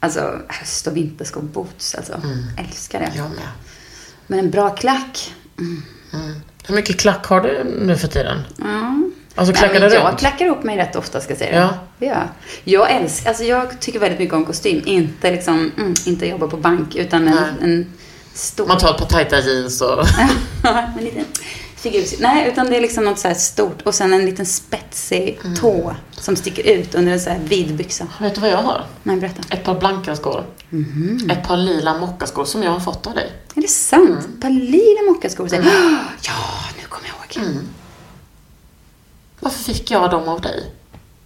alltså, 0.00 0.38
höst 0.48 0.86
och 0.86 0.96
vinterskor, 0.96 1.42
boots. 1.42 1.94
Alltså, 1.94 2.20
älskar 2.58 2.98
det. 3.00 3.04
Mm. 3.06 3.16
Jag 3.18 3.30
med. 3.30 3.48
Men 4.26 4.38
en 4.38 4.50
bra 4.50 4.70
klack. 4.70 5.34
Hur 6.66 6.74
mycket 6.74 7.00
klack 7.00 7.26
har 7.26 7.40
du 7.40 7.64
nu 7.80 7.96
för 7.96 8.08
tiden? 8.08 8.38
Ja. 8.58 8.94
Alltså 9.40 9.52
Nej, 9.52 9.60
klackar 9.70 9.88
du 9.88 9.94
jag 9.94 10.18
klackar 10.18 10.46
upp 10.46 10.62
mig 10.62 10.76
rätt 10.76 10.96
ofta 10.96 11.20
ska 11.20 11.30
jag 11.30 11.38
säga. 11.38 11.60
Ja. 11.60 11.68
Det 11.98 12.06
gör 12.06 12.14
jag. 12.14 12.28
Jag 12.64 12.90
älskar, 12.90 13.28
alltså 13.28 13.44
jag 13.44 13.80
tycker 13.80 13.98
väldigt 13.98 14.18
mycket 14.18 14.34
om 14.34 14.44
kostym. 14.44 14.82
Inte 14.86 15.30
liksom, 15.30 15.72
mm, 15.78 15.94
inte 16.06 16.26
jobba 16.26 16.46
på 16.46 16.56
bank 16.56 16.96
utan 16.96 17.28
en, 17.28 17.34
Nej. 17.34 17.44
en 17.62 17.92
stor... 18.34 18.66
Man 18.66 18.78
tar 18.78 18.90
ett 18.90 18.98
par 18.98 19.06
tajta 19.06 19.40
jeans 19.40 19.80
och... 19.80 19.98
en 20.98 21.04
liten 21.04 21.24
figur. 21.76 22.04
Nej, 22.20 22.48
utan 22.48 22.70
det 22.70 22.76
är 22.76 22.80
liksom 22.80 23.04
något 23.04 23.18
så 23.18 23.28
här 23.28 23.34
stort. 23.34 23.82
Och 23.82 23.94
sen 23.94 24.12
en 24.12 24.24
liten 24.24 24.46
spetsig 24.46 25.40
Mm. 25.44 25.56
tå 25.56 25.94
som 26.12 26.36
sticker 26.36 26.62
ut 26.66 26.94
under 26.94 27.12
en 27.12 27.20
så 27.20 27.30
här 27.30 27.38
vid 27.38 27.74
byxa. 27.74 28.06
Vet 28.20 28.34
du 28.34 28.40
vad 28.40 28.50
jag 28.50 28.62
har? 28.62 28.84
Nej, 29.02 29.16
berätta. 29.16 29.42
Ett 29.50 29.64
par 29.64 29.80
blanka 29.80 30.16
skor. 30.16 30.44
Mhm. 30.70 31.30
Ett 31.30 31.48
par 31.48 31.56
lila 31.56 31.98
mockaskor 31.98 32.44
som 32.44 32.62
jag 32.62 32.70
har 32.70 32.80
fått 32.80 33.06
av 33.06 33.14
dig. 33.14 33.32
Är 33.54 33.60
det 33.62 33.68
sant? 33.68 34.08
Mm. 34.08 34.18
Ett 34.18 34.40
par 34.40 34.50
lila 34.50 35.12
mockaskor. 35.12 35.48
här, 35.48 35.62
Ja, 36.22 36.34
nu 36.76 36.84
kommer 36.88 37.08
jag 37.08 37.44
ihåg. 37.46 37.54
Varför 39.40 39.64
fick 39.64 39.90
jag 39.90 40.10
dem 40.10 40.28
av 40.28 40.40
dig? 40.40 40.70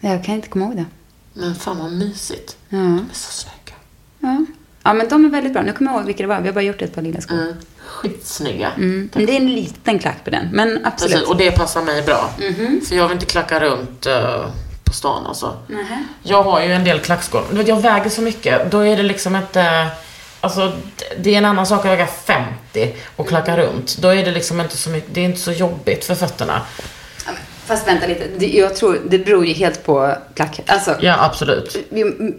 Jag 0.00 0.24
kan 0.24 0.34
inte 0.34 0.48
komma 0.48 0.64
ihåg 0.64 0.76
det. 0.76 0.84
Men 1.32 1.54
fan 1.54 1.78
vad 1.78 1.92
mysigt. 1.92 2.56
Ja. 2.68 2.78
De 2.78 2.98
är 3.10 3.14
så 3.14 3.32
snygga. 3.32 3.76
Ja. 4.20 4.44
ja, 4.82 4.92
men 4.94 5.08
de 5.08 5.24
är 5.24 5.28
väldigt 5.28 5.52
bra. 5.52 5.62
Nu 5.62 5.72
kommer 5.72 5.90
jag 5.90 5.98
ihåg 5.98 6.06
vilka 6.06 6.22
det 6.22 6.28
var. 6.28 6.40
Vi 6.40 6.48
har 6.48 6.54
bara 6.54 6.64
gjort 6.64 6.82
ett 6.82 6.94
par 6.94 7.02
lilla 7.02 7.20
skor. 7.20 7.34
Mm. 7.34 7.54
Skitsnygga. 7.86 8.70
Mm. 8.76 9.10
Men 9.14 9.26
det 9.26 9.32
är 9.32 9.36
en 9.36 9.54
liten 9.54 9.98
klack 9.98 10.24
på 10.24 10.30
den. 10.30 10.48
Men 10.52 10.80
absolut. 10.84 11.12
Precis, 11.12 11.28
och 11.28 11.36
det 11.36 11.50
passar 11.50 11.82
mig 11.82 12.02
bra. 12.02 12.30
Mhm. 12.38 12.80
För 12.88 12.96
jag 12.96 13.08
vill 13.08 13.12
inte 13.12 13.26
klacka 13.26 13.60
runt 13.60 14.06
eh, 14.06 14.46
på 14.84 14.92
stan 14.92 15.26
alltså. 15.26 15.56
Nähä. 15.66 16.04
Jag 16.22 16.42
har 16.42 16.62
ju 16.62 16.72
en 16.72 16.84
del 16.84 17.00
klackskor. 17.00 17.42
Du 17.50 17.56
vet, 17.56 17.68
jag 17.68 17.80
väger 17.80 18.10
så 18.10 18.22
mycket. 18.22 18.70
Då 18.70 18.80
är 18.80 18.96
det 18.96 19.02
liksom 19.02 19.36
inte... 19.36 19.88
Alltså, 20.40 20.72
det 21.18 21.34
är 21.34 21.38
en 21.38 21.44
annan 21.44 21.66
sak 21.66 21.78
att 21.80 21.90
väga 21.92 22.06
50 22.06 22.94
och 23.16 23.28
klacka 23.28 23.56
runt. 23.56 23.98
Då 23.98 24.08
är 24.08 24.24
det 24.24 24.30
liksom 24.30 24.60
inte 24.60 24.76
så 24.76 24.90
mycket... 24.90 25.14
Det 25.14 25.20
är 25.20 25.24
inte 25.24 25.40
så 25.40 25.52
jobbigt 25.52 26.04
för 26.04 26.14
fötterna. 26.14 26.62
Fast 27.66 27.88
vänta 27.88 28.06
lite. 28.06 28.56
Jag 28.58 28.76
tror 28.76 29.00
det 29.08 29.18
beror 29.18 29.46
ju 29.46 29.52
helt 29.52 29.84
på 29.86 30.14
klack. 30.34 30.60
Alltså, 30.66 30.96
Ja, 31.00 31.16
absolut. 31.24 31.76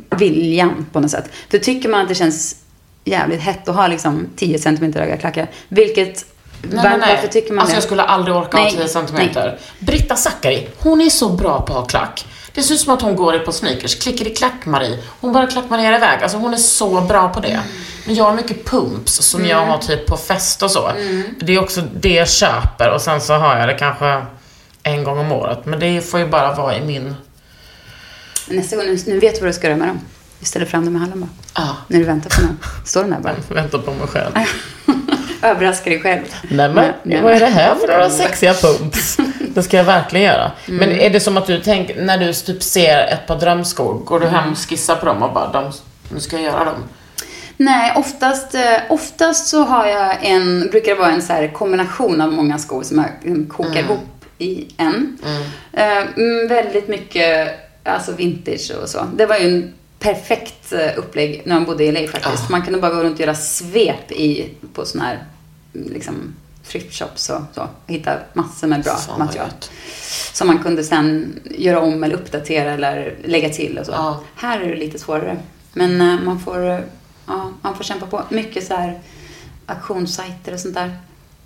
viljan 0.10 0.86
på 0.92 1.00
något 1.00 1.12
sätt. 1.12 1.26
För 1.52 1.58
tycker 1.58 1.90
man 1.90 2.02
att 2.02 2.08
det 2.10 2.16
känns 2.16 2.56
jävligt 3.04 3.42
hett 3.42 3.70
att 3.70 3.76
ha 3.76 3.88
liksom 3.88 4.28
10 4.36 4.60
cm 4.60 4.94
höga 4.94 5.18
klackar. 5.18 5.48
Vilket, 5.68 6.26
Nej, 6.62 6.76
var, 6.78 6.84
nej, 6.90 6.98
nej. 7.00 7.16
varför 7.16 7.28
tycker 7.28 7.54
man 7.54 7.60
alltså 7.60 7.74
det? 7.74 7.78
jag 7.78 7.84
skulle 7.84 8.04
aldrig 8.04 8.36
orka 8.36 8.58
Nej, 8.58 8.64
ha 8.64 8.72
10 8.72 8.88
centimeter. 8.88 9.58
Britta 9.80 10.16
Zackari, 10.16 10.68
hon 10.78 11.02
är 11.02 11.10
så 11.10 11.30
bra 11.30 11.62
på 11.62 11.74
att 11.74 11.80
ha 11.80 11.86
klack. 11.86 12.26
Det 12.54 12.64
ser 12.64 12.74
ut 12.74 12.80
som 12.80 12.94
att 12.94 13.02
hon 13.02 13.16
går 13.16 13.36
i 13.36 13.40
på 13.40 13.52
sneakers. 13.52 13.96
Klickar 13.96 14.28
i 14.28 14.30
klack-Marie. 14.36 14.98
Hon 15.22 15.34
bara 15.34 15.48
klackmarerar 15.48 15.98
iväg. 15.98 16.24
Alltså 16.24 16.38
hon 16.38 16.54
är 16.54 16.58
så 16.58 17.02
bra 17.02 17.30
på 17.30 17.40
det. 17.40 17.60
Men 18.06 18.16
jag 18.16 18.24
har 18.24 18.34
mycket 18.36 18.66
pumps 18.66 19.14
som 19.14 19.46
jag 19.46 19.66
har 19.66 19.78
typ 19.78 20.06
på 20.06 20.18
fest 20.18 20.64
och 20.64 20.72
så. 20.72 20.92
Det 21.40 21.56
är 21.56 21.60
också 21.64 21.82
det 22.00 22.14
jag 22.14 22.30
köper 22.30 22.90
och 22.94 23.02
sen 23.02 23.22
så 23.22 23.34
har 23.34 23.58
jag 23.58 23.68
det 23.70 23.74
kanske 23.74 24.22
en 24.86 25.04
gång 25.04 25.18
om 25.18 25.32
året. 25.32 25.66
Men 25.66 25.80
det 25.80 26.02
får 26.02 26.20
ju 26.20 26.28
bara 26.28 26.54
vara 26.54 26.78
i 26.78 26.86
min... 26.86 27.16
Nästa 28.50 28.76
gång, 28.76 28.86
nu, 29.06 29.20
vet 29.20 29.36
du 29.36 29.42
vad 29.42 29.50
du 29.50 29.54
ska 29.54 29.68
göra 29.68 29.78
med 29.78 29.88
dem. 29.88 30.00
Du 30.40 30.46
ställer 30.46 30.66
fram 30.66 30.86
dem 30.86 30.96
i 30.96 31.00
hallen 31.00 31.22
bara. 31.22 31.30
Ja. 31.56 31.78
När 31.88 32.00
du 32.00 32.06
väntar 32.06 32.30
på 32.30 32.42
någon. 32.42 32.60
Står 32.86 33.02
de 33.02 33.12
där 33.12 33.20
bara. 33.20 33.34
Vänta 33.62 33.80
på 33.80 33.94
mig 33.94 34.08
själv. 34.08 34.32
Överraska 35.42 35.90
dig 35.90 36.02
själv. 36.02 36.22
Nej 36.50 36.70
men, 36.70 36.94
Nej, 37.04 37.22
vad 37.22 37.34
är 37.34 37.40
det 37.40 37.46
här 37.46 37.76
för 37.76 37.88
några 37.88 38.10
sexiga 38.10 38.54
pumps? 38.62 39.18
Det 39.40 39.64
ska 39.64 39.78
jag 39.78 39.84
verkligen 39.84 40.26
göra. 40.26 40.52
Men 40.66 40.92
är 40.92 41.10
det 41.10 41.20
som 41.20 41.38
att 41.38 41.48
du 41.48 41.62
tänker, 41.62 42.02
när 42.02 42.18
du 42.18 42.34
typ 42.34 42.64
ser 42.64 43.08
ett 43.08 43.28
par 43.28 43.40
drömskor, 43.40 43.94
går 43.94 44.20
du 44.20 44.28
hem 44.28 44.52
och 44.52 44.58
skissar 44.58 44.96
på 44.96 45.06
dem 45.06 45.24
och 45.24 45.34
bara, 45.34 45.52
de, 45.52 45.72
nu 46.10 46.20
ska 46.20 46.36
jag 46.36 46.46
göra 46.46 46.66
dem? 46.66 46.84
Nej, 47.58 47.94
oftast, 47.96 48.56
eh, 48.56 48.62
oftast 48.90 49.48
så 49.48 49.64
har 49.64 49.86
jag 49.86 50.18
en, 50.22 50.68
brukar 50.72 50.92
det 50.96 51.00
vara 51.00 51.12
en 51.12 51.22
så 51.22 51.34
här 51.34 51.48
kombination 51.48 52.22
av 52.22 52.34
många 52.34 52.58
skor 52.58 52.84
som 52.84 52.98
jag 52.98 53.50
kokar 53.50 53.80
ihop 53.80 54.00
i 54.38 54.68
en. 54.78 55.18
Eh, 55.74 55.98
mm, 56.18 56.48
väldigt 56.48 56.88
mycket 56.88 57.60
alltså 57.84 58.12
vintage 58.12 58.72
och 58.82 58.90
så. 58.90 59.08
Det 59.16 59.26
var 59.26 59.38
ju 59.38 59.48
en 59.56 59.74
perfekt 60.00 60.74
eh, 60.74 60.98
upplägg 60.98 61.42
när 61.46 61.56
man 61.56 61.66
bodde 61.66 61.84
i 61.84 61.92
LA 61.92 62.12
faktiskt. 62.12 62.50
Man 62.50 62.62
kunde 62.62 62.80
bara 62.80 62.94
gå 62.94 63.04
runt 63.04 63.14
och 63.14 63.20
göra 63.20 63.36
svep 63.36 64.12
i, 64.12 64.50
på 64.74 64.86
sådana 64.86 65.10
här 65.10 65.24
liksom, 65.74 66.36
thrift 66.68 66.94
shops 66.94 67.30
och 67.30 67.42
så. 67.54 67.62
Och 67.62 67.70
hitta 67.88 68.18
massor 68.34 68.68
med 68.68 68.84
bra 68.84 68.96
Fan, 68.96 69.20
material. 69.20 69.50
Som 70.34 70.48
man 70.48 70.60
kunde 70.60 70.84
sen 70.84 71.40
göra 71.46 71.80
om 71.80 72.04
eller 72.04 72.16
uppdatera 72.16 72.72
eller 72.72 73.16
lägga 73.24 73.50
till 73.50 73.78
och 73.80 73.86
så. 73.86 73.92
Ja. 73.92 74.24
Här 74.36 74.60
är 74.60 74.70
det 74.70 74.76
lite 74.76 75.00
svårare. 75.00 75.38
Men 75.74 76.02
eh, 76.02 76.20
man 76.20 76.40
får, 76.40 76.84
ja, 77.28 77.52
man 77.62 77.76
får 77.76 77.84
kämpa 77.84 78.06
på. 78.06 78.24
Mycket 78.30 78.68
så 78.68 78.76
här 78.76 79.00
auktionssajter 79.66 80.54
och 80.54 80.60
sånt 80.60 80.76
där. 80.76 80.98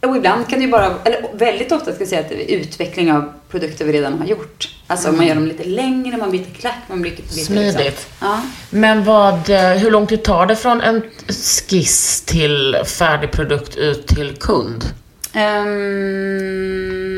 Och 0.02 0.18
ibland 0.18 0.47
kan 0.50 0.60
det 0.60 0.66
ju 0.66 0.72
bara, 0.72 0.86
eller 1.04 1.38
väldigt 1.38 1.72
ofta 1.72 1.91
ska 1.93 2.02
jag 2.02 2.08
säga 2.10 2.22
att 2.22 2.30
det 2.30 2.54
är 2.54 2.58
utveckling 2.58 3.12
av 3.12 3.34
produkter 3.50 3.86
vi 3.86 3.93
redan 3.93 4.20
har 4.20 4.26
gjort. 4.26 4.70
Alltså 4.88 5.12
man 5.12 5.28
gör 5.28 5.36
dem 5.36 5.45
lite 5.47 5.64
längre, 5.64 6.18
man 6.18 6.32
byter 6.32 6.54
klack, 6.60 6.78
man 6.88 7.02
byter... 7.02 7.16
byter 7.16 7.28
Smidigt. 7.45 7.76
Liksom. 7.78 8.04
Ja. 8.22 8.41
Men 8.70 9.04
vad, 9.04 9.50
eh, 9.50 9.70
hur 9.72 9.91
lång 9.91 10.08
tid 10.08 10.24
tar 10.24 10.45
det 10.45 10.56
från 10.56 10.82
en 10.82 11.02
skiss 11.28 12.22
till 12.22 12.76
färdig 12.86 13.32
produkt 13.32 13.76
ut 13.76 14.08
till 14.08 14.36
kund? 14.39 14.84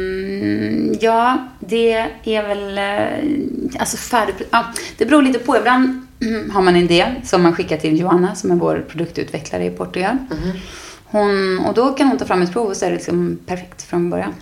Ehm, 0.01 0.95
ja, 1.01 1.38
det 1.59 1.93
är 2.23 2.47
väl... 2.47 2.77
eh, 2.77 3.79
Alltså 3.79 3.97
färdig... 3.97 4.36
Ja, 4.51 4.65
det 4.97 5.05
beror 5.05 5.21
lite 5.21 5.39
på. 5.39 5.57
Ibland 5.57 6.07
har 6.53 6.61
man 6.61 6.75
en 6.75 6.84
idé 6.84 7.05
som 7.23 7.43
man 7.43 7.55
skickar 7.55 7.77
till 7.77 7.99
Joanna 7.99 8.36
som 8.36 8.51
är 8.51 8.55
vår 8.55 8.86
produktutvecklare 8.89 9.65
i 9.65 9.69
Portugal. 9.69 10.17
Hon, 11.12 11.59
och 11.59 11.74
då 11.74 11.91
kan 11.91 12.07
hon 12.07 12.18
ta 12.18 12.26
fram 12.26 12.41
ett 12.41 12.53
prov 12.53 12.68
och 12.68 12.78
så 12.78 12.86
är 12.86 12.89
det 12.89 12.95
liksom 12.95 13.39
perfekt 13.45 13.82
från 13.82 14.09
början. 14.09 14.34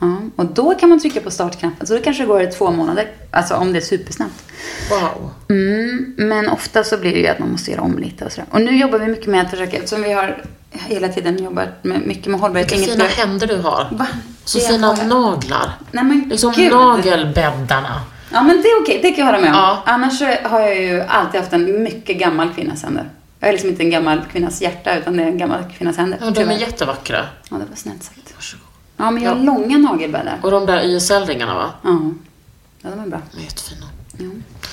Ja, 0.00 0.16
och 0.36 0.46
då 0.46 0.74
kan 0.74 0.88
man 0.88 1.00
trycka 1.00 1.20
på 1.20 1.30
startknappen. 1.30 1.86
Så 1.86 1.96
då 1.96 2.02
kanske 2.02 2.22
det 2.22 2.26
går 2.26 2.50
två 2.58 2.70
månader. 2.70 3.08
Alltså 3.30 3.54
om 3.54 3.72
det 3.72 3.78
är 3.78 3.80
supersnabbt. 3.80 4.44
Wow. 4.90 5.30
Mm, 5.48 6.14
men 6.18 6.48
ofta 6.48 6.84
så 6.84 6.98
blir 6.98 7.12
det 7.12 7.18
ju 7.18 7.26
att 7.26 7.38
man 7.38 7.50
måste 7.52 7.70
göra 7.70 7.80
om 7.82 7.98
lite 7.98 8.24
och 8.24 8.32
sådär. 8.32 8.48
Och 8.50 8.60
nu 8.60 8.76
jobbar 8.76 8.98
vi 8.98 9.06
mycket 9.06 9.26
med 9.26 9.42
att 9.42 9.50
försöka, 9.50 9.76
eftersom 9.76 10.02
vi 10.02 10.12
har 10.12 10.42
hela 10.72 11.08
tiden 11.08 11.44
jobbat 11.44 11.68
med, 11.84 12.06
mycket 12.06 12.26
med 12.26 12.40
hållbarhet. 12.40 12.72
Vilka 12.72 12.92
fina 12.92 13.04
händer 13.04 13.46
du 13.46 13.56
har. 13.56 13.88
Va? 13.90 14.06
Så 14.44 14.60
fina 14.60 14.92
naglar. 14.92 15.70
Nej 15.92 16.04
men 16.04 16.28
Liksom 16.30 16.52
gud. 16.52 16.72
nagelbäddarna. 16.72 18.00
Ja 18.32 18.42
men 18.42 18.62
det 18.62 18.68
är 18.68 18.82
okej, 18.82 18.98
det 19.02 19.10
kan 19.10 19.18
jag 19.18 19.32
hålla 19.32 19.40
med 19.40 19.50
om. 19.50 19.56
Ja. 19.56 19.82
Annars 19.86 20.20
har 20.44 20.60
jag 20.60 20.82
ju 20.82 21.00
alltid 21.00 21.40
haft 21.40 21.52
en 21.52 21.82
mycket 21.82 22.18
gammal 22.18 22.54
kvinnas 22.54 22.82
händer. 22.82 23.10
Jag 23.46 23.48
är 23.50 23.52
liksom 23.52 23.70
inte 23.70 23.82
en 23.82 23.90
gammal 23.90 24.20
kvinnas 24.32 24.62
hjärta 24.62 24.96
utan 24.98 25.16
det 25.16 25.22
är 25.22 25.26
en 25.26 25.38
gammal 25.38 25.64
kvinnas 25.78 25.96
händer. 25.96 26.18
Ja, 26.22 26.30
de 26.30 26.42
är 26.42 26.52
jättevackra. 26.58 27.16
Ja, 27.50 27.56
det 27.56 27.64
var 27.70 27.76
snällt 27.76 28.02
sagt. 28.02 28.34
Varsågod. 28.34 28.66
Ja, 28.96 29.10
men 29.10 29.22
jag 29.22 29.30
har 29.30 29.36
Ja. 29.38 29.42
långa 29.44 29.78
nagelbäddar. 29.78 30.38
Och 30.42 30.50
de 30.50 30.66
där 30.66 30.82
YSL-ringarna 30.84 31.54
va? 31.54 31.70
Ja. 31.82 31.98
ja, 32.82 32.90
de 32.90 33.00
är 33.00 33.06
bra. 33.06 33.20
De 33.32 33.38
är 33.38 33.42
jättefina. 33.44 33.86
Ja. 34.18 34.26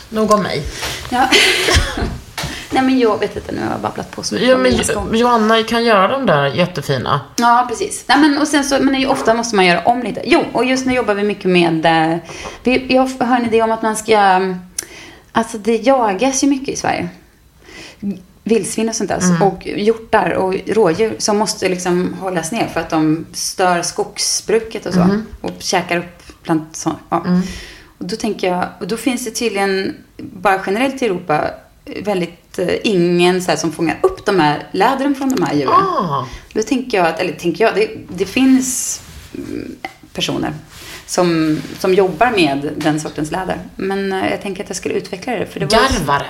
Nog 0.09 0.31
om 0.31 0.43
mig. 0.43 0.63
ja. 1.11 1.29
Nej 2.71 2.83
men 2.83 2.99
jag 2.99 3.19
vet 3.19 3.35
inte, 3.35 3.51
nu 3.51 3.61
har 3.63 3.71
jag 3.71 3.79
babblat 3.79 4.11
på 4.11 4.23
så 4.23 4.33
mycket 4.35 4.49
Ja, 4.49 4.57
men 4.57 4.71
mina 4.71 4.83
skor. 4.83 5.03
Jo- 5.11 5.15
Johanna 5.15 5.63
kan 5.63 5.83
göra 5.85 6.07
de 6.07 6.25
där 6.25 6.45
jättefina. 6.45 7.21
Ja, 7.37 7.65
precis. 7.69 8.05
Nej, 8.07 8.17
men, 8.19 8.37
och 8.37 8.47
sen 8.47 8.63
så, 8.63 8.79
men 8.83 9.07
ofta 9.07 9.33
måste 9.33 9.55
man 9.55 9.65
göra 9.65 9.81
om 9.83 10.03
lite. 10.03 10.21
Jo, 10.25 10.43
och 10.53 10.65
just 10.65 10.85
nu 10.85 10.93
jobbar 10.93 11.13
vi 11.13 11.23
mycket 11.23 11.45
med... 11.51 11.85
eh, 12.13 12.17
Vi, 12.63 12.85
jag 12.93 13.01
har 13.25 13.35
en 13.35 13.45
idé 13.45 13.61
om 13.61 13.71
att 13.71 13.81
man 13.81 13.95
ska... 13.95 14.17
mm, 14.17 14.55
Alltså 15.31 15.57
det 15.57 15.75
jagas 15.75 16.43
ju 16.43 16.47
mycket 16.47 16.69
i 16.69 16.75
Sverige. 16.75 17.09
Vildsvin 18.43 18.89
och 18.89 18.95
sånt 18.95 19.09
där. 19.09 19.43
Och 19.43 19.67
hjortar 19.67 20.29
och 20.31 20.55
rådjur 20.67 21.15
som 21.17 21.37
måste 21.37 21.69
liksom 21.69 22.13
hållas 22.13 22.51
ner 22.51 22.67
för 22.67 22.79
att 22.79 22.89
de 22.89 23.25
stör 23.33 23.81
skogsbruket 23.81 24.85
och 24.85 24.93
så. 24.93 25.21
Och 25.41 25.51
käkar 25.59 25.97
upp 25.97 26.43
plant... 26.43 26.75
Så, 26.75 26.95
ja. 27.09 27.25
Och 27.97 28.05
då 28.05 28.15
tänker 28.15 28.47
jag... 28.47 28.67
Och 28.79 28.87
då 28.87 28.97
finns 28.97 29.25
det 29.25 29.31
tydligen, 29.31 29.95
bara 30.17 30.61
generellt 30.65 31.01
i 31.01 31.05
Europa, 31.05 31.49
väldigt 32.03 32.59
eh, 32.59 32.75
ingen 32.83 33.41
så 33.41 33.51
här, 33.51 33.57
som 33.57 33.71
fångar 33.71 33.99
upp 34.03 34.25
de 34.25 34.39
här 34.39 34.67
lädren 34.71 35.15
från 35.15 35.35
de 35.35 35.43
här 35.43 35.53
djuren. 35.53 35.73
Ah. 35.73 36.27
Då 36.53 36.63
tänker 36.63 36.97
jag, 36.97 37.07
att, 37.07 37.19
eller 37.19 37.33
tänker 37.33 37.63
jag, 37.63 37.75
det, 37.75 37.89
det 38.07 38.25
finns 38.25 39.01
mm, 39.35 39.75
personer 40.13 40.53
som, 41.05 41.59
som 41.79 41.93
jobbar 41.93 42.31
med 42.31 42.69
den 42.77 42.99
sortens 42.99 43.31
läder. 43.31 43.57
Men 43.75 44.13
eh, 44.13 44.29
jag 44.29 44.41
tänker 44.41 44.63
att 44.63 44.69
jag 44.69 44.77
skulle 44.77 44.93
utveckla 44.93 45.33
det. 45.33 45.45
För 45.45 45.59
det 45.59 45.65
var, 45.65 45.79
Garvare. 45.79 46.27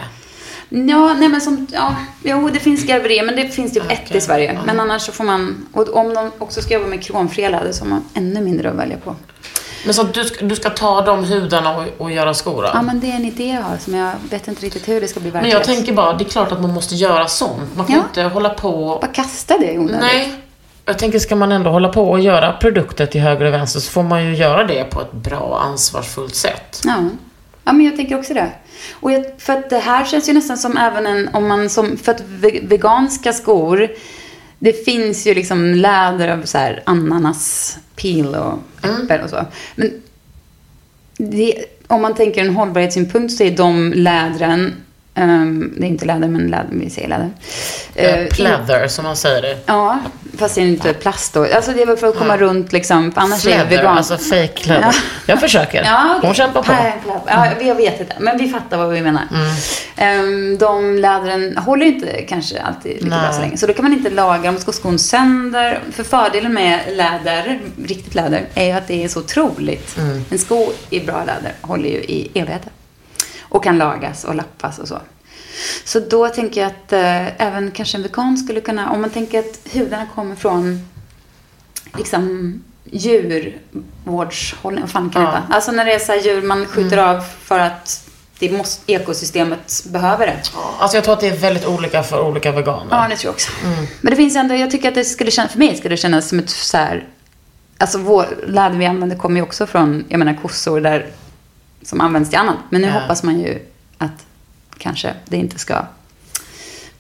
Ja, 0.76 1.14
nej 1.14 1.30
men 1.30 1.42
som, 1.42 1.68
ja, 1.72 1.96
jo 2.24 2.50
det 2.50 2.60
finns 2.60 2.84
garverier 2.86 3.24
men 3.26 3.36
det 3.36 3.50
finns 3.50 3.74
typ 3.74 3.92
ett 3.92 4.02
Okej, 4.06 4.18
i 4.18 4.22
Sverige. 4.22 4.54
ja. 4.54 4.60
Men 4.66 4.80
annars 4.80 5.02
så 5.02 5.12
får 5.12 5.24
man, 5.24 5.66
och 5.74 5.96
om 5.96 6.14
de 6.14 6.32
också 6.38 6.62
ska 6.62 6.74
jobba 6.74 6.88
med 6.88 7.04
kromfria 7.04 7.50
läder 7.50 7.72
så 7.72 7.84
har 7.84 7.90
man 7.90 8.04
ännu 8.14 8.42
mindre 8.42 8.70
att 8.70 8.76
välja 8.76 8.98
på. 8.98 9.16
Men 9.86 9.94
så 9.94 10.04
du 10.04 10.24
ska, 10.24 10.46
du 10.46 10.56
ska 10.56 10.70
ta 10.70 11.02
de 11.02 11.24
hudarna 11.24 11.78
och, 11.78 11.84
och 11.98 12.12
göra 12.12 12.34
skor? 12.34 12.66
Ja 12.74 12.82
men 12.82 13.00
det 13.00 13.12
är 13.12 13.16
en 13.16 13.26
idé 13.26 13.48
jag 13.48 13.62
har 13.62 13.78
som 13.78 13.94
jag 13.96 14.12
vet 14.30 14.48
inte 14.48 14.66
riktigt 14.66 14.88
hur 14.88 15.02
det 15.02 15.08
ska 15.08 15.20
bli 15.20 15.32
Men 15.32 15.42
verklighet. 15.42 15.68
jag 15.68 15.76
tänker 15.76 15.94
bara, 15.94 16.14
det 16.14 16.24
är 16.24 16.30
klart 16.30 16.52
att 16.52 16.62
man 16.62 16.74
måste 16.74 16.96
göra 16.96 17.28
sånt. 17.28 17.76
Man 17.76 17.86
kan 17.86 17.96
Ja. 17.96 18.02
inte 18.08 18.24
hålla 18.24 18.50
på... 18.50 18.98
Bara 19.02 19.12
kasta 19.12 19.58
det 19.58 19.72
i 19.74 19.78
onödigt. 19.78 20.02
Nej. 20.02 20.34
Jag 20.86 20.98
tänker, 21.00 21.20
ska 21.20 21.36
man 21.36 21.52
ändå 21.52 21.70
hålla 21.70 21.90
på 21.90 22.12
och 22.12 22.20
göra 22.20 22.52
produkter 22.54 23.06
till 23.06 23.22
höger 23.22 23.46
och 23.46 23.54
vänster 23.54 23.80
så 23.80 23.92
får 23.92 24.04
man 24.04 24.26
ju 24.26 24.36
göra 24.36 24.64
det 24.64 24.84
på 24.84 25.02
ett 25.02 25.12
bra 25.14 25.40
och 25.40 25.64
ansvarsfullt 25.66 26.36
sätt. 26.36 26.82
Ja. 26.86 26.96
Ja, 27.64 27.74
men 27.74 27.86
jag 27.86 27.96
tänker 27.96 28.20
också 28.20 28.34
det. 28.34 28.50
Och 28.94 29.12
jag, 29.12 29.26
för 29.38 29.54
att 29.54 29.70
det 29.70 29.78
här 29.78 30.06
känns 30.06 30.30
ju 30.30 30.34
nästan 30.34 30.58
som 30.58 30.78
även 30.78 31.06
en, 31.06 31.28
om 31.28 31.48
man 31.48 31.70
som, 31.70 31.98
för 31.98 32.12
att 32.12 32.22
ve- 32.22 32.60
veganska 32.64 33.34
skor, 33.34 33.88
det 34.60 34.86
finns 34.86 35.28
ju 35.28 35.34
liksom 35.34 35.66
läder 35.76 36.28
av 36.28 36.42
så 36.44 36.58
här 36.58 36.84
ananas, 36.86 37.78
peel 37.96 38.36
och 38.36 38.60
äppel 38.84 39.22
och 39.22 39.30
så. 39.30 39.46
Men 39.76 39.92
det, 41.18 41.66
om 41.88 42.02
man 42.02 42.16
tänker 42.16 42.42
en 42.42 42.56
hållbarhetssynpunkt 42.56 43.34
så 43.34 43.44
är 43.44 43.58
de 43.58 43.94
lädren, 43.96 44.74
ehm, 45.16 45.74
det 45.78 45.86
är 45.86 45.88
inte 45.88 46.06
läder 46.06 46.28
men 46.28 46.48
läder, 46.48 46.68
vi 46.72 46.90
säger 46.90 47.08
läder. 47.08 47.30
Eh, 47.96 48.28
pleather, 48.28 48.88
som 48.88 49.04
man 49.06 49.16
säger 49.16 49.42
det. 49.42 49.58
Ja, 49.66 50.00
fast 50.38 50.56
det 50.56 50.62
är 50.62 50.66
inte 50.66 50.94
plast 50.94 51.34
då. 51.34 51.48
Alltså 51.56 51.72
det 51.72 51.82
är 51.82 51.86
väl 51.86 51.98
för 51.98 52.08
att 52.08 52.18
komma 52.18 52.38
runt 52.38 52.72
liksom, 52.74 53.12
för 53.12 53.22
annars 53.22 53.46
är 53.46 53.50
det 53.50 53.56
Fläder, 53.56 53.70
vegan. 53.78 53.98
alltså 53.98 54.18
fake 54.18 54.68
leather. 54.68 54.82
Ja. 54.82 54.94
Jag 55.26 55.40
försöker. 55.40 55.84
Ja, 55.84 56.14
okej. 56.18 56.28
Hon 56.28 56.36
kämpar 56.36 56.64
på. 56.64 56.74
Ja, 57.28 57.48
jag 57.62 57.76
vet 57.76 58.00
inte. 58.00 58.16
Men 58.20 58.38
vi 58.38 58.50
fattar 58.50 58.78
vad 58.78 58.90
vi 58.90 59.02
menar. 59.02 59.24
Mm. 59.32 59.54
Ehm, 59.98 60.58
de 60.58 60.98
lädren 60.98 61.58
håller 61.58 61.86
inte 61.86 62.22
kanske 62.22 62.62
alltid 62.62 63.04
lika 63.04 63.06
bra 63.20 63.34
så 63.34 63.42
länge. 63.42 63.58
Så 63.58 63.68
då 63.68 63.74
kan 63.74 63.86
man 63.86 63.94
inte 63.94 64.10
laga 64.10 64.52
dem, 64.52 64.58
går 64.66 64.74
skon 64.74 65.00
sönder. 65.00 65.80
För 65.92 66.04
fördelen 66.04 66.54
med 66.54 66.80
läder, 66.92 67.60
riktigt 67.86 68.16
läder, 68.16 68.42
är 68.54 68.66
ju 68.66 68.72
att 68.72 68.88
det 68.88 69.04
är 69.04 69.08
så 69.08 69.20
otroligt. 69.20 69.98
Mm. 69.98 70.26
En 70.30 70.38
sko 70.38 70.72
i 70.90 71.00
bra 71.00 71.24
läder 71.26 71.54
håller 71.62 71.90
ju 71.90 71.98
i 71.98 72.32
evigheter. 72.34 72.72
Och 73.54 73.64
kan 73.64 73.78
lagas 73.78 74.24
och 74.24 74.36
lappas 74.36 74.80
och 74.80 74.88
så. 74.88 74.98
Så 75.86 76.00
då 76.00 76.30
tänker 76.30 76.62
jag 76.62 76.68
att 76.68 76.94
eh, 76.94 77.42
även 77.48 77.72
kanske 77.72 77.98
en 77.98 78.04
vegan 78.04 78.38
skulle 78.38 78.62
kunna, 78.62 78.92
om 78.92 79.02
man 79.02 79.10
tänker 79.10 79.40
att 79.40 79.60
hudarna 79.74 80.08
kommer 80.16 80.36
från 80.36 80.88
liksom 81.98 82.54
djurvårdshållning, 82.84 84.82
vad 84.82 84.92
fan 84.92 85.10
kan 85.10 85.22
det 85.22 85.28
heta? 85.28 85.44
Alltså 85.50 85.72
när 85.72 85.86
det 85.86 85.94
är 85.94 86.00
så 86.00 86.12
här 86.12 86.20
djur 86.20 86.42
man 86.42 86.66
skjuter 86.66 86.98
av 86.98 87.22
för 87.22 87.60
att 87.60 88.10
det 88.40 88.52
måste, 88.52 88.92
ekosystemet 88.92 89.84
behöver 89.86 90.28
det. 90.28 90.38
Alltså 90.80 90.98
jag 90.98 91.04
tror 91.04 91.14
att 91.14 91.20
det 91.20 91.28
är 91.28 91.38
väldigt 91.38 91.66
olika 91.66 92.04
för 92.04 92.22
olika 92.22 92.52
veganer. 92.52 92.88
Ja, 92.92 93.08
det 93.10 93.16
tror 93.16 93.30
jag 93.30 93.34
också. 93.34 93.52
Men 94.02 94.12
det 94.12 94.16
finns 94.16 94.36
ändå, 94.36 94.56
jag 94.56 94.72
tycker 94.72 94.90
att 94.90 94.96
det 94.96 95.06
skulle 95.06 95.32
kännas, 95.32 95.52
för 95.52 95.60
mig 95.60 95.78
skulle 95.78 95.94
det 95.94 95.98
kännas 95.98 96.30
som 96.30 96.40
ett 96.40 96.50
så 96.50 96.78
här, 96.78 97.08
alltså 97.78 97.98
vår 97.98 98.26
läder 98.48 98.78
vi 98.78 98.86
använder 98.86 99.18
kommer 99.18 99.36
ju 99.36 99.42
också 99.42 99.68
från, 99.68 100.06
jag 100.10 100.20
menar 100.20 100.34
kossor 100.42 100.82
där, 100.82 101.08
som 101.86 102.02
används 102.02 102.30
till 102.30 102.40
annat. 102.40 102.58
Men 102.70 102.82
nu 102.82 102.88
Ja. 102.88 102.94
hoppas 103.00 103.24
man 103.24 103.40
ju 103.40 103.60
att 103.98 104.26
kanske 104.78 105.14
det 105.26 105.38
inte 105.38 105.60
ska 105.60 105.86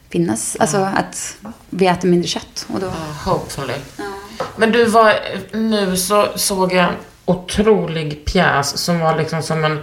finnas, 0.09 0.55
alltså 0.59 0.77
att 0.77 1.37
vi 1.69 1.87
äter 1.87 2.09
mindre 2.09 2.27
kött. 2.27 2.65
Och 2.73 2.79
då, 2.79 2.93
Hopefully. 3.25 3.73
Men 4.55 4.71
du 4.71 4.85
var, 4.85 5.13
nu 5.51 5.97
så 5.97 6.27
såg 6.35 6.73
jag 6.73 6.85
en 6.85 6.95
otrolig 7.25 8.25
pjäs 8.25 8.77
som 8.77 8.99
var 8.99 9.17
liksom 9.17 9.41
som 9.43 9.63
en 9.65 9.81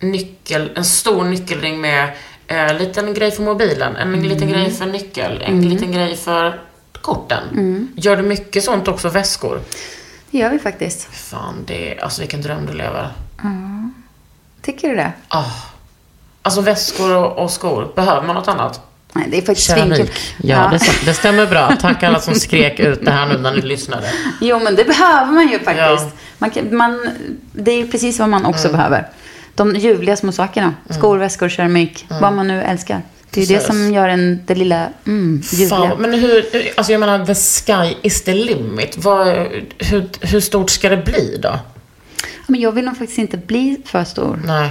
nyckel, 0.00 0.70
en 0.76 0.84
stor 0.84 1.24
nyckelring 1.24 1.80
med 1.80 2.10
en 2.46 2.76
liten 2.76 3.14
grej 3.14 3.30
för 3.30 3.42
mobilen, 3.42 3.96
en 3.96 4.08
Mm. 4.14 4.22
liten 4.24 4.48
grej 4.48 4.70
för 4.70 4.86
nyckel, 4.86 5.42
en 5.42 5.68
liten 5.68 5.92
grej 5.92 6.16
för 6.16 6.60
korten. 6.92 7.42
Mm. 7.52 7.88
Gör 7.96 8.16
du 8.16 8.22
mycket 8.22 8.64
sånt 8.64 8.88
också, 8.88 9.08
väskor? 9.08 9.60
det 10.30 10.38
gör 10.38 10.50
vi 10.50 10.58
faktiskt. 10.58 11.08
Fan, 11.14 11.54
det 11.66 11.92
är, 11.98 12.04
alltså 12.04 12.20
vilken 12.20 12.42
dröm 12.42 12.66
du 12.66 12.72
lever. 12.72 13.12
Tycker 14.62 14.88
du 14.88 14.96
det? 14.96 15.12
Ah. 15.28 15.44
Alltså 16.42 16.60
väskor 16.60 17.16
och, 17.16 17.44
och 17.44 17.50
skor, 17.50 17.92
behöver 17.96 18.26
man 18.26 18.36
något 18.36 18.48
annat? 18.48 18.80
Nej, 19.12 19.24
det 19.30 19.38
är 19.38 19.42
faktiskt. 19.42 19.68
Keramik. 19.68 20.12
Ja, 20.42 20.68
Det, 20.70 20.80
det 21.04 21.14
stämmer 21.14 21.46
bra. 21.46 21.72
Tack 21.80 22.02
alla 22.02 22.20
som 22.20 22.34
skrek 22.34 22.80
ut 22.80 23.04
det 23.04 23.10
här 23.10 23.26
nu 23.26 23.38
när 23.38 23.52
ni 23.52 23.62
lyssnade. 23.62 24.10
Jo, 24.40 24.58
men 24.58 24.76
det 24.76 24.84
behöver 24.84 25.32
man 25.32 25.48
ju 25.48 25.58
faktiskt. 25.58 25.78
Ja. 25.78 25.98
Mm. 25.98 26.10
Man 26.38 26.50
kan, 26.50 26.76
man, 26.76 27.08
det 27.52 27.70
är 27.70 27.76
ju 27.76 27.88
precis 27.88 28.18
vad 28.18 28.28
man 28.28 28.46
också 28.46 28.68
behöver. 28.68 29.08
De 29.54 29.76
ljuvliga 29.76 30.16
små 30.16 30.32
sakerna. 30.32 30.74
Skor, 30.90 31.18
väskor, 31.18 31.48
keramik. 31.48 32.06
Vad 32.20 32.32
man 32.32 32.48
nu 32.48 32.62
älskar. 32.62 33.02
Det 33.30 33.40
är 33.40 33.44
ju 33.44 33.54
det 33.54 33.60
som 33.60 33.92
gör 33.92 34.08
en, 34.08 34.42
det 34.46 34.54
lilla 34.54 34.88
mm, 35.06 35.42
ljuvliga. 35.50 35.68
Fan, 35.68 35.98
men 35.98 36.14
hur, 36.14 36.46
alltså 36.76 36.92
jag 36.92 37.00
menar, 37.00 37.26
the 37.26 37.34
sky 37.34 37.96
is 38.02 38.24
the 38.24 38.34
limit. 38.34 38.96
Vad, 38.96 39.26
hur, 39.78 40.08
hur 40.20 40.40
stort 40.40 40.70
ska 40.70 40.88
det 40.88 40.96
bli 40.96 41.38
då? 41.42 41.58
Men 42.48 42.60
jag 42.60 42.72
vill 42.72 42.84
nog 42.84 42.96
faktiskt 42.96 43.18
inte 43.18 43.36
bli 43.36 43.80
för 43.84 44.04
stor. 44.04 44.40
Nej. 44.46 44.70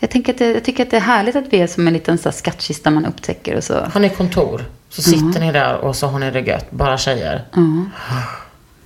Jag, 0.00 0.10
tänker 0.10 0.32
att 0.32 0.38
det, 0.38 0.52
jag 0.52 0.64
tycker 0.64 0.82
att 0.82 0.90
det 0.90 0.96
är 0.96 1.00
härligt 1.00 1.36
att 1.36 1.44
vi 1.52 1.56
är 1.60 1.66
som 1.66 1.86
en 1.86 1.92
liten 1.92 2.18
så 2.18 2.28
här, 2.28 2.36
skattkista 2.36 2.90
man 2.90 3.06
upptäcker 3.06 3.56
och 3.56 3.64
så. 3.64 3.74
Har 3.92 4.00
ni 4.00 4.08
kontor? 4.10 4.64
Så 4.88 5.02
sitter 5.02 5.40
ni 5.40 5.52
där 5.52 5.76
och 5.76 5.96
så 5.96 6.06
har 6.06 6.18
ni 6.18 6.30
det 6.30 6.40
gött, 6.40 6.70
bara 6.70 6.98
tjejer. 6.98 7.44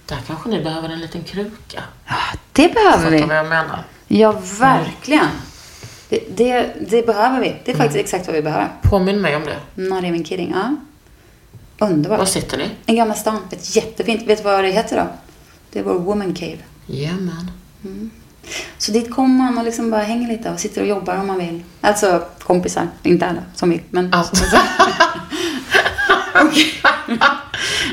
Där 0.07 0.19
kanske 0.27 0.49
ni 0.49 0.61
behöver 0.65 0.89
en 0.89 1.01
liten 1.01 1.23
kruka. 1.23 1.83
Det 2.53 2.75
behöver 2.75 3.11
vi. 3.11 3.23
vad 3.23 3.37
jag 3.37 3.49
menar? 3.49 3.85
Ja, 4.09 4.41
verkligen. 4.61 5.27
Det, 6.09 6.37
det, 6.37 6.73
det 6.91 7.07
behöver 7.07 7.41
vi. 7.41 7.57
Det 7.65 7.73
är 7.73 7.77
faktiskt 7.77 7.95
Mm. 7.95 8.05
exakt 8.05 8.27
vad 8.27 8.37
vi 8.37 8.43
behöver. 8.43 8.69
Påminn 8.83 9.21
mig 9.21 9.37
om 9.37 9.43
det. 9.45 9.83
Not 9.83 10.05
even 10.05 10.25
kidding. 10.25 10.55
Ja. 10.55 10.77
Underbart. 11.87 12.19
Var 12.19 12.27
sitter 12.27 12.59
ni? 12.59 12.71
En 12.87 12.97
gamla 12.97 13.15
stan. 13.15 13.39
Ett 13.51 13.77
jättefint. 13.77 14.23
Vet 14.29 14.39
du 14.39 14.45
vad 14.45 14.65
det 14.65 14.71
heter 14.71 14.97
då? 14.97 15.07
Det 15.73 15.79
är 15.79 15.83
vår 15.83 15.99
woman 15.99 16.35
cave. 16.35 16.59
Jajamän. 16.87 17.51
Så 18.79 18.93
dit 18.93 19.15
kommer 19.15 19.45
man 19.45 19.59
och 19.59 19.65
liksom 19.65 19.91
bara 19.91 20.03
hänger 20.03 20.29
lite 20.29 20.51
och 20.51 20.61
sitter 20.61 20.81
och 20.81 20.87
jobbar 20.87 21.17
om 21.17 21.27
man 21.27 21.39
vill. 21.39 21.63
Alltså 21.81 22.25
kompisar, 22.43 22.89
inte 23.03 23.27
alla 23.27 23.43
som 23.55 23.71
vill. 23.71 23.81
Men 23.91 24.15
Alltså. 24.15 24.45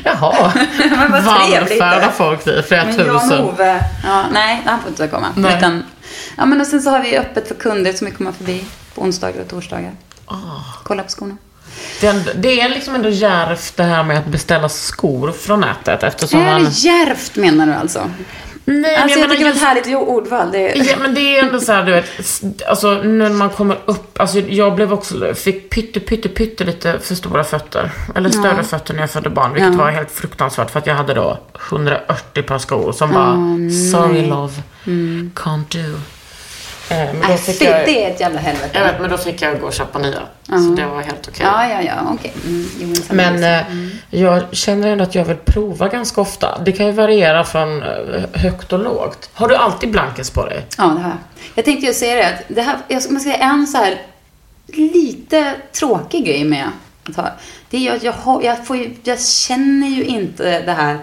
Jaha. 0.04 0.52
Men 0.78 1.12
vad 1.12 1.24
trevligt. 1.24 1.80
Vallfärdar 1.80 2.10
folk 2.10 2.44
dit, 2.44 2.66
flera 2.66 2.84
Men 2.84 2.96
tusen. 2.96 3.40
Ove, 3.40 3.84
ja, 4.04 4.24
nej, 4.32 4.62
han 4.64 4.80
får 4.80 4.88
inte 4.88 5.08
komma. 5.08 5.26
Nej. 5.36 5.56
Utan, 5.58 5.84
ja, 6.36 6.46
men 6.46 6.60
och 6.60 6.66
sen 6.66 6.82
så 6.82 6.90
har 6.90 7.02
vi 7.02 7.18
öppet 7.18 7.48
för 7.48 7.54
kunder 7.54 7.92
som 7.92 8.04
vill 8.04 8.16
komma 8.16 8.32
förbi 8.32 8.64
på 8.94 9.02
onsdagar 9.02 9.42
och 9.42 9.48
torsdagar. 9.48 9.92
Ah. 10.26 10.36
Kolla 10.82 11.02
på 11.02 11.08
skorna. 11.08 11.36
Det, 12.00 12.32
det 12.34 12.60
är 12.60 12.68
liksom 12.68 12.94
ändå 12.94 13.08
djärvt 13.08 13.76
det 13.76 13.82
här 13.82 14.04
med 14.04 14.18
att 14.18 14.26
beställa 14.26 14.68
skor 14.68 15.32
från 15.32 15.60
nätet 15.60 16.02
eftersom 16.02 16.40
Är 16.40 16.52
man... 16.52 16.64
det 16.64 16.70
djärvt 16.70 17.36
menar 17.36 17.66
du 17.66 17.72
alltså? 17.72 18.10
Nej, 18.72 18.96
Alltså 18.96 19.18
jag, 19.18 19.28
menar 19.28 19.34
tycker 19.34 19.44
det 19.44 19.44
var 19.44 19.50
just- 19.50 19.62
ett 19.62 19.68
härligt 19.68 19.96
ordval. 20.08 20.52
Det 20.52 20.78
är... 20.78 20.84
Ja, 20.90 20.96
men 21.00 21.14
det 21.14 21.20
är 21.38 21.42
ändå 21.44 21.60
så 21.60 21.72
här, 21.72 21.84
du 21.84 21.92
vet, 21.92 22.04
alltså 22.68 22.90
när 22.94 23.30
man 23.30 23.50
kommer 23.50 23.78
upp, 23.84 24.20
alltså 24.20 24.38
jag 24.40 24.74
blev 24.74 24.92
också, 24.92 25.34
fick 25.34 25.70
pytte, 25.70 26.00
pytte, 26.00 26.28
pytte 26.28 26.64
lite 26.64 26.98
för 26.98 27.14
stora 27.14 27.44
fötter. 27.44 27.90
Eller 28.14 28.30
större 28.30 28.62
fötter 28.62 28.94
när 28.94 29.00
jag 29.00 29.10
födde 29.10 29.30
barn, 29.30 29.52
vilket 29.54 29.72
Ja. 29.72 29.78
var 29.78 29.90
helt 29.90 30.10
fruktansvärt 30.10 30.70
för 30.70 30.78
att 30.78 30.86
jag 30.86 30.94
hade 30.94 31.14
då 31.14 31.38
180 31.68 32.42
par 32.42 32.58
skor 32.58 32.92
som 32.92 33.10
bara, 33.12 33.34
sorry 33.92 34.26
love, 34.26 34.52
can't 35.34 35.64
do. 35.92 35.98
Eh, 36.90 36.96
men 36.96 37.20
då 37.20 37.28
Nej, 37.28 37.38
fick 37.38 37.62
jag, 37.62 37.86
det 37.86 38.04
är 38.04 38.10
ett 38.10 38.20
jävla 38.20 38.40
helvete. 38.40 38.70
jag 38.72 38.84
vet, 38.84 39.00
men 39.00 39.10
då 39.10 39.18
fick 39.18 39.42
jag 39.42 39.60
gå 39.60 39.66
och 39.66 39.72
köpa 39.72 39.98
nya. 39.98 40.20
Så 40.46 40.74
det 40.76 40.86
var 40.86 41.00
helt 41.02 41.28
okej. 41.28 41.46
Ja, 41.46 41.68
ja, 41.68 41.82
ja, 41.82 41.94
okej. 42.12 42.32
Mm, 42.46 42.68
jo, 42.80 42.94
men 43.10 43.44
eh, 43.44 43.66
jag 44.10 44.42
känner 44.56 44.88
ändå 44.88 45.04
att 45.04 45.14
jag 45.14 45.24
vill 45.24 45.36
prova 45.36 45.88
ganska 45.88 46.20
ofta. 46.20 46.58
Det 46.64 46.72
kan 46.72 46.86
ju 46.86 46.92
variera 46.92 47.44
från 47.44 47.82
eh, 47.82 47.88
högt 48.32 48.72
och 48.72 48.78
lågt. 48.78 49.30
Har 49.34 49.48
du 49.48 49.56
alltid 49.56 49.90
blankens 49.90 50.30
på 50.30 50.46
dig? 50.46 50.66
Ja, 50.78 50.84
det 50.84 51.00
har 51.00 51.08
jag. 51.08 51.18
Jag 51.54 51.64
tänkte 51.64 51.86
ju 51.86 51.94
säga 51.94 52.14
det, 52.16 52.26
att 52.26 52.42
det 52.48 52.62
här, 52.62 52.76
jag 52.88 53.02
ska 53.02 53.18
säga 53.18 53.36
en 53.36 53.66
så 53.66 53.78
här 53.78 54.02
lite 54.66 55.54
tråkig 55.72 56.26
grej 56.26 56.44
med. 56.44 56.68
Det 57.70 57.76
är 57.76 57.80
ju 57.80 57.88
att 57.90 58.02
jag, 58.02 58.12
har, 58.12 58.42
jag, 58.42 58.66
får 58.66 58.76
ju, 58.76 58.96
jag 59.02 59.20
känner 59.20 59.88
ju 59.88 60.04
inte 60.04 60.62
det 60.62 60.72
här 60.72 60.98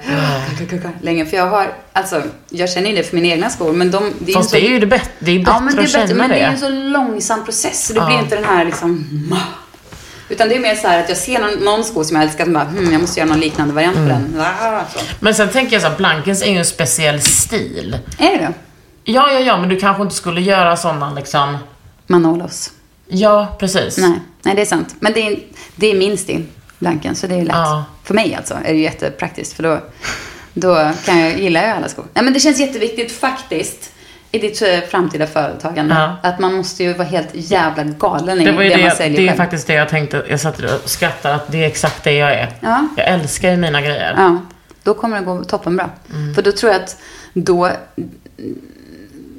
längre. 1.02 1.26
För 1.26 1.38
jag 1.38 1.48
har, 1.48 1.74
alltså, 1.94 2.24
jag 2.50 2.70
känner 2.70 2.90
ju 2.90 2.96
det 2.96 3.04
för 3.04 3.16
mina 3.16 3.28
egna 3.28 3.50
skor, 3.50 3.74
men 3.74 3.92
de... 3.92 4.14
Det 4.20 4.32
är 4.32 4.36
Fast 4.36 4.50
så, 4.50 4.56
det 4.56 4.66
är 4.66 4.70
ju 4.70 4.80
det 4.80 4.86
bättre, 4.88 5.12
det 5.20 5.32
är 5.32 5.40
bättre 5.40 5.52
Ja, 5.52 5.60
men 5.60 5.76
det 5.76 5.82
är 5.82 5.86
att 5.86 5.94
bättre, 5.94 6.08
känna 6.08 6.20
men 6.22 6.30
det 6.30 6.36
är 6.36 6.40
ju 6.40 6.46
det. 6.46 6.52
en 6.52 6.60
så 6.60 6.70
långsam 6.70 7.46
process. 7.46 7.88
Så 7.88 7.94
det 7.94 8.00
blir 8.06 8.16
Ja. 8.16 8.22
inte 8.22 8.36
den 8.36 8.46
här 8.46 8.66
liksom... 8.66 9.06
Utan 10.30 10.50
det 10.50 10.56
är 10.56 10.60
mer 10.60 10.76
så 10.76 10.88
här 10.88 11.00
att 11.04 11.10
jag 11.10 11.18
ser 11.18 11.40
någon, 11.40 11.64
någon 11.66 11.84
sko 11.84 12.04
som 12.04 12.16
jag 12.16 12.24
älskar 12.26 12.46
och 12.46 12.52
bara, 12.52 12.64
hmm, 12.64 12.92
jag 12.92 13.02
måste 13.02 13.20
göra 13.20 13.30
någon 13.30 13.40
liknande 13.40 13.74
variant 13.74 13.98
Mm. 13.98 14.08
på 14.10 14.14
den. 14.14 14.44
Så. 14.94 15.00
Men 15.20 15.36
sen 15.36 15.50
tänker 15.50 15.74
jag 15.74 15.82
så 15.82 15.88
här, 15.88 15.98
blankens 15.98 16.42
är 16.42 16.52
ju 16.52 16.58
en 16.58 16.66
speciell 16.66 17.22
stil. 17.22 17.98
Är 18.18 18.32
det 18.32 18.38
det? 18.38 18.54
Ja, 19.04 19.32
ja, 19.32 19.40
ja, 19.40 19.58
men 19.58 19.70
du 19.70 19.80
kanske 19.80 20.04
inte 20.04 20.16
skulle 20.16 20.42
göra 20.42 20.78
sådana 20.78 21.14
liksom... 21.14 21.58
Manolos. 22.08 22.72
Ja, 23.08 23.56
precis. 23.60 23.98
Nej, 23.98 24.12
nej, 24.48 24.56
det 24.56 24.62
är 24.62 24.66
sant. 24.66 24.96
Men 25.00 25.14
det 25.14 25.20
är, 25.20 25.40
det 25.76 25.88
är 25.88 25.96
min 25.96 26.18
stil, 26.18 26.46
blanken, 26.80 27.16
så 27.16 27.28
det 27.28 27.36
är 27.36 27.44
lätt. 27.44 27.56
Ja. 27.56 27.86
För 28.04 28.14
mig 28.14 28.36
alltså 28.36 28.54
är 28.54 28.74
det 28.74 28.80
jättepraktiskt, 28.80 29.54
för 29.54 29.64
då, 29.64 29.80
då 30.54 30.92
kan 31.06 31.20
jag, 31.20 31.40
gillar 31.40 31.62
jag 31.62 31.78
alla 31.78 31.88
skor. 31.88 32.06
Nej, 32.14 32.24
men 32.24 32.34
det 32.34 32.40
känns 32.40 32.60
jätteviktigt 32.60 33.12
faktiskt 33.12 33.92
i 34.32 34.40
ditt 34.40 34.62
eh, 34.62 34.80
framtida 34.90 35.28
företagande. 35.28 35.96
Ja. 35.96 36.30
Att 36.30 36.40
man 36.40 36.54
måste 36.54 36.84
ju 36.84 36.94
vara 36.94 37.08
helt 37.08 37.30
jävla 37.34 37.84
galen 37.84 38.42
i 38.42 38.46
Det 38.46 38.52
var 38.52 38.64
det, 38.64 38.76
det, 38.76 38.84
man 38.84 38.92
säljer 38.92 39.18
det 39.18 39.24
är 39.24 39.28
själv. 39.28 39.38
faktiskt 39.38 39.68
det 39.68 39.74
jag 39.74 39.90
tänkte, 39.90 40.26
jag 40.30 40.40
satt 40.40 40.60
och 40.60 40.90
skrattade 40.90 41.36
att 41.36 41.52
det 41.52 41.64
är 41.64 41.68
exakt 41.68 42.04
det 42.04 42.14
jag 42.14 42.34
är. 42.34 42.54
Ja. 42.60 42.88
Jag 42.98 43.08
älskar 43.08 43.52
ju 43.52 43.58
mina 43.58 43.82
grejer. 43.82 44.14
Ja, 44.18 44.42
då 44.84 44.94
kommer 44.94 45.20
det 45.20 45.26
gå 45.26 45.44
toppenbra. 45.44 45.90
Mm. 46.14 46.36
För 46.36 46.42
då 46.42 46.52
tror 46.52 46.72
jag 46.72 46.82
att 46.82 46.98
då... 47.34 47.72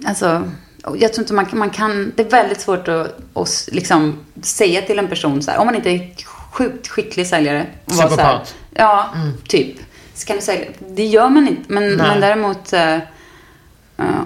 Alltså, 0.06 0.50
jag 0.98 1.12
tror 1.12 1.22
inte 1.22 1.34
man. 1.34 1.46
Man 1.52 1.70
kan 1.70 2.12
det 2.16 2.22
är 2.22 2.30
väldigt 2.30 2.60
svårt 2.60 2.88
att, 2.88 3.18
att 3.34 3.68
liksom 3.72 4.18
säga 4.42 4.82
till 4.82 4.98
en 4.98 5.08
person 5.08 5.42
så 5.42 5.50
här, 5.50 5.58
om 5.58 5.66
man 5.66 5.74
inte 5.74 5.90
är 5.90 6.14
sjukt 6.52 6.88
skicklig 6.88 7.26
säljare. 7.26 7.66
vara 7.84 7.96
så 7.96 8.02
här, 8.02 8.08
Psykopat. 8.08 8.54
Ja, 8.74 9.14
typ. 9.48 9.76
Så 10.14 10.26
kan 10.26 10.36
du 10.36 10.42
säga, 10.42 10.70
det 10.88 11.04
gör 11.04 11.28
man 11.28 11.48
inte. 11.48 11.72
Men, 11.72 11.88
Nej. 11.88 11.96
men 11.96 12.20
däremot, 12.20 12.72
eh, 12.72 12.94
eh, 12.94 13.00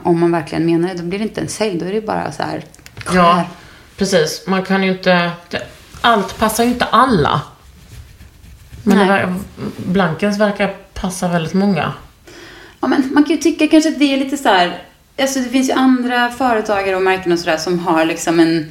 om 0.03 0.21
man 0.21 0.33
verkligen 0.33 0.67
menar 0.67 0.89
det, 0.89 0.95
då 0.95 1.03
blir 1.03 1.19
det 1.19 1.25
inte 1.25 1.41
en 1.41 1.49
sälj. 1.49 1.79
Då 1.79 1.87
är 1.87 1.93
det 1.93 2.01
bara 2.01 2.33
så 2.33 2.43
här, 2.43 2.65
Ja, 3.15 3.33
här. 3.33 3.49
precis. 3.97 4.45
Man 4.47 4.63
kan 4.65 4.83
ju 4.83 4.93
inte... 4.93 5.31
Det, 5.51 5.63
allt 6.01 6.39
passar 6.39 6.65
ju 6.65 6.71
inte 6.71 6.85
alla. 6.85 7.41
Men 8.83 8.99
Nej. 8.99 9.09
ver, 9.09 9.35
blankens 9.77 10.39
verkar 10.39 10.77
passa 10.95 11.29
väldigt 11.29 11.55
många. 11.55 11.93
Ja, 12.81 12.89
men 12.89 13.11
man 13.15 13.25
kan 13.25 13.37
ju 13.37 13.43
tycka 13.43 13.69
kanske 13.69 13.91
att 13.91 13.99
det 13.99 14.15
är 14.15 14.17
lite 14.17 14.37
så 14.37 14.49
här... 14.49 14.83
Alltså 15.19 15.39
det 15.39 15.49
finns 15.49 15.69
ju 15.69 15.73
andra 15.73 16.31
företagare 16.31 16.97
och 16.97 17.03
märken 17.03 17.33
och 17.33 17.39
sådär 17.39 17.57
som 17.57 17.79
har 17.79 18.05
liksom 18.05 18.41
en... 18.41 18.71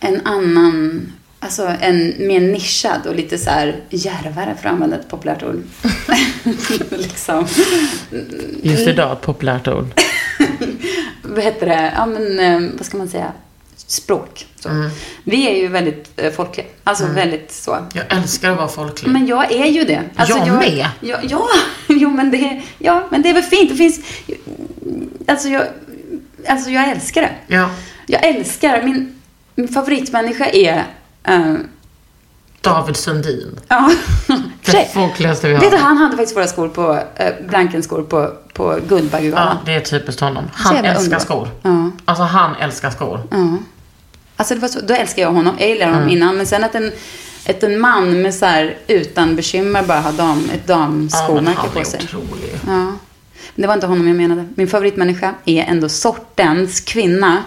En 0.00 0.20
annan... 0.24 1.12
Alltså 1.40 1.70
en 1.80 2.14
mer 2.18 2.40
nischad 2.40 3.06
och 3.06 3.14
lite 3.14 3.38
så 3.38 3.50
här 3.50 3.76
djärvare 3.90 4.56
för 4.60 4.68
att 4.68 4.72
använda 4.74 4.96
ett 4.96 5.08
populärt 5.08 5.42
ord. 5.42 5.62
liksom. 6.90 7.46
Just 8.62 8.88
idag, 8.88 9.20
populärt 9.20 9.68
ord. 9.68 10.00
Vad 11.22 11.44
heter 11.44 11.66
det? 11.66 11.92
Ja 11.96 12.06
men 12.06 12.40
eh, 12.40 12.70
vad 12.76 12.86
ska 12.86 12.96
man 12.96 13.08
säga? 13.08 13.32
Språk. 13.92 14.46
Så. 14.60 14.90
Vi 15.24 15.50
är 15.50 15.56
ju 15.56 15.68
väldigt 15.68 16.10
eh, 16.16 16.32
folkliga. 16.32 16.66
Alltså 16.84 17.06
väldigt 17.06 17.52
så. 17.52 17.78
Jag 17.92 18.04
älskar 18.08 18.50
att 18.50 18.56
vara 18.56 18.68
folklig. 18.68 19.10
Men 19.12 19.26
jag 19.26 19.52
är 19.52 19.66
ju 19.66 19.84
det. 19.84 20.02
Alltså, 20.16 20.38
Jag 20.38 20.48
med. 20.48 20.88
Ja, 21.00 21.18
ja, 21.22 21.48
jo, 21.88 22.10
men 22.10 22.30
det, 22.30 22.62
ja, 22.78 23.06
men 23.10 23.22
det 23.22 23.30
är 23.30 23.34
väl 23.34 23.42
fint. 23.42 23.70
Det 23.70 23.76
finns... 23.76 24.00
Alltså, 25.28 25.48
jag 25.48 25.66
alltså 26.48 26.70
jag 26.70 26.88
älskar 26.88 27.22
det. 27.22 27.54
Ja. 27.54 27.70
Jag 28.06 28.26
älskar, 28.26 28.82
min, 28.82 29.20
min 29.54 29.68
favoritmänniska 29.68 30.46
är... 30.46 30.84
eh, 31.24 31.54
David 32.60 32.96
Sundin. 32.96 33.60
ja, 33.68 33.90
Det 34.64 34.92
folkligaste 34.94 35.48
vi 35.48 35.54
har. 35.54 35.60
Vet 35.60 35.70
du, 35.70 35.76
han 35.76 35.96
hade 35.96 36.16
faktiskt 36.16 36.36
våra 36.36 36.46
skor 36.46 36.68
på, 36.68 36.92
uh, 36.92 37.48
Blankenskor 37.48 38.02
på, 38.02 38.32
på 38.52 38.78
Guldbaggegalan. 38.88 39.56
Ja, 39.56 39.62
det 39.64 39.74
är 39.74 39.80
typiskt 39.80 40.20
honom. 40.20 40.44
Han 40.52 40.76
älskar 40.76 41.18
skor. 41.18 41.48
Ja. 41.62 41.90
Alltså 42.04 42.22
han 42.24 42.54
älskar 42.54 42.90
skor. 42.90 43.20
Ja. 43.30 43.58
Alltså 44.42 44.54
det 44.54 44.60
var 44.60 44.68
så, 44.68 44.80
då 44.80 44.94
älskar 44.94 45.22
jag 45.22 45.30
honom. 45.32 45.56
Jag 45.58 45.68
gillade 45.68 45.90
honom 45.90 46.02
Mm. 46.02 46.16
innan. 46.16 46.36
Men 46.36 46.46
sen 46.46 46.64
att 46.64 46.74
en, 46.74 46.92
ett, 47.44 47.62
en 47.62 47.80
man 47.80 48.22
med 48.22 48.34
så 48.34 48.46
här, 48.46 48.76
utan 48.86 49.36
bekymmer 49.36 49.82
bara 49.82 50.00
har 50.00 50.12
dam, 50.12 50.50
ett 50.54 50.60
Ja, 50.66 50.74
damskomärke 50.74 51.58
han 51.60 51.70
på 51.70 51.84
sig. 51.84 52.00
otrolig. 52.04 52.50
Ja. 52.66 52.86
Men 53.54 53.62
det 53.62 53.66
var 53.66 53.74
inte 53.74 53.86
honom 53.86 54.08
jag 54.08 54.16
menade. 54.16 54.48
Min 54.54 54.68
favoritmänniska 54.68 55.34
är 55.44 55.62
ändå 55.64 55.88
sortens 55.88 56.80
kvinna 56.80 57.42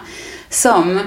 som, 0.49 0.99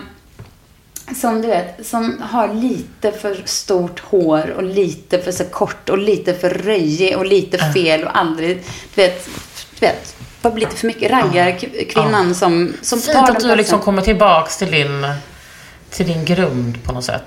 som 1.21 1.43
du 1.43 1.49
vet, 1.49 1.87
som 1.87 2.23
har 2.31 2.55
lite 2.55 3.13
för 3.13 3.43
stort 3.45 4.01
hår 4.01 4.51
och 4.57 4.63
lite 4.63 5.19
för 5.19 5.33
så 5.33 5.45
kort 5.45 5.89
och 5.89 5.99
lite 5.99 6.35
för 6.35 6.51
röjig 6.51 7.17
och 7.17 7.27
lite 7.27 7.59
fel 7.59 8.05
och 8.05 8.19
aldrig, 8.19 8.57
du 8.95 9.03
vet, 9.03 9.29
du 9.81 9.87
vet, 9.87 10.17
bara 10.43 10.55
lite 10.55 10.77
för 10.77 10.87
mycket 10.87 11.11
raggarkvinnan 11.11 12.35
som, 12.35 12.73
som 12.83 13.01
tar 13.01 13.13
Fint 13.13 13.27
den 13.27 13.37
att 13.37 13.43
du 13.43 13.57
liksom 13.57 13.81
kommer 13.81 14.03
tillbaks 14.03 14.59
till 14.59 14.71
din, 14.71 15.07
till 15.91 16.07
din 16.07 16.25
grund 16.25 16.85
på 16.85 16.93
något 16.93 17.05
sätt. 17.05 17.25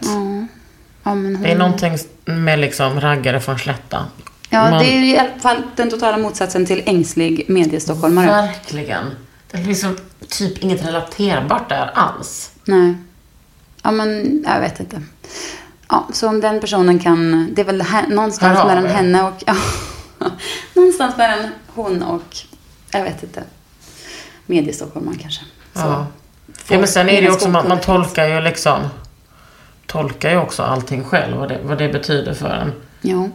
Ja, 1.04 1.16
men 1.16 1.36
hon... 1.36 1.42
Det 1.44 1.52
är 1.52 1.58
någonting 1.58 1.98
med 2.26 2.60
liksom 2.60 3.02
raggare 3.02 3.40
från 3.40 3.60
Slätta. 3.60 4.06
Ja, 4.50 4.70
Man- 4.70 4.80
det 4.80 4.86
är 4.86 5.04
i 5.04 5.18
alla 5.18 5.40
fall 5.40 5.62
den 5.76 5.90
totala 5.90 6.18
motsatsen 6.18 6.66
till 6.66 6.84
ängslig 6.86 7.46
mediestockholmare. 7.48 8.28
Verkligen. 8.28 9.06
Det 9.52 9.58
är 9.58 9.64
liksom 9.64 9.98
typ 10.28 10.58
inget 10.58 10.86
relaterbart 10.86 11.70
där 11.70 11.92
alls. 11.94 12.52
Nej. 12.66 12.96
Ja, 13.84 13.92
men 13.92 14.44
jag 14.48 14.60
vet 14.60 14.80
inte. 14.80 15.02
Ja, 15.90 16.08
så 16.14 16.28
om 16.28 16.42
den 16.42 16.60
personen 16.62 17.00
kan... 17.00 17.50
Det 17.54 17.62
är 17.62 17.66
väl 17.66 17.82
här, 17.82 18.08
någonstans 18.08 18.60
Hör 18.60 18.68
mellan 18.68 18.86
henne 18.86 19.24
och... 19.24 19.44
Ja, 19.46 19.56
någonstans 20.74 21.18
mellan 21.18 21.50
hon 21.68 22.04
och... 22.04 22.38
Jag 22.92 23.04
vet 23.04 23.24
inte. 23.24 23.44
Mediestockholmaren 24.46 25.18
kanske. 25.18 25.42
Så, 25.74 25.80
Ja. 25.80 26.08
Ja, 26.68 26.78
men 26.78 26.88
sen 26.88 27.10
är 27.10 27.22
det 27.22 27.28
ju 27.28 27.32
också, 27.32 27.50
man, 27.50 27.68
man 27.68 27.80
tolkar 27.80 28.28
ju 28.28 28.42
liksom 28.42 28.90
tolkar 29.92 30.30
ju 30.30 30.38
också 30.38 30.64
allting 30.64 31.04
själv, 31.04 31.38
vad 31.38 31.50
det, 31.50 31.60
vad 31.64 31.78
det 31.78 31.90
betyder 31.90 32.34
för 32.34 32.50
en. 32.50 32.74
Ja. 33.02 33.30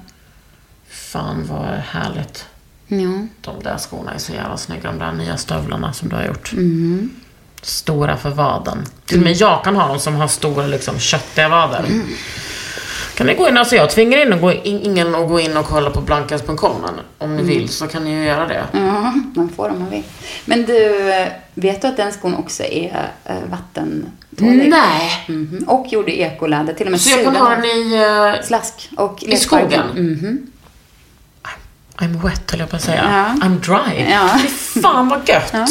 Fan 0.89 1.47
vad 1.49 1.67
härligt. 1.69 2.47
Ja. 2.87 3.27
De 3.41 3.63
där 3.63 3.79
skorna 3.79 4.15
är 4.15 4.19
så 4.19 4.33
jävla 4.33 4.57
snygga, 4.57 4.83
de 4.93 4.99
där 4.99 5.13
nya 5.13 5.37
stövlarna 5.37 5.93
som 5.93 6.09
du 6.09 6.17
har 6.17 6.25
gjort. 6.25 6.53
Mm. 6.53 7.11
Stora 7.63 8.17
för 8.17 8.31
vaden. 8.31 8.87
Till 9.05 9.19
och 9.19 9.25
med 9.25 9.33
jag 9.33 9.65
kan 9.65 9.77
ha 9.77 9.89
dem 9.89 10.01
som 10.01 10.15
har 10.15 10.29
stora 10.29 10.67
liksom, 10.67 10.99
köttiga 10.99 11.49
vader. 11.49 11.79
Mm. 11.79 12.07
Kan 13.15 13.27
ni 13.27 13.35
gå 13.35 13.49
in, 13.49 13.57
alltså 13.57 13.77
jag 13.77 13.91
tvingar 13.91 14.19
in 14.23 14.33
och 14.33 14.41
gå 14.41 14.53
in, 14.53 14.81
ingen 14.83 15.15
att 15.15 15.29
gå 15.29 15.41
in 15.41 15.57
och 15.57 15.67
kolla 15.67 15.91
på 15.91 16.01
blankas.com 16.01 16.73
men 16.83 16.95
om 17.19 17.31
ni 17.37 17.43
Mm. 17.43 17.47
vill 17.47 17.69
så 17.69 17.87
kan 17.87 18.05
ni 18.05 18.11
ju 18.11 18.25
göra 18.25 18.47
det. 18.47 18.65
Ja, 18.73 19.15
man 19.35 19.49
får 19.57 19.69
om 19.69 19.79
man 19.79 19.91
vill. 19.91 20.03
Men 20.45 20.65
du, 20.67 21.11
eh, 21.13 21.29
vet 21.55 21.83
du 21.83 21.89
att 21.89 21.97
den 21.97 22.13
skon 22.13 22.35
också 22.35 22.63
är 22.63 23.11
äh, 23.25 23.35
vattentålig? 23.51 24.69
Nej! 24.71 25.25
Mhm. 25.29 25.65
Och 25.69 25.87
gjord 25.93 26.09
i 26.09 26.21
ekoläder. 26.21 26.75
Till 26.75 26.87
och 26.87 26.91
med 26.93 27.01
Så 27.01 27.11
jag 27.11 27.25
kan 27.25 27.37
ha 27.37 27.49
den 27.51 27.65
i... 27.65 27.95
eh, 28.39 28.47
Slask 28.47 28.91
och 28.97 29.23
I 29.23 29.37
skogen? 29.37 29.87
Mhm. 29.95 30.47
I'm 31.99 32.23
wet 32.23 32.51
höll 32.51 32.61
jag 32.61 32.71
på 32.71 32.77
att 32.77 32.83
säga. 32.83 33.35
Ja. 33.41 33.47
I'm 33.49 33.61
dry. 33.61 34.11
Ja. 34.11 34.39
Fy 34.75 34.81
fan 34.81 35.09
vad 35.09 35.29
gött! 35.29 35.51
Ja. 35.53 35.67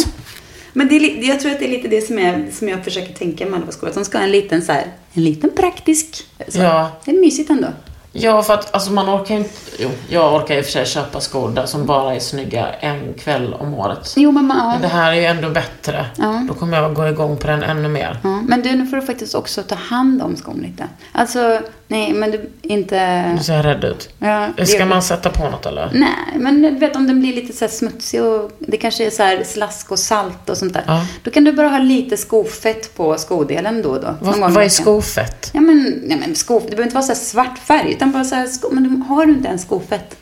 Men 0.78 0.88
det 0.88 0.96
är, 0.96 1.30
jag 1.30 1.40
tror 1.40 1.52
att 1.52 1.60
det 1.60 1.66
är 1.66 1.70
lite 1.70 1.88
det 1.88 2.02
som, 2.02 2.20
är, 2.20 2.52
som 2.52 2.70
jag 2.70 2.84
försöker 2.84 3.14
tänka 3.14 3.46
med 3.46 3.62
alla 3.62 3.72
skor. 3.72 3.88
Att 3.88 3.96
de 3.96 4.06
ska 4.06 4.18
ha 4.18 4.26
en 4.26 4.32
liten 4.32 4.62
så 4.62 4.72
här, 4.72 4.86
en 5.14 5.24
liten 5.24 5.50
praktisk. 5.50 6.26
Så. 6.48 6.60
Ja. 6.60 6.92
Det 7.06 7.12
är 7.12 7.22
mysigt 7.22 7.50
ändå. 7.50 7.68
Ja, 8.12 8.44
för 8.44 8.54
att 8.54 8.74
alltså, 8.74 8.92
man 8.92 9.10
orkar 9.10 9.36
inte... 9.36 9.50
Jo, 9.80 9.90
jag 10.10 10.36
orkar 10.36 10.56
i 10.56 10.62
och 10.62 10.66
för 10.66 10.72
sig 10.72 10.86
köpa 10.86 11.20
skor 11.20 11.50
där 11.50 11.66
som 11.66 11.86
bara 11.86 12.16
är 12.16 12.20
snygga 12.20 12.68
en 12.74 13.14
kväll 13.14 13.54
om 13.54 13.74
året. 13.74 14.14
Jo, 14.18 14.32
men, 14.32 14.46
man, 14.46 14.72
Men 14.72 14.82
det 14.82 14.88
här 14.88 15.12
är 15.12 15.16
ju 15.16 15.26
ändå 15.26 15.50
bättre. 15.50 16.06
Ja. 16.18 16.46
Då 16.48 16.54
kommer 16.54 16.78
jag 16.78 16.94
gå 16.94 17.08
igång 17.08 17.38
på 17.38 17.48
den 17.48 17.64
ännu 17.64 17.88
mer. 17.88 18.20
ja. 18.24 18.42
men 18.48 18.62
du, 18.62 18.76
nu 18.76 18.88
får 18.88 18.98
du 18.98 19.04
faktiskt 19.04 19.36
också 19.36 19.64
ta 19.64 19.76
hand 19.76 20.22
om 20.22 20.36
skon 20.36 20.60
lite. 20.62 20.88
Alltså, 21.12 21.60
nej, 21.88 22.14
men 22.14 22.32
du 22.32 22.50
inte... 22.62 23.32
Nu 23.36 23.44
ser 23.44 23.64
rädd 23.64 23.84
ut. 23.84 24.10
Ja, 24.20 24.50
det- 24.58 24.66
Ska 24.66 24.86
man 24.86 25.02
sätta 25.02 25.30
på 25.30 25.50
något 25.50 25.66
eller? 25.66 25.90
Nej, 25.94 26.10
men 26.36 26.62
du 26.62 26.70
vet 26.70 26.96
om 26.96 27.08
den 27.08 27.20
blir 27.20 27.34
lite 27.36 27.54
så 27.54 27.68
smutsig 27.68 28.24
och 28.24 28.52
det 28.60 28.78
kanske 28.78 29.06
är 29.06 29.10
så 29.10 29.24
här 29.24 29.44
slask 29.44 29.92
och 29.92 30.00
salt 30.00 30.50
och 30.50 30.58
sånt 30.58 30.74
där. 30.74 30.84
Ja. 30.88 31.06
Då 31.24 31.32
kan 31.32 31.44
du 31.44 31.52
bara 31.52 31.68
ha 31.68 31.78
lite 31.78 32.18
skofett 32.18 32.96
på 32.96 33.18
skodelen 33.18 33.82
då 33.82 33.90
och 33.90 34.02
då. 34.02 34.16
Någon 34.22 34.54
Vad, 34.54 34.64
är 34.64 34.70
skofett? 34.70 35.50
Ja 35.54 35.62
men, 35.62 36.02
nej, 36.04 36.18
men 36.18 36.36
sko, 36.36 36.60
det 36.60 36.66
behöver 36.66 36.84
inte 36.84 36.96
vara 36.96 37.04
så 37.06 37.12
här 37.14 37.20
svart 37.20 37.58
färg 37.60 37.92
utan 37.94 38.12
bara 38.12 38.24
så 38.24 38.36
här 38.36 38.48
sko, 38.48 38.68
men 38.72 38.84
du, 38.84 39.14
har 39.14 39.26
du 39.26 39.34
inte 39.34 39.50
en 39.50 39.60
skofett 39.60 40.16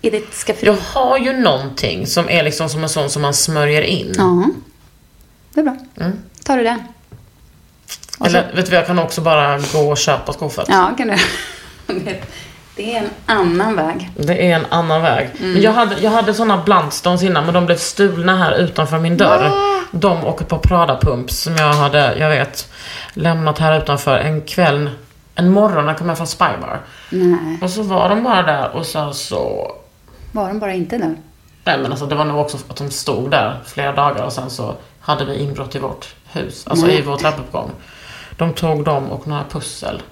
i 0.00 0.10
ditt 0.10 0.32
skafferi? 0.34 0.66
Jag 0.66 0.76
har 1.00 1.18
ju 1.18 1.32
någonting 1.32 2.06
som 2.06 2.28
är 2.28 2.42
liksom 2.42 2.68
som 2.68 2.82
en 2.82 2.88
sån 2.88 3.10
som 3.10 3.22
man 3.22 3.34
smörjer 3.34 3.82
in. 3.82 4.12
Ja, 4.16 4.50
det 5.54 5.60
är 5.60 5.64
bra. 5.64 5.76
Mm. 6.00 6.12
Tar 6.44 6.56
du 6.56 6.62
den? 6.64 6.82
Och 8.18 8.30
så- 8.30 8.36
Eller 8.36 8.52
vet 8.56 8.70
du 8.70 8.76
jag 8.76 8.86
kan 8.86 8.98
också 8.98 9.20
bara 9.20 9.58
gå 9.72 9.78
och 9.90 9.98
köpa 9.98 10.32
skofett. 10.32 10.66
Ja, 10.68 10.90
kan 10.98 11.08
du. 11.08 11.16
Det- 12.76 12.94
är 12.94 12.98
en 12.98 13.10
annan 13.26 13.76
väg. 13.76 14.10
Det 14.16 14.50
är 14.50 14.56
en 14.56 14.66
annan 14.70 15.02
väg. 15.02 15.30
Mm. 15.38 15.52
Men 15.52 15.62
jag 15.62 15.72
hade, 15.72 16.00
jag 16.00 16.10
hade 16.10 16.34
såna 16.34 16.56
Blundstones 16.58 17.22
innan, 17.22 17.44
men 17.44 17.54
de 17.54 17.66
blev 17.66 17.76
stulna 17.76 18.36
här 18.36 18.52
utanför 18.58 18.98
min 18.98 19.16
dörr. 19.16 19.50
De 19.90 20.24
och 20.24 20.40
ett 20.40 20.48
par 20.48 20.58
Prada-pumps 20.58 21.28
som 21.42 21.56
jag 21.56 21.72
hade, 21.72 22.16
jag 22.18 22.28
vet, 22.30 22.68
lämnat 23.14 23.58
här 23.58 23.78
utanför 23.78 24.18
en 24.18 24.40
kväll, 24.42 24.90
en 25.34 25.50
morgon 25.50 25.84
när 25.84 25.92
jag 25.92 25.98
kom 25.98 26.06
hem 26.08 26.16
från 26.16 26.26
Spybar. 26.26 26.80
Nej, 27.10 27.58
Och 27.62 27.70
så 27.70 27.82
var 27.82 28.08
de 28.08 28.22
bara 28.24 28.42
där 28.42 28.70
och 28.76 28.86
sen 28.86 29.14
så... 29.14 29.72
var 30.32 30.48
de 30.48 30.58
bara 30.58 30.72
inte 30.72 30.98
där? 30.98 31.14
Nej 31.64 31.78
men 31.78 31.90
alltså 31.90 32.06
det 32.06 32.14
var 32.14 32.24
nog 32.24 32.38
också 32.40 32.58
att 32.68 32.76
de 32.76 32.90
stod 32.90 33.30
där 33.30 33.60
flera 33.66 33.92
dagar 33.92 34.22
och 34.24 34.32
sen 34.32 34.50
så 34.50 34.74
hade 35.00 35.24
vi 35.24 35.38
inbrott 35.38 35.74
i 35.74 35.78
vårt 35.78 36.14
hus, 36.32 36.66
alltså 36.66 36.88
i 36.88 37.02
vår 37.02 37.16
trappuppgång. 37.16 37.70
De 38.38 38.52
tog 38.54 38.84
dem 38.84 39.10
och 39.12 39.26
några 39.28 39.44
pussel. 39.50 40.02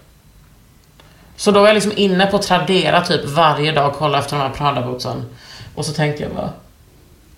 Så 1.36 1.50
då 1.50 1.60
var 1.60 1.66
jag 1.66 1.74
liksom 1.74 1.92
inne 1.96 2.26
på 2.26 2.38
Tradera 2.38 3.00
typ 3.00 3.24
varje 3.24 3.72
dag 3.72 3.88
och 3.90 3.96
kollade 3.96 4.18
efter 4.18 4.36
de 4.36 4.42
här 4.42 4.50
Prada-bootsen. 4.54 5.22
Och 5.74 5.86
så 5.86 5.92
tänkte 5.92 6.22
jag 6.22 6.32
bara, 6.32 6.50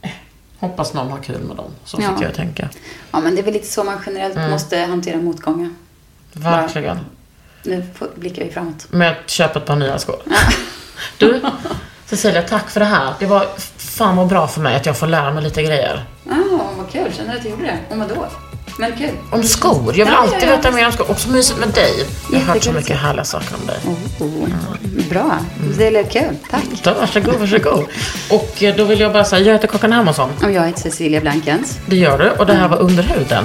eh, 0.03 0.11
hoppas 0.59 0.95
någon 0.95 1.11
har 1.11 1.19
kul 1.19 1.41
med 1.41 1.57
dem. 1.57 1.71
Så 1.85 1.99
Ja. 2.03 2.17
fick 2.17 2.27
jag 2.27 2.35
tänka. 2.35 2.69
Ja, 3.13 3.21
men 3.21 3.35
det 3.35 3.41
är 3.41 3.45
väl 3.45 3.53
lite 3.55 3.67
så 3.67 3.85
man 3.85 3.99
generellt 4.07 4.37
Mm. 4.37 4.51
måste 4.51 4.79
hantera 4.79 5.17
motgångar. 5.17 5.71
Verkligen. 6.33 6.99
Nu 7.63 7.87
får- 7.95 8.09
blickar 8.17 8.45
vi 8.45 8.51
framåt. 8.51 8.87
Med 8.93 9.11
att 9.13 9.31
köpa 9.31 9.59
ett 9.59 9.67
par 9.67 9.77
nya 9.77 9.99
skor. 9.99 10.17
Du, 11.19 11.41
Cecilia, 12.07 12.43
tack 12.43 12.71
för 12.71 12.81
det 12.81 12.87
här. 12.87 13.15
Det 13.19 13.27
var 13.27 13.47
fan 13.77 14.17
vad 14.17 14.27
bra 14.29 14.47
för 14.49 14.61
mig 14.61 14.77
att 14.77 14.87
jag 14.87 14.97
får 14.99 15.07
lära 15.07 15.33
mig 15.33 15.43
lite 15.43 15.63
grejer. 15.63 16.05
Ja, 16.25 16.71
vad 16.77 16.91
kul. 16.91 17.13
Känner 17.17 17.31
du 17.33 17.37
att 17.39 17.43
du 17.45 17.49
gjorde 17.51 17.63
det? 17.63 17.79
Om 17.91 17.99
vadå? 18.01 18.27
Men 18.79 18.93
kul. 18.97 19.11
Om 19.31 19.43
skor. 19.43 19.83
Jag 19.87 19.93
vill 19.93 20.15
Ja, 20.15 20.19
alltid 20.21 20.43
ja, 20.43 20.47
ja. 20.51 20.57
veta 20.57 20.71
mer 20.71 20.87
om 20.87 20.93
skor. 20.93 21.11
Också 21.11 21.29
mysigt 21.29 21.59
med 21.59 21.69
dig. 21.69 22.07
Jag 22.33 22.39
har 22.41 22.55
hört 22.55 22.63
så 22.63 22.73
mycket 22.73 22.97
härliga 22.99 23.25
saker 23.25 23.55
om 23.61 23.67
dig. 23.67 23.79
Oh, 24.21 25.09
bra. 25.11 25.39
Det 25.79 25.87
är 25.87 26.05
kul. 26.05 26.37
Tack. 26.51 26.63
Då, 26.83 26.95
varsågod, 26.95 27.35
varsågod. 27.35 27.85
Och 28.31 28.63
eh, 28.63 28.77
då 28.77 28.85
vill 28.85 29.01
jag 29.01 29.13
bara 29.13 29.25
säga, 29.25 29.47
jag 29.47 29.53
heter 29.53 29.69
Kakan 29.69 29.93
Hermansson. 29.93 30.31
Och 30.43 30.51
jag 30.53 30.67
heter 30.67 30.81
Cecilia 30.81 31.21
Blankens. 31.21 31.79
Det 31.87 31.97
gör 31.97 32.19
du. 32.19 32.31
Och 32.31 32.47
det 32.47 32.55
här 32.55 32.69
var 32.69 32.79
Under 32.83 33.03
huden. 33.03 33.45